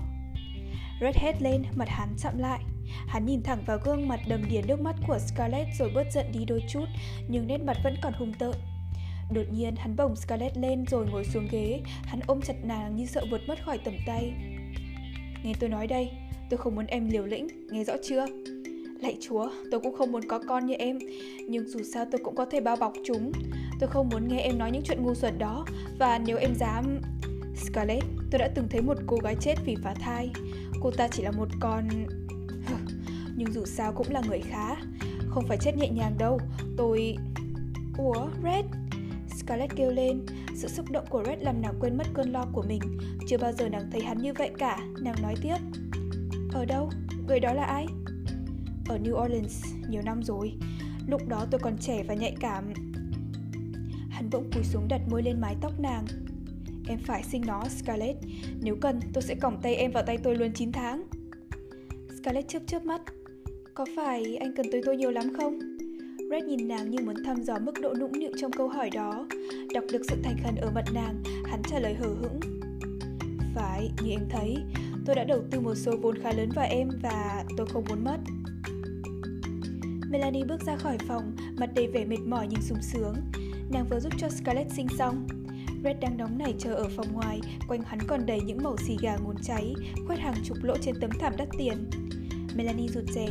[1.01, 2.61] Red hét lên, mặt hắn chậm lại
[3.07, 6.27] Hắn nhìn thẳng vào gương mặt đầm đìa nước mắt của Scarlett rồi bớt giận
[6.33, 6.85] đi đôi chút,
[7.29, 8.55] nhưng nét mặt vẫn còn hung tợn.
[9.35, 13.07] Đột nhiên hắn bồng Scarlett lên rồi ngồi xuống ghế, hắn ôm chặt nàng như
[13.07, 14.33] sợ vượt mất khỏi tầm tay.
[15.45, 16.11] Nghe tôi nói đây,
[16.51, 18.27] tôi không muốn em liều lĩnh, nghe rõ chưa?
[19.01, 20.99] Lạy chúa, tôi cũng không muốn có con như em,
[21.49, 23.33] nhưng dù sao tôi cũng có thể bao bọc chúng.
[23.81, 25.65] Tôi không muốn nghe em nói những chuyện ngu xuẩn đó,
[25.99, 27.01] và nếu em dám...
[27.57, 30.31] Scarlett, tôi đã từng thấy một cô gái chết vì phá thai.
[30.81, 31.89] Cô ta chỉ là một con
[33.37, 34.75] nhưng dù sao cũng là người khá.
[35.29, 36.41] Không phải chết nhẹ nhàng đâu.
[36.77, 37.17] Tôi...
[37.99, 38.65] Ủa, Red?
[39.37, 40.27] Scarlett kêu lên.
[40.55, 42.81] Sự xúc động của Red làm nàng quên mất cơn lo của mình.
[43.29, 44.79] Chưa bao giờ nàng thấy hắn như vậy cả.
[45.01, 45.57] Nàng nói tiếp.
[46.53, 46.91] Ở đâu?
[47.27, 47.87] Người đó là ai?
[48.89, 50.53] Ở New Orleans, nhiều năm rồi.
[51.07, 52.73] Lúc đó tôi còn trẻ và nhạy cảm.
[54.11, 56.05] Hắn bỗng cúi xuống đặt môi lên mái tóc nàng.
[56.89, 58.19] Em phải sinh nó, Scarlett
[58.61, 61.03] Nếu cần, tôi sẽ còng tay em vào tay tôi luôn 9 tháng
[62.19, 63.01] Scarlett chớp chớp mắt
[63.75, 65.59] có phải anh cần tới tôi nhiều lắm không?
[66.31, 69.27] Red nhìn nàng như muốn thăm dò mức độ nũng nịu trong câu hỏi đó.
[69.75, 72.41] Đọc được sự thành khẩn ở mặt nàng, hắn trả lời hờ hững.
[73.55, 74.57] Phải, như em thấy,
[75.09, 78.05] Tôi đã đầu tư một số vốn khá lớn vào em và tôi không muốn
[78.05, 78.19] mất.
[80.11, 83.15] Melanie bước ra khỏi phòng, mặt đầy vẻ mệt mỏi nhưng sung sướng.
[83.71, 85.27] Nàng vừa giúp cho Scarlett sinh xong.
[85.85, 88.97] Red đang đóng nảy chờ ở phòng ngoài, quanh hắn còn đầy những mẩu xì
[89.01, 89.75] gà ngốn cháy,
[90.07, 91.91] khoét hàng chục lỗ trên tấm thảm đắt tiền.
[92.57, 93.29] Melanie rụt rè.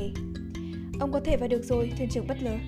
[1.00, 2.60] Ông có thể vào được rồi, thuyền trưởng bất Butler.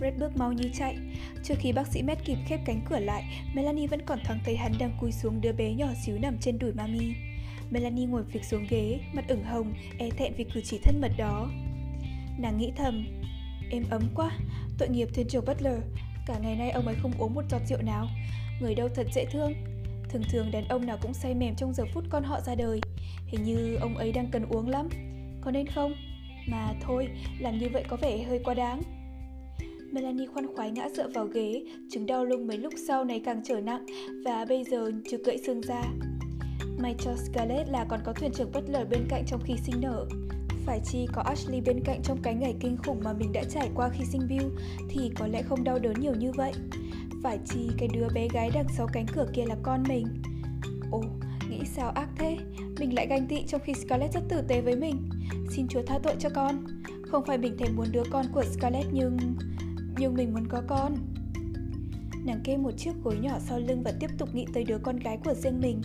[0.00, 0.96] Red bước mau như chạy.
[1.44, 4.56] Trước khi bác sĩ Matt kịp khép cánh cửa lại, Melanie vẫn còn thoáng thấy
[4.56, 7.14] hắn đang cúi xuống đứa bé nhỏ xíu nằm trên đùi mami.
[7.70, 11.12] Melanie ngồi phịch xuống ghế, mặt ửng hồng, e thẹn vì cử chỉ thân mật
[11.18, 11.50] đó.
[12.38, 13.06] Nàng nghĩ thầm,
[13.70, 14.30] êm ấm quá,
[14.78, 15.78] tội nghiệp thuyền trưởng Butler,
[16.26, 18.08] cả ngày nay ông ấy không uống một giọt rượu nào.
[18.60, 19.52] Người đâu thật dễ thương.
[20.08, 22.80] Thường thường đàn ông nào cũng say mềm trong giờ phút con họ ra đời.
[23.26, 24.88] Hình như ông ấy đang cần uống lắm.
[25.40, 25.92] Có nên không?
[26.48, 27.08] Mà thôi,
[27.40, 28.82] làm như vậy có vẻ hơi quá đáng.
[29.92, 33.42] Melanie khoan khoái ngã dựa vào ghế, chứng đau lưng mấy lúc sau này càng
[33.44, 33.86] trở nặng
[34.24, 35.82] và bây giờ chưa gãy xương ra.
[36.78, 39.80] May cho Scarlett là còn có thuyền trưởng bất lợi bên cạnh trong khi sinh
[39.80, 40.06] nở.
[40.66, 43.68] Phải chi có Ashley bên cạnh trong cái ngày kinh khủng mà mình đã trải
[43.74, 44.46] qua khi sinh Bill
[44.88, 46.52] thì có lẽ không đau đớn nhiều như vậy.
[47.22, 50.06] Phải chi cái đứa bé gái đằng sau cánh cửa kia là con mình.
[50.90, 51.02] Ồ,
[51.50, 52.38] nghĩ sao ác thế,
[52.78, 55.08] mình lại ganh tị trong khi Scarlett rất tử tế với mình.
[55.50, 56.64] Xin Chúa tha tội cho con.
[57.10, 59.18] Không phải mình thèm muốn đứa con của Scarlett nhưng...
[59.98, 60.96] Nhưng mình muốn có con.
[62.24, 64.96] Nàng kê một chiếc gối nhỏ sau lưng và tiếp tục nghĩ tới đứa con
[64.96, 65.82] gái của riêng mình.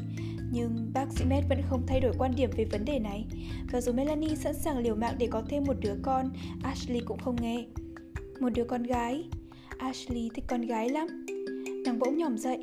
[0.51, 3.25] Nhưng bác sĩ Matt vẫn không thay đổi quan điểm về vấn đề này.
[3.71, 6.29] Và dù Melanie sẵn sàng liều mạng để có thêm một đứa con,
[6.63, 7.65] Ashley cũng không nghe.
[8.39, 9.23] Một đứa con gái.
[9.77, 11.07] Ashley thích con gái lắm.
[11.85, 12.57] Nàng bỗng nhòm dậy.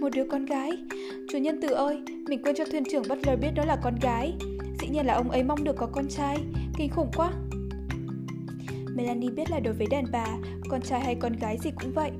[0.00, 0.70] Một đứa con gái.
[1.32, 4.34] Chủ nhân từ ơi, mình quên cho thuyền trưởng Butler biết đó là con gái.
[4.80, 6.38] Dĩ nhiên là ông ấy mong được có con trai.
[6.76, 7.32] Kinh khủng quá.
[8.94, 10.26] Melanie biết là đối với đàn bà,
[10.68, 12.10] con trai hay con gái gì cũng vậy.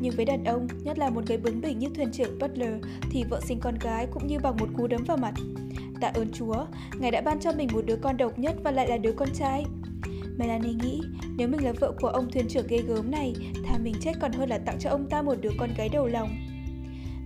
[0.00, 2.74] Nhưng với đàn ông, nhất là một người bướng bỉnh như thuyền trưởng Butler,
[3.10, 5.34] thì vợ sinh con gái cũng như bằng một cú đấm vào mặt.
[6.00, 6.66] Tạ ơn Chúa,
[7.00, 9.28] Ngài đã ban cho mình một đứa con độc nhất và lại là đứa con
[9.34, 9.64] trai.
[10.36, 11.00] Melanie nghĩ,
[11.36, 13.34] nếu mình là vợ của ông thuyền trưởng ghê gớm này,
[13.64, 16.06] thà mình chết còn hơn là tặng cho ông ta một đứa con gái đầu
[16.06, 16.36] lòng.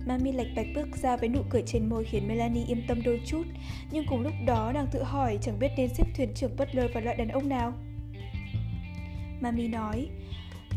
[0.07, 3.21] Mami lạch bạch bước ra với nụ cười trên môi khiến Melanie yên tâm đôi
[3.25, 3.43] chút,
[3.91, 7.03] nhưng cùng lúc đó nàng tự hỏi chẳng biết nên xếp thuyền trưởng Butler vào
[7.03, 7.73] loại đàn ông nào.
[9.41, 10.07] Mami nói,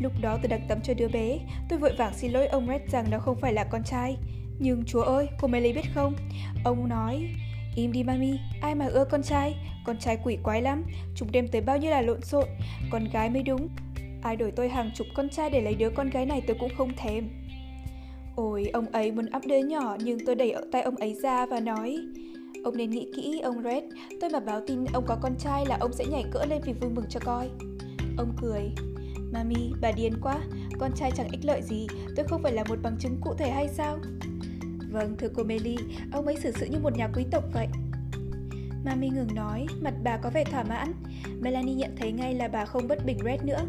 [0.01, 2.83] lúc đó tôi đang tắm cho đứa bé, tôi vội vàng xin lỗi ông Red
[2.91, 4.17] rằng nó không phải là con trai.
[4.59, 6.15] Nhưng chúa ơi, cô Melly biết không?
[6.65, 7.29] Ông nói,
[7.77, 9.57] Im đi mami, ai mà ưa con trai?
[9.85, 10.85] Con trai quỷ quái lắm.
[11.15, 12.45] Chúng đem tới bao nhiêu là lộn xộn.
[12.91, 13.69] Con gái mới đúng.
[14.23, 16.71] Ai đổi tôi hàng chục con trai để lấy đứa con gái này tôi cũng
[16.79, 17.29] không thèm.
[18.37, 21.61] Ôi, ông ấy muốn ấp đứa nhỏ nhưng tôi đẩy tay ông ấy ra và
[21.61, 21.99] nói
[22.65, 23.85] Ông nên nghĩ kỹ, ông Red.
[24.21, 26.73] Tôi mà báo tin ông có con trai là ông sẽ nhảy cỡ lên vì
[26.73, 27.49] vui mừng cho coi.
[28.19, 28.63] Ông cười
[29.33, 30.39] Mami, bà điên quá.
[30.79, 31.87] Con trai chẳng ích lợi gì.
[32.17, 33.99] Tôi không phải là một bằng chứng cụ thể hay sao?
[34.95, 35.77] Vâng, thưa cô Melly,
[36.13, 37.67] ông ấy xử sự như một nhà quý tộc vậy.
[38.85, 40.93] Mami ngừng nói, mặt bà có vẻ thỏa mãn.
[41.41, 43.67] Melanie nhận thấy ngay là bà không bất bình Red nữa.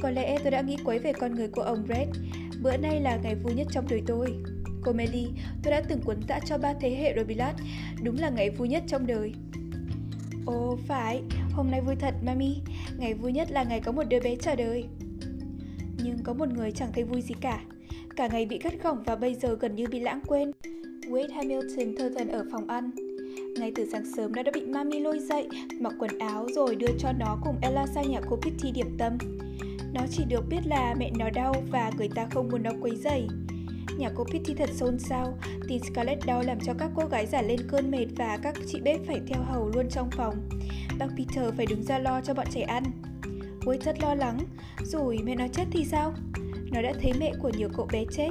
[0.00, 2.08] Có lẽ tôi đã nghĩ quấy về con người của ông Red.
[2.62, 4.34] Bữa nay là ngày vui nhất trong đời tôi.
[4.82, 5.28] Cô Melly,
[5.62, 7.54] tôi đã từng cuốn tạ cho ba thế hệ Robilat.
[8.02, 9.32] Đúng là ngày vui nhất trong đời.
[10.46, 12.56] Ồ, phải, hôm nay vui thật, Mami.
[12.98, 14.84] Ngày vui nhất là ngày có một đứa bé chào đời.
[16.02, 17.60] Nhưng có một người chẳng thấy vui gì cả
[18.18, 20.52] cả ngày bị gắt gỏng và bây giờ gần như bị lãng quên.
[21.08, 22.90] Wade Hamilton thơ thần ở phòng ăn.
[23.58, 25.48] Ngay từ sáng sớm nó đã bị mami lôi dậy,
[25.80, 29.18] mặc quần áo rồi đưa cho nó cùng Ella sang nhà cô Pitty điểm tâm.
[29.92, 32.96] Nó chỉ được biết là mẹ nó đau và người ta không muốn nó quấy
[32.96, 33.28] rầy.
[33.98, 35.38] Nhà cô Pitty thật xôn xao,
[35.68, 38.80] tin Scarlett đau làm cho các cô gái giả lên cơn mệt và các chị
[38.80, 40.48] bếp phải theo hầu luôn trong phòng.
[40.98, 42.84] Bác Peter phải đứng ra lo cho bọn trẻ ăn.
[43.60, 44.38] Wade rất lo lắng,
[44.84, 46.14] rồi mẹ nó chết thì sao?
[46.72, 48.30] Nó đã thấy mẹ của nhiều cậu bé chết.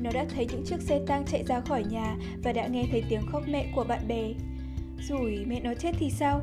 [0.00, 3.02] Nó đã thấy những chiếc xe tang chạy ra khỏi nhà và đã nghe thấy
[3.08, 4.32] tiếng khóc mẹ của bạn bè.
[5.08, 6.40] Rồi mẹ nó chết thì sao?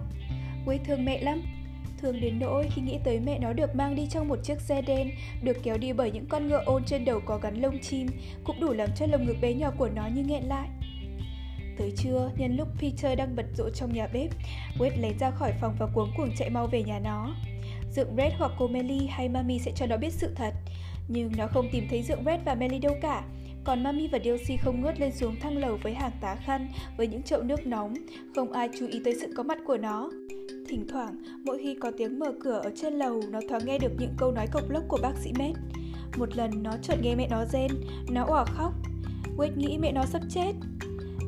[0.65, 1.41] Quê thương mẹ lắm.
[1.97, 4.81] Thương đến nỗi khi nghĩ tới mẹ nó được mang đi trong một chiếc xe
[4.81, 5.10] đen,
[5.43, 8.07] được kéo đi bởi những con ngựa ôn trên đầu có gắn lông chim,
[8.43, 10.69] cũng đủ làm cho lồng ngực bé nhỏ của nó như nghẹn lại.
[11.77, 14.30] Tới trưa, nhân lúc Peter đang bật rộn trong nhà bếp,
[14.80, 17.35] Wade lấy ra khỏi phòng và cuống cuồng chạy mau về nhà nó.
[17.91, 20.53] dựng Red hoặc cô Melly hay Mami sẽ cho nó biết sự thật.
[21.07, 23.23] Nhưng nó không tìm thấy Dượng Red và Melly đâu cả.
[23.63, 26.67] Còn Mami và Delcy không ngớt lên xuống thang lầu với hàng tá khăn,
[26.97, 27.93] với những chậu nước nóng,
[28.35, 30.09] không ai chú ý tới sự có mặt của nó.
[30.67, 31.15] Thỉnh thoảng,
[31.45, 34.31] mỗi khi có tiếng mở cửa ở trên lầu, nó thoáng nghe được những câu
[34.31, 35.55] nói cộc lốc của bác sĩ Med.
[36.17, 37.71] Một lần nó chợt nghe mẹ nó rên,
[38.09, 38.73] nó òa khóc.
[39.38, 40.51] Wade nghĩ mẹ nó sắp chết.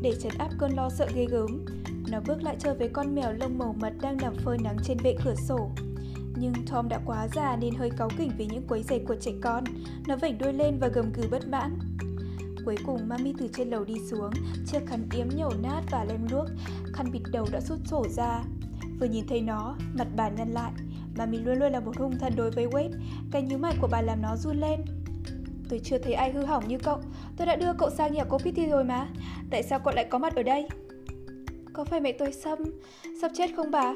[0.01, 1.65] Để trấn áp cơn lo sợ ghê gớm,
[2.11, 4.97] nó bước lại chơi với con mèo lông màu mật đang nằm phơi nắng trên
[5.03, 5.71] bệ cửa sổ.
[6.39, 9.31] Nhưng Tom đã quá già nên hơi cáu kỉnh vì những quấy giày của trẻ
[9.41, 9.63] con.
[10.07, 11.79] Nó vểnh đuôi lên và gầm gừ bất mãn.
[12.65, 14.31] Cuối cùng Mami từ trên lầu đi xuống
[14.67, 16.45] Chiếc khăn yếm nhổ nát và lem luốc.
[16.93, 18.43] Khăn bịt đầu đã sút sổ ra.
[18.99, 20.71] Vừa nhìn thấy nó, mặt bà nhăn lại.
[21.17, 22.91] Mami luôn luôn là một hung thần đối với Wade.
[23.31, 24.79] Cái nhíu mày của bà làm nó run lên.
[25.69, 26.97] Tôi chưa thấy ai hư hỏng như cậu.
[27.37, 29.07] Tôi đã đưa cậu sang nhà cô Pitty rồi mà.
[29.49, 30.67] Tại sao cậu lại có mặt ở đây?
[31.73, 32.59] Có phải mẹ tôi xâm
[33.21, 33.93] Sắp chết không bà?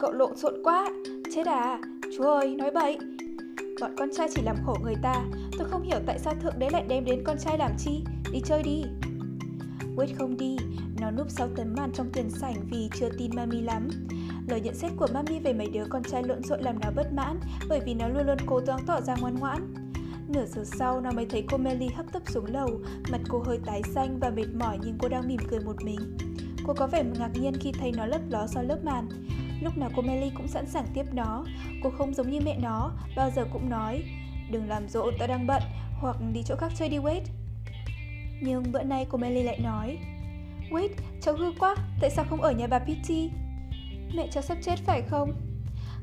[0.00, 0.88] Cậu lộn xộn quá.
[1.34, 1.78] Chết à?
[2.16, 2.98] Chú ơi nói bậy.
[3.80, 5.24] Bọn con trai chỉ làm khổ người ta.
[5.58, 8.04] Tôi không hiểu tại sao thượng đế lại đem đến con trai làm chi.
[8.32, 8.84] Đi chơi đi.
[9.96, 10.56] Wade không đi
[11.00, 13.88] Nó núp sau tấm màn trong tiền sảnh vì chưa tin Mami lắm.
[14.48, 17.12] Lời nhận xét của Mami về mấy đứa con trai lộn xộn làm nó bất
[17.12, 19.74] mãn Bởi vì nó luôn luôn cố gắng tỏ ra ngoan ngoãn.
[20.28, 22.80] Nửa giờ sau, nó mới thấy cô Melly hấp tấp xuống lầu,
[23.12, 26.16] mặt cô hơi tái xanh và mệt mỏi nhưng cô đang mỉm cười một mình.
[26.66, 29.08] Cô có vẻ ngạc nhiên khi thấy nó lấp ló sau lớp màn.
[29.60, 31.44] Lúc nào cô Melly cũng sẵn sàng tiếp nó.
[31.82, 34.02] Cô không giống như mẹ nó, bao giờ cũng nói
[34.50, 35.62] Đừng làm rộn, ta đang bận,
[36.00, 37.24] hoặc đi chỗ khác chơi đi Wade.
[38.40, 39.98] Nhưng bữa nay cô Melly lại nói
[40.70, 40.88] Wade,
[41.20, 43.30] cháu hư quá, tại sao không ở nhà bà Pitty?
[44.14, 45.32] Mẹ cháu sắp chết phải không?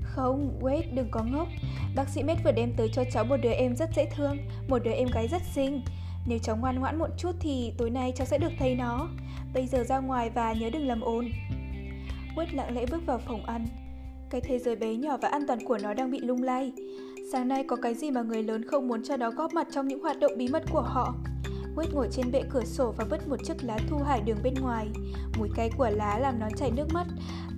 [0.02, 1.48] Không, Wade, đừng có ngốc.
[1.96, 4.38] Bác sĩ Med vừa đem tới cho cháu một đứa em rất dễ thương,
[4.68, 5.82] một đứa em gái rất xinh.
[6.28, 9.10] Nếu cháu ngoan ngoãn một chút thì tối nay cháu sẽ được thấy nó.
[9.54, 11.26] Bây giờ ra ngoài và nhớ đừng làm ồn.
[12.36, 13.68] Wade lặng lẽ bước vào phòng ăn.
[14.30, 16.72] Cái thế giới bé nhỏ và an toàn của nó đang bị lung lay.
[17.32, 19.88] Sáng nay có cái gì mà người lớn không muốn cho nó góp mặt trong
[19.88, 21.16] những hoạt động bí mật của họ?
[21.76, 24.54] Wade ngồi trên bệ cửa sổ và vứt một chiếc lá thu hải đường bên
[24.62, 24.88] ngoài.
[25.38, 27.08] Mùi cay của lá làm nó chảy nước mắt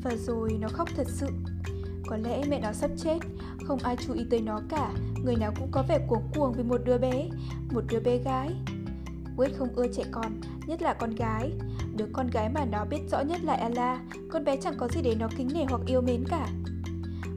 [0.03, 1.27] và rồi nó khóc thật sự.
[2.07, 3.17] Có lẽ mẹ nó sắp chết,
[3.63, 4.91] không ai chú ý tới nó cả,
[5.23, 7.29] người nào cũng có vẻ cuống cuồng vì một đứa bé,
[7.71, 8.49] một đứa bé gái
[9.37, 11.51] quyết không ưa trẻ con, nhất là con gái.
[11.95, 14.01] Đứa con gái mà nó biết rõ nhất là Ella,
[14.31, 16.47] con bé chẳng có gì để nó kính nể hoặc yêu mến cả.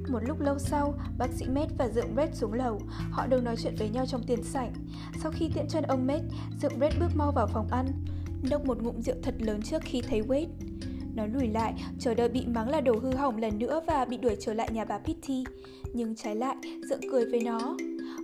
[0.08, 3.56] Một lúc lâu sau, bác sĩ Med và Dượng Red xuống lầu, họ đều nói
[3.62, 4.72] chuyện với nhau trong tiền sảnh.
[5.22, 6.22] Sau khi tiễn chân ông Med,
[6.62, 7.86] Dượng Red bước mau vào phòng ăn,
[8.50, 10.48] đốc một ngụm rượu thật lớn trước khi thấy Wade.
[11.14, 14.16] Nó lùi lại, chờ đợi bị mắng là đồ hư hỏng lần nữa và bị
[14.16, 15.44] đuổi trở lại nhà bà Pitty.
[15.92, 16.56] Nhưng trái lại,
[16.88, 17.76] Dượng cười với nó.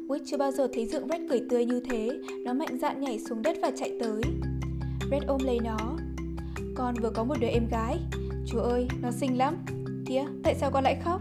[0.08, 3.18] Wick chưa bao giờ thấy dựng Red cười tươi như thế, nó mạnh dạn nhảy
[3.18, 4.22] xuống đất và chạy tới.
[5.10, 5.96] Red ôm lấy nó.
[6.74, 7.98] Con vừa có một đứa em gái.
[8.46, 9.56] Chúa ơi, nó xinh lắm.
[10.06, 11.20] Kìa, tại sao con lại khóc?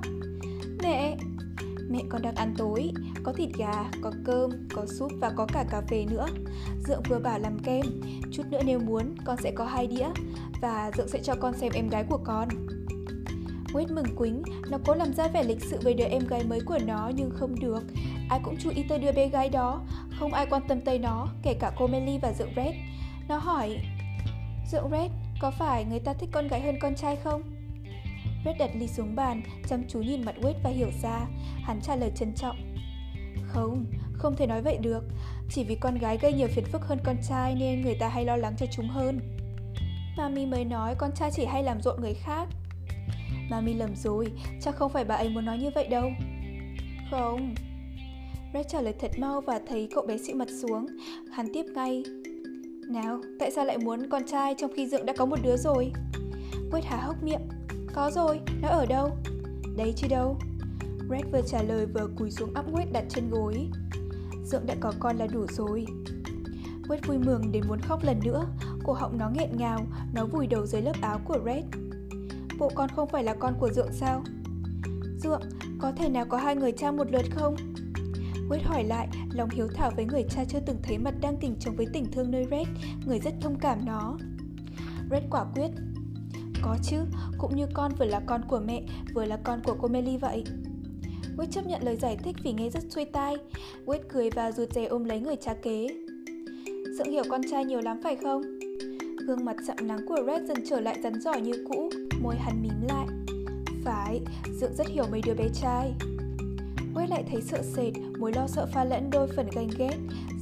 [0.84, 1.18] Mẹ,
[1.90, 2.92] Mẹ con đang ăn tối,
[3.24, 6.26] có thịt gà, có cơm, có súp và có cả cà phê nữa.
[6.88, 7.86] Dượng vừa bảo làm kem,
[8.32, 10.08] chút nữa nếu muốn con sẽ có hai đĩa
[10.62, 12.48] và Dượng sẽ cho con xem em gái của con.
[13.76, 16.60] Wade mừng quính, nó cố làm ra vẻ lịch sự với đứa em gái mới
[16.66, 17.84] của nó nhưng không được.
[18.30, 19.82] Ai cũng chú ý tới đứa bé gái đó,
[20.20, 22.76] không ai quan tâm tới nó, kể cả cô Melly và Dượng Red.
[23.28, 23.78] Nó hỏi,
[24.72, 25.12] Dượng Red,
[25.42, 27.42] có phải người ta thích con gái hơn con trai không?
[28.46, 31.28] Red đặt ly xuống bàn, chăm chú nhìn mặt Wade và hiểu ra.
[31.62, 32.58] Hắn trả lời trân trọng.
[33.48, 35.04] Không, không thể nói vậy được.
[35.50, 38.26] Chỉ vì con gái gây nhiều phiền phức hơn con trai nên người ta hay
[38.26, 39.20] lo lắng cho chúng hơn.
[40.18, 42.48] Mami mới nói con trai chỉ hay làm rộn người khác.
[43.50, 44.32] Mami lầm rồi,
[44.62, 46.10] chắc không phải bà ấy muốn nói như vậy đâu.
[47.12, 47.56] Không.
[48.54, 50.88] Red trả lời thật mau và thấy cậu bé xịu mặt xuống.
[51.32, 52.04] Hắn tiếp ngay.
[52.90, 55.92] Nào, tại sao lại muốn con trai trong khi Dượng đã có một đứa rồi?
[56.72, 57.50] Quét há hốc miệng.
[57.94, 59.10] Có rồi, nó ở đâu?
[59.78, 60.38] Đấy chứ đâu.
[61.10, 63.68] Red vừa trả lời vừa cúi xuống áp Quét đặt trên gối.
[64.46, 65.86] Dượng đã có con là đủ rồi.
[66.88, 68.46] Quét vui mừng đến muốn khóc lần nữa,
[68.84, 71.64] cổ họng nó nghẹn ngào, nó vùi đầu dưới lớp áo của Red.
[72.60, 74.24] Bộ con không phải là con của Dượng sao?
[75.24, 75.42] Dượng,
[75.80, 77.56] có thể nào có hai người cha một lượt không?
[78.50, 81.56] quyết hỏi lại, lòng hiếu thảo với người cha chưa từng thấy mặt đang tình
[81.60, 82.68] chống với tình thương nơi Red,
[83.06, 84.18] người rất thông cảm nó.
[85.12, 85.70] Red quả quyết,
[86.62, 86.98] có chứ,
[87.38, 88.84] cũng như con vừa là con của mẹ,
[89.14, 90.44] vừa là con của cô Melly vậy.
[91.38, 93.36] Quyết chấp nhận lời giải thích vì nghe rất xuôi tai.
[93.86, 95.88] Quyết cười và rụt rè ôm lấy người cha kế.
[96.98, 98.42] Dượng hiểu con trai nhiều lắm phải không?
[99.28, 101.90] Gương mặt sạm nắng của Red dần trở lại rắn giỏi như cũ,
[102.26, 103.08] môi hắn mím lại.
[103.84, 104.22] Phải,
[104.60, 105.94] Dượng rất hiểu mấy đứa bé trai.
[106.94, 109.98] Quét lại thấy sợ sệt, mối lo sợ pha lẫn đôi phần ganh ghét.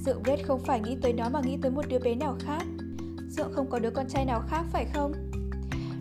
[0.05, 2.63] Dượng Red không phải nghĩ tới nó mà nghĩ tới một đứa bé nào khác.
[3.29, 5.13] Dượng không có đứa con trai nào khác phải không?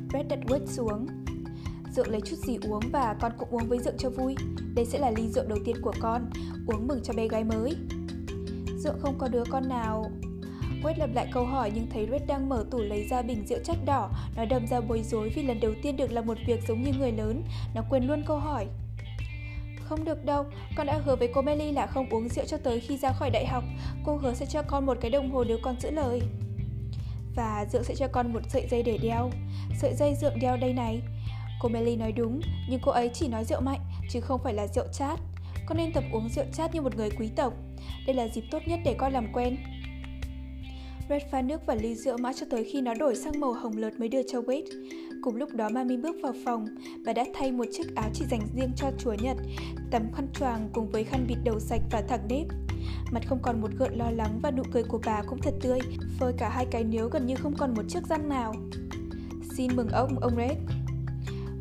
[0.09, 1.07] Brett đặt quét xuống.
[1.97, 4.35] Dượng lấy chút gì uống và con cũng uống với Dượng cho vui.
[4.75, 6.31] Đây sẽ là ly rượu đầu tiên của con,
[6.67, 7.77] uống mừng cho bé gái mới.
[8.79, 10.11] Dượng không có đứa con nào...
[10.83, 13.59] Wade lặp lại câu hỏi nhưng thấy Red đang mở tủ lấy ra bình rượu
[13.65, 14.11] chắc đỏ.
[14.37, 16.93] Nó đâm ra bối rối vì lần đầu tiên được làm một việc giống như
[16.99, 17.43] người lớn.
[17.75, 18.67] Nó quên luôn câu hỏi.
[19.83, 20.45] Không được đâu,
[20.77, 23.31] con đã hứa với cô Melly là không uống rượu cho tới khi ra khỏi
[23.31, 23.65] đại học.
[24.05, 26.23] Cô hứa sẽ cho con một cái đồng hồ nếu con giữ lời.
[27.37, 29.31] Và Dượng sẽ cho con một sợi dây để đeo
[29.79, 31.03] Sợi dây Dượng đeo đây này
[31.61, 33.81] Cô Melly nói đúng Nhưng cô ấy chỉ nói rượu mạnh
[34.11, 35.19] Chứ không phải là rượu chát
[35.67, 37.53] Con nên tập uống rượu chát như một người quý tộc
[38.07, 39.57] Đây là dịp tốt nhất để con làm quen
[41.13, 43.77] Red pha nước và ly rượu mãi cho tới khi nó đổi sang màu hồng
[43.77, 44.63] lợt mới đưa cho Wade.
[45.23, 46.67] Cùng lúc đó Mami bước vào phòng,
[47.07, 49.37] bà đã thay một chiếc áo chỉ dành riêng cho Chúa Nhật,
[49.91, 52.47] tấm khăn choàng cùng với khăn bịt đầu sạch và thẳng nếp.
[53.13, 55.79] Mặt không còn một gợn lo lắng và nụ cười của bà cũng thật tươi,
[56.19, 58.55] phơi cả hai cái nếu gần như không còn một chiếc răng nào.
[59.57, 60.59] Xin mừng ông, ông Red.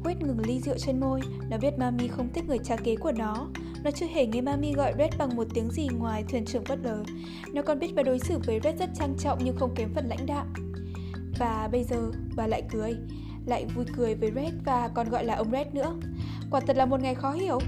[0.03, 3.11] Wade ngừng ly rượu trên môi, nó biết Mami không thích người cha kế của
[3.11, 3.47] nó.
[3.83, 6.97] Nó chưa hề nghe Mami gọi Red bằng một tiếng gì ngoài thuyền trưởng Butler.
[7.53, 10.07] Nó còn biết bà đối xử với Red rất trang trọng nhưng không kém phần
[10.07, 10.53] lãnh đạm.
[11.39, 12.95] Và bây giờ, bà lại cười,
[13.45, 15.95] lại vui cười với Red và còn gọi là ông Red nữa.
[16.51, 17.59] Quả thật là một ngày khó hiểu.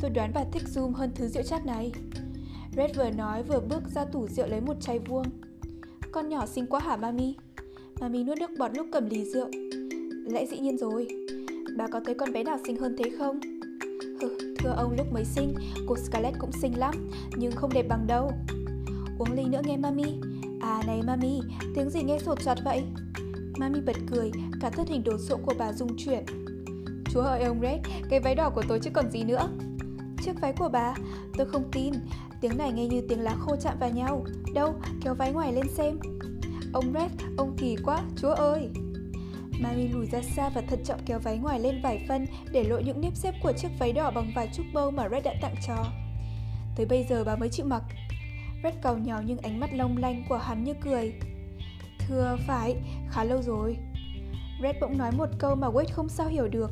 [0.00, 1.92] Tôi đoán bà thích Zoom hơn thứ rượu chát này.
[2.76, 5.26] Red vừa nói vừa bước ra tủ rượu lấy một chai vuông.
[6.12, 7.34] Con nhỏ xinh quá hả Mami?
[8.00, 9.48] Mami nuốt nước bọt lúc cầm ly rượu.
[10.26, 11.08] Lẽ dĩ nhiên rồi.
[11.76, 13.40] Bà có thấy con bé nào xinh hơn thế không?
[14.58, 15.54] Thưa ông lúc mới sinh,
[15.86, 18.30] cô Scarlett cũng xinh lắm, nhưng không đẹp bằng đâu.
[19.18, 20.14] Uống ly nữa nghe Mami.
[20.60, 21.40] À này Mami,
[21.74, 22.82] tiếng gì nghe sột soạt vậy?
[23.58, 24.30] Mami bật cười,
[24.60, 26.24] cả thân hình đồ sộ của bà rung chuyển.
[27.10, 27.80] Chúa ơi ông Red,
[28.10, 29.48] cái váy đỏ của tôi chứ còn gì nữa.
[30.22, 30.94] Chiếc váy của bà,
[31.36, 31.94] tôi không tin,
[32.40, 34.24] tiếng này nghe như tiếng lá khô chạm vào nhau.
[34.54, 35.98] Đâu, kéo váy ngoài lên xem.
[36.72, 38.70] Ông Red, ông kỳ quá, chúa ơi.
[39.60, 42.78] Mami lùi ra xa và thận trọng kéo váy ngoài lên vài phân để lộ
[42.78, 45.54] những nếp xếp của chiếc váy đỏ bằng vài chút bâu mà Red đã tặng
[45.66, 45.84] cho.
[46.76, 47.82] Tới bây giờ bà mới chịu mặc.
[48.64, 51.12] Red cầu nhỏ nhưng ánh mắt long lanh của hắn như cười.
[51.98, 52.76] Thưa phải,
[53.10, 53.76] khá lâu rồi.
[54.62, 56.70] Red bỗng nói một câu mà Wade không sao hiểu được.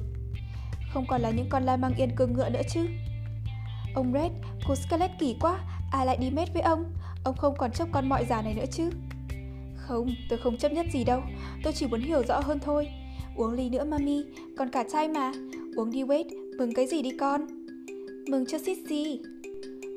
[0.92, 2.86] Không còn là những con la mang yên cương ngựa nữa chứ.
[3.94, 4.32] Ông Red,
[4.68, 5.58] cô Scarlett kỳ quá,
[5.92, 6.84] ai lại đi mết với ông?
[7.24, 8.90] Ông không còn chấp con mọi già này nữa chứ?
[9.92, 11.22] Không, tôi không chấp nhất gì đâu,
[11.62, 12.88] tôi chỉ muốn hiểu rõ hơn thôi.
[13.36, 14.24] Uống ly nữa mami,
[14.56, 15.32] còn cả chai mà.
[15.76, 16.28] Uống đi Wade,
[16.58, 17.46] mừng cái gì đi con?
[18.28, 19.20] Mừng cho Sissy.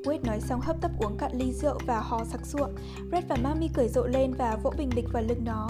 [0.04, 2.68] Wade nói xong hấp tấp uống cạn ly rượu và hò sặc sụa.
[3.12, 5.70] Red và Mami cười rộ lên và vỗ bình bịch vào lưng nó.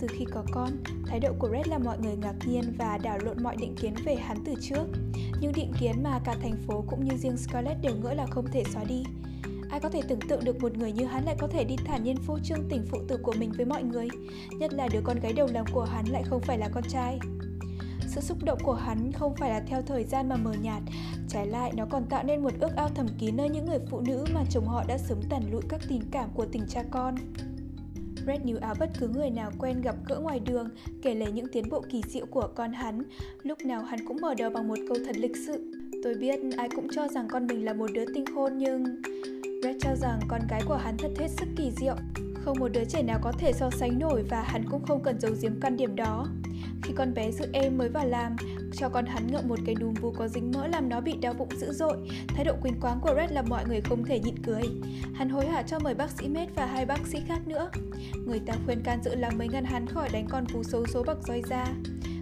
[0.00, 0.70] Từ khi có con,
[1.06, 3.94] thái độ của Red là mọi người ngạc nhiên và đảo lộn mọi định kiến
[4.04, 4.84] về hắn từ trước.
[5.40, 8.46] Những định kiến mà cả thành phố cũng như riêng Scarlett đều ngỡ là không
[8.52, 9.04] thể xóa đi.
[9.70, 12.04] Ai có thể tưởng tượng được một người như hắn lại có thể đi thản
[12.04, 14.08] nhiên phô trương tình phụ tử của mình với mọi người,
[14.58, 17.18] nhất là đứa con gái đầu lòng của hắn lại không phải là con trai.
[18.06, 20.82] Sự xúc động của hắn không phải là theo thời gian mà mờ nhạt,
[21.28, 24.00] trái lại nó còn tạo nên một ước ao thầm kín nơi những người phụ
[24.00, 27.14] nữ mà chồng họ đã sớm tàn lụi các tình cảm của tình cha con.
[28.26, 30.68] Red níu áo bất cứ người nào quen gặp gỡ ngoài đường,
[31.02, 33.02] kể lể những tiến bộ kỳ diệu của con hắn.
[33.42, 35.72] Lúc nào hắn cũng mở đầu bằng một câu thật lịch sự.
[36.04, 38.84] Tôi biết ai cũng cho rằng con mình là một đứa tinh khôn nhưng...
[39.62, 41.96] Red cho rằng con gái của hắn thật hết sức kỳ diệu.
[42.34, 45.20] Không một đứa trẻ nào có thể so sánh nổi và hắn cũng không cần
[45.20, 46.26] giấu giếm căn điểm đó.
[46.82, 48.36] Khi con bé dự em mới vào làm,
[48.72, 51.34] cho con hắn ngậm một cái đùm vú có dính mỡ làm nó bị đau
[51.34, 51.96] bụng dữ dội.
[52.28, 54.62] Thái độ quyến quáng của Red làm mọi người không thể nhịn cười.
[55.14, 57.70] Hắn hối hả cho mời bác sĩ Med và hai bác sĩ khác nữa.
[58.26, 61.02] Người ta khuyên can dự làm mới ngăn hắn khỏi đánh con vú xấu số
[61.02, 61.66] bậc roi ra.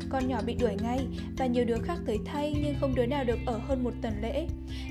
[0.08, 0.98] Con nhỏ bị đuổi ngay
[1.38, 4.22] và nhiều đứa khác tới thay nhưng không đứa nào được ở hơn một tuần
[4.22, 4.46] lễ.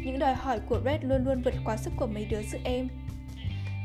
[0.06, 2.88] Những đòi hỏi của Red luôn luôn vượt quá sức của mấy đứa dự em.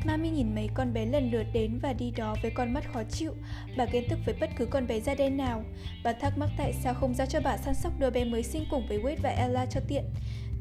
[0.05, 3.03] Mami nhìn mấy con bé lần lượt đến và đi đó với con mắt khó
[3.11, 3.35] chịu.
[3.77, 5.65] Bà ghen tức với bất cứ con bé da đen nào.
[6.05, 8.65] Bà thắc mắc tại sao không giao cho bà săn sóc đứa bé mới sinh
[8.71, 10.05] cùng với Wade và Ella cho tiện.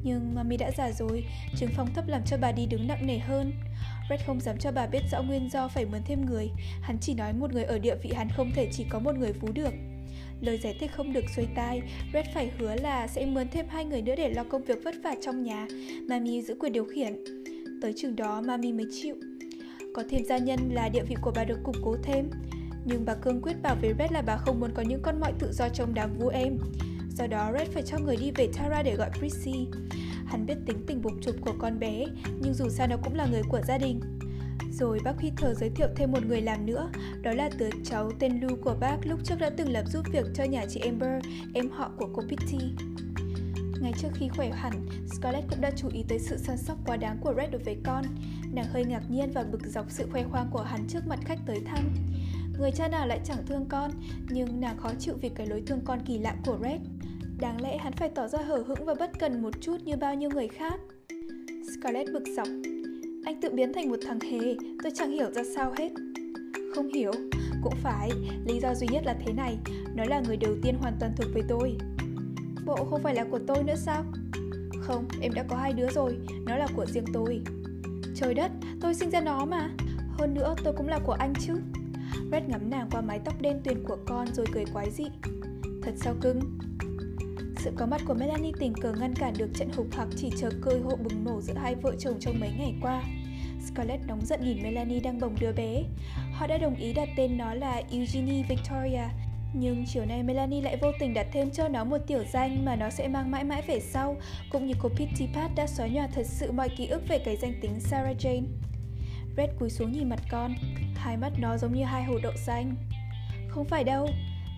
[0.03, 1.25] Nhưng Mami đã già rồi,
[1.55, 3.53] chứng phong thấp làm cho bà đi đứng nặng nề hơn.
[4.09, 6.49] Red không dám cho bà biết rõ nguyên do phải mướn thêm người.
[6.81, 9.33] Hắn chỉ nói một người ở địa vị hắn không thể chỉ có một người
[9.33, 9.73] phú được.
[10.41, 11.81] Lời giải thích không được xuôi tai,
[12.13, 14.95] Red phải hứa là sẽ mướn thêm hai người nữa để lo công việc vất
[15.03, 15.67] vả trong nhà.
[16.09, 17.23] Mami giữ quyền điều khiển.
[17.81, 19.15] Tới chừng đó Mami mới chịu.
[19.93, 22.29] Có thêm gia nhân là địa vị của bà được củng cố thêm.
[22.85, 25.33] Nhưng bà cương quyết bảo với Red là bà không muốn có những con mọi
[25.39, 26.57] tự do trong đám vú em.
[27.17, 29.67] Do đó Red phải cho người đi về Tara để gọi Prissy.
[30.25, 32.05] Hắn biết tính tình bục trục của con bé,
[32.41, 33.99] nhưng dù sao nó cũng là người của gia đình.
[34.79, 36.89] Rồi bác Peter giới thiệu thêm một người làm nữa,
[37.21, 40.25] đó là đứa cháu tên Lou của bác lúc trước đã từng lập giúp việc
[40.33, 42.57] cho nhà chị Amber, em họ của cô Pitty.
[43.81, 44.73] Ngay trước khi khỏe hẳn,
[45.07, 47.77] Scarlett cũng đã chú ý tới sự săn sóc quá đáng của Red đối với
[47.83, 48.03] con.
[48.53, 51.39] Nàng hơi ngạc nhiên và bực dọc sự khoe khoang của hắn trước mặt khách
[51.45, 51.83] tới thăm.
[52.59, 53.91] Người cha nào lại chẳng thương con,
[54.29, 56.81] nhưng nàng khó chịu vì cái lối thương con kỳ lạ của Red.
[57.39, 60.15] Đáng lẽ hắn phải tỏ ra hở hững và bất cần một chút như bao
[60.15, 60.79] nhiêu người khác.
[61.73, 62.47] Scarlett bực dọc.
[63.25, 65.89] Anh tự biến thành một thằng hề, tôi chẳng hiểu ra sao hết.
[66.75, 67.11] Không hiểu,
[67.63, 68.09] cũng phải,
[68.45, 69.57] lý do duy nhất là thế này,
[69.95, 71.77] nó là người đầu tiên hoàn toàn thuộc về tôi.
[72.65, 74.03] Bộ không phải là của tôi nữa sao?
[74.81, 77.41] Không, em đã có hai đứa rồi, nó là của riêng tôi.
[78.15, 78.51] Trời đất,
[78.81, 79.69] tôi sinh ra nó mà.
[80.09, 81.53] Hơn nữa, tôi cũng là của anh chứ.
[82.31, 85.05] Red ngắm nàng qua mái tóc đen tuyền của con rồi cười quái dị.
[85.81, 86.39] Thật sao cưng?
[87.59, 90.49] Sự có mặt của Melanie tình cờ ngăn cản được trận hục hoặc chỉ chờ
[90.61, 93.03] cơi hội bùng nổ giữa hai vợ chồng trong mấy ngày qua.
[93.67, 95.83] Scarlett nóng giận nhìn Melanie đang bồng đứa bé.
[96.33, 99.03] Họ đã đồng ý đặt tên nó là Eugenie Victoria,
[99.53, 102.75] nhưng chiều nay Melanie lại vô tình đặt thêm cho nó một tiểu danh mà
[102.75, 104.15] nó sẽ mang mãi mãi về sau,
[104.51, 107.37] cũng như cô Pitty Pat đã xóa nhòa thật sự mọi ký ức về cái
[107.37, 108.43] danh tính Sarah Jane.
[109.37, 110.55] Red cúi xuống nhìn mặt con,
[110.95, 112.75] hai mắt nó giống như hai hồ đậu xanh.
[113.47, 114.09] Không phải đâu,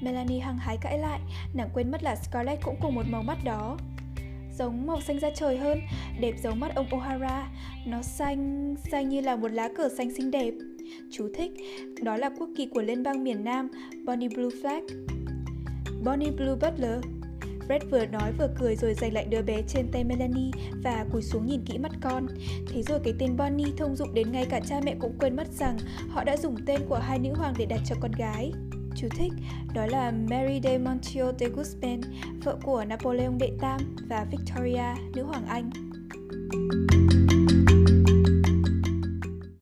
[0.02, 1.19] Melanie hăng hái cãi lại,
[1.53, 3.78] nàng quên mất là Scarlett cũng cùng một màu mắt đó.
[4.57, 5.80] Giống màu xanh da trời hơn,
[6.19, 7.44] đẹp giống mắt ông O'Hara,
[7.86, 10.53] nó xanh, xanh như là một lá cờ xanh xinh đẹp.
[11.11, 11.52] Chú thích,
[12.02, 13.68] đó là quốc kỳ của liên bang miền Nam,
[14.06, 14.88] Bonnie Blue Flag.
[16.03, 17.03] Bonnie Blue Butler
[17.68, 20.52] Fred vừa nói vừa cười rồi giành lại đứa bé trên tay Melanie
[20.84, 22.28] và cúi xuống nhìn kỹ mắt con.
[22.68, 25.48] Thế rồi cái tên Bonnie thông dụng đến ngay cả cha mẹ cũng quên mất
[25.52, 25.78] rằng
[26.10, 28.52] họ đã dùng tên của hai nữ hoàng để đặt cho con gái.
[28.95, 29.34] Chú thích,
[29.73, 32.01] đó là Mary de Montio de Guzman,
[32.43, 35.69] vợ của Napoleon đệ tam và Victoria, nữ hoàng Anh.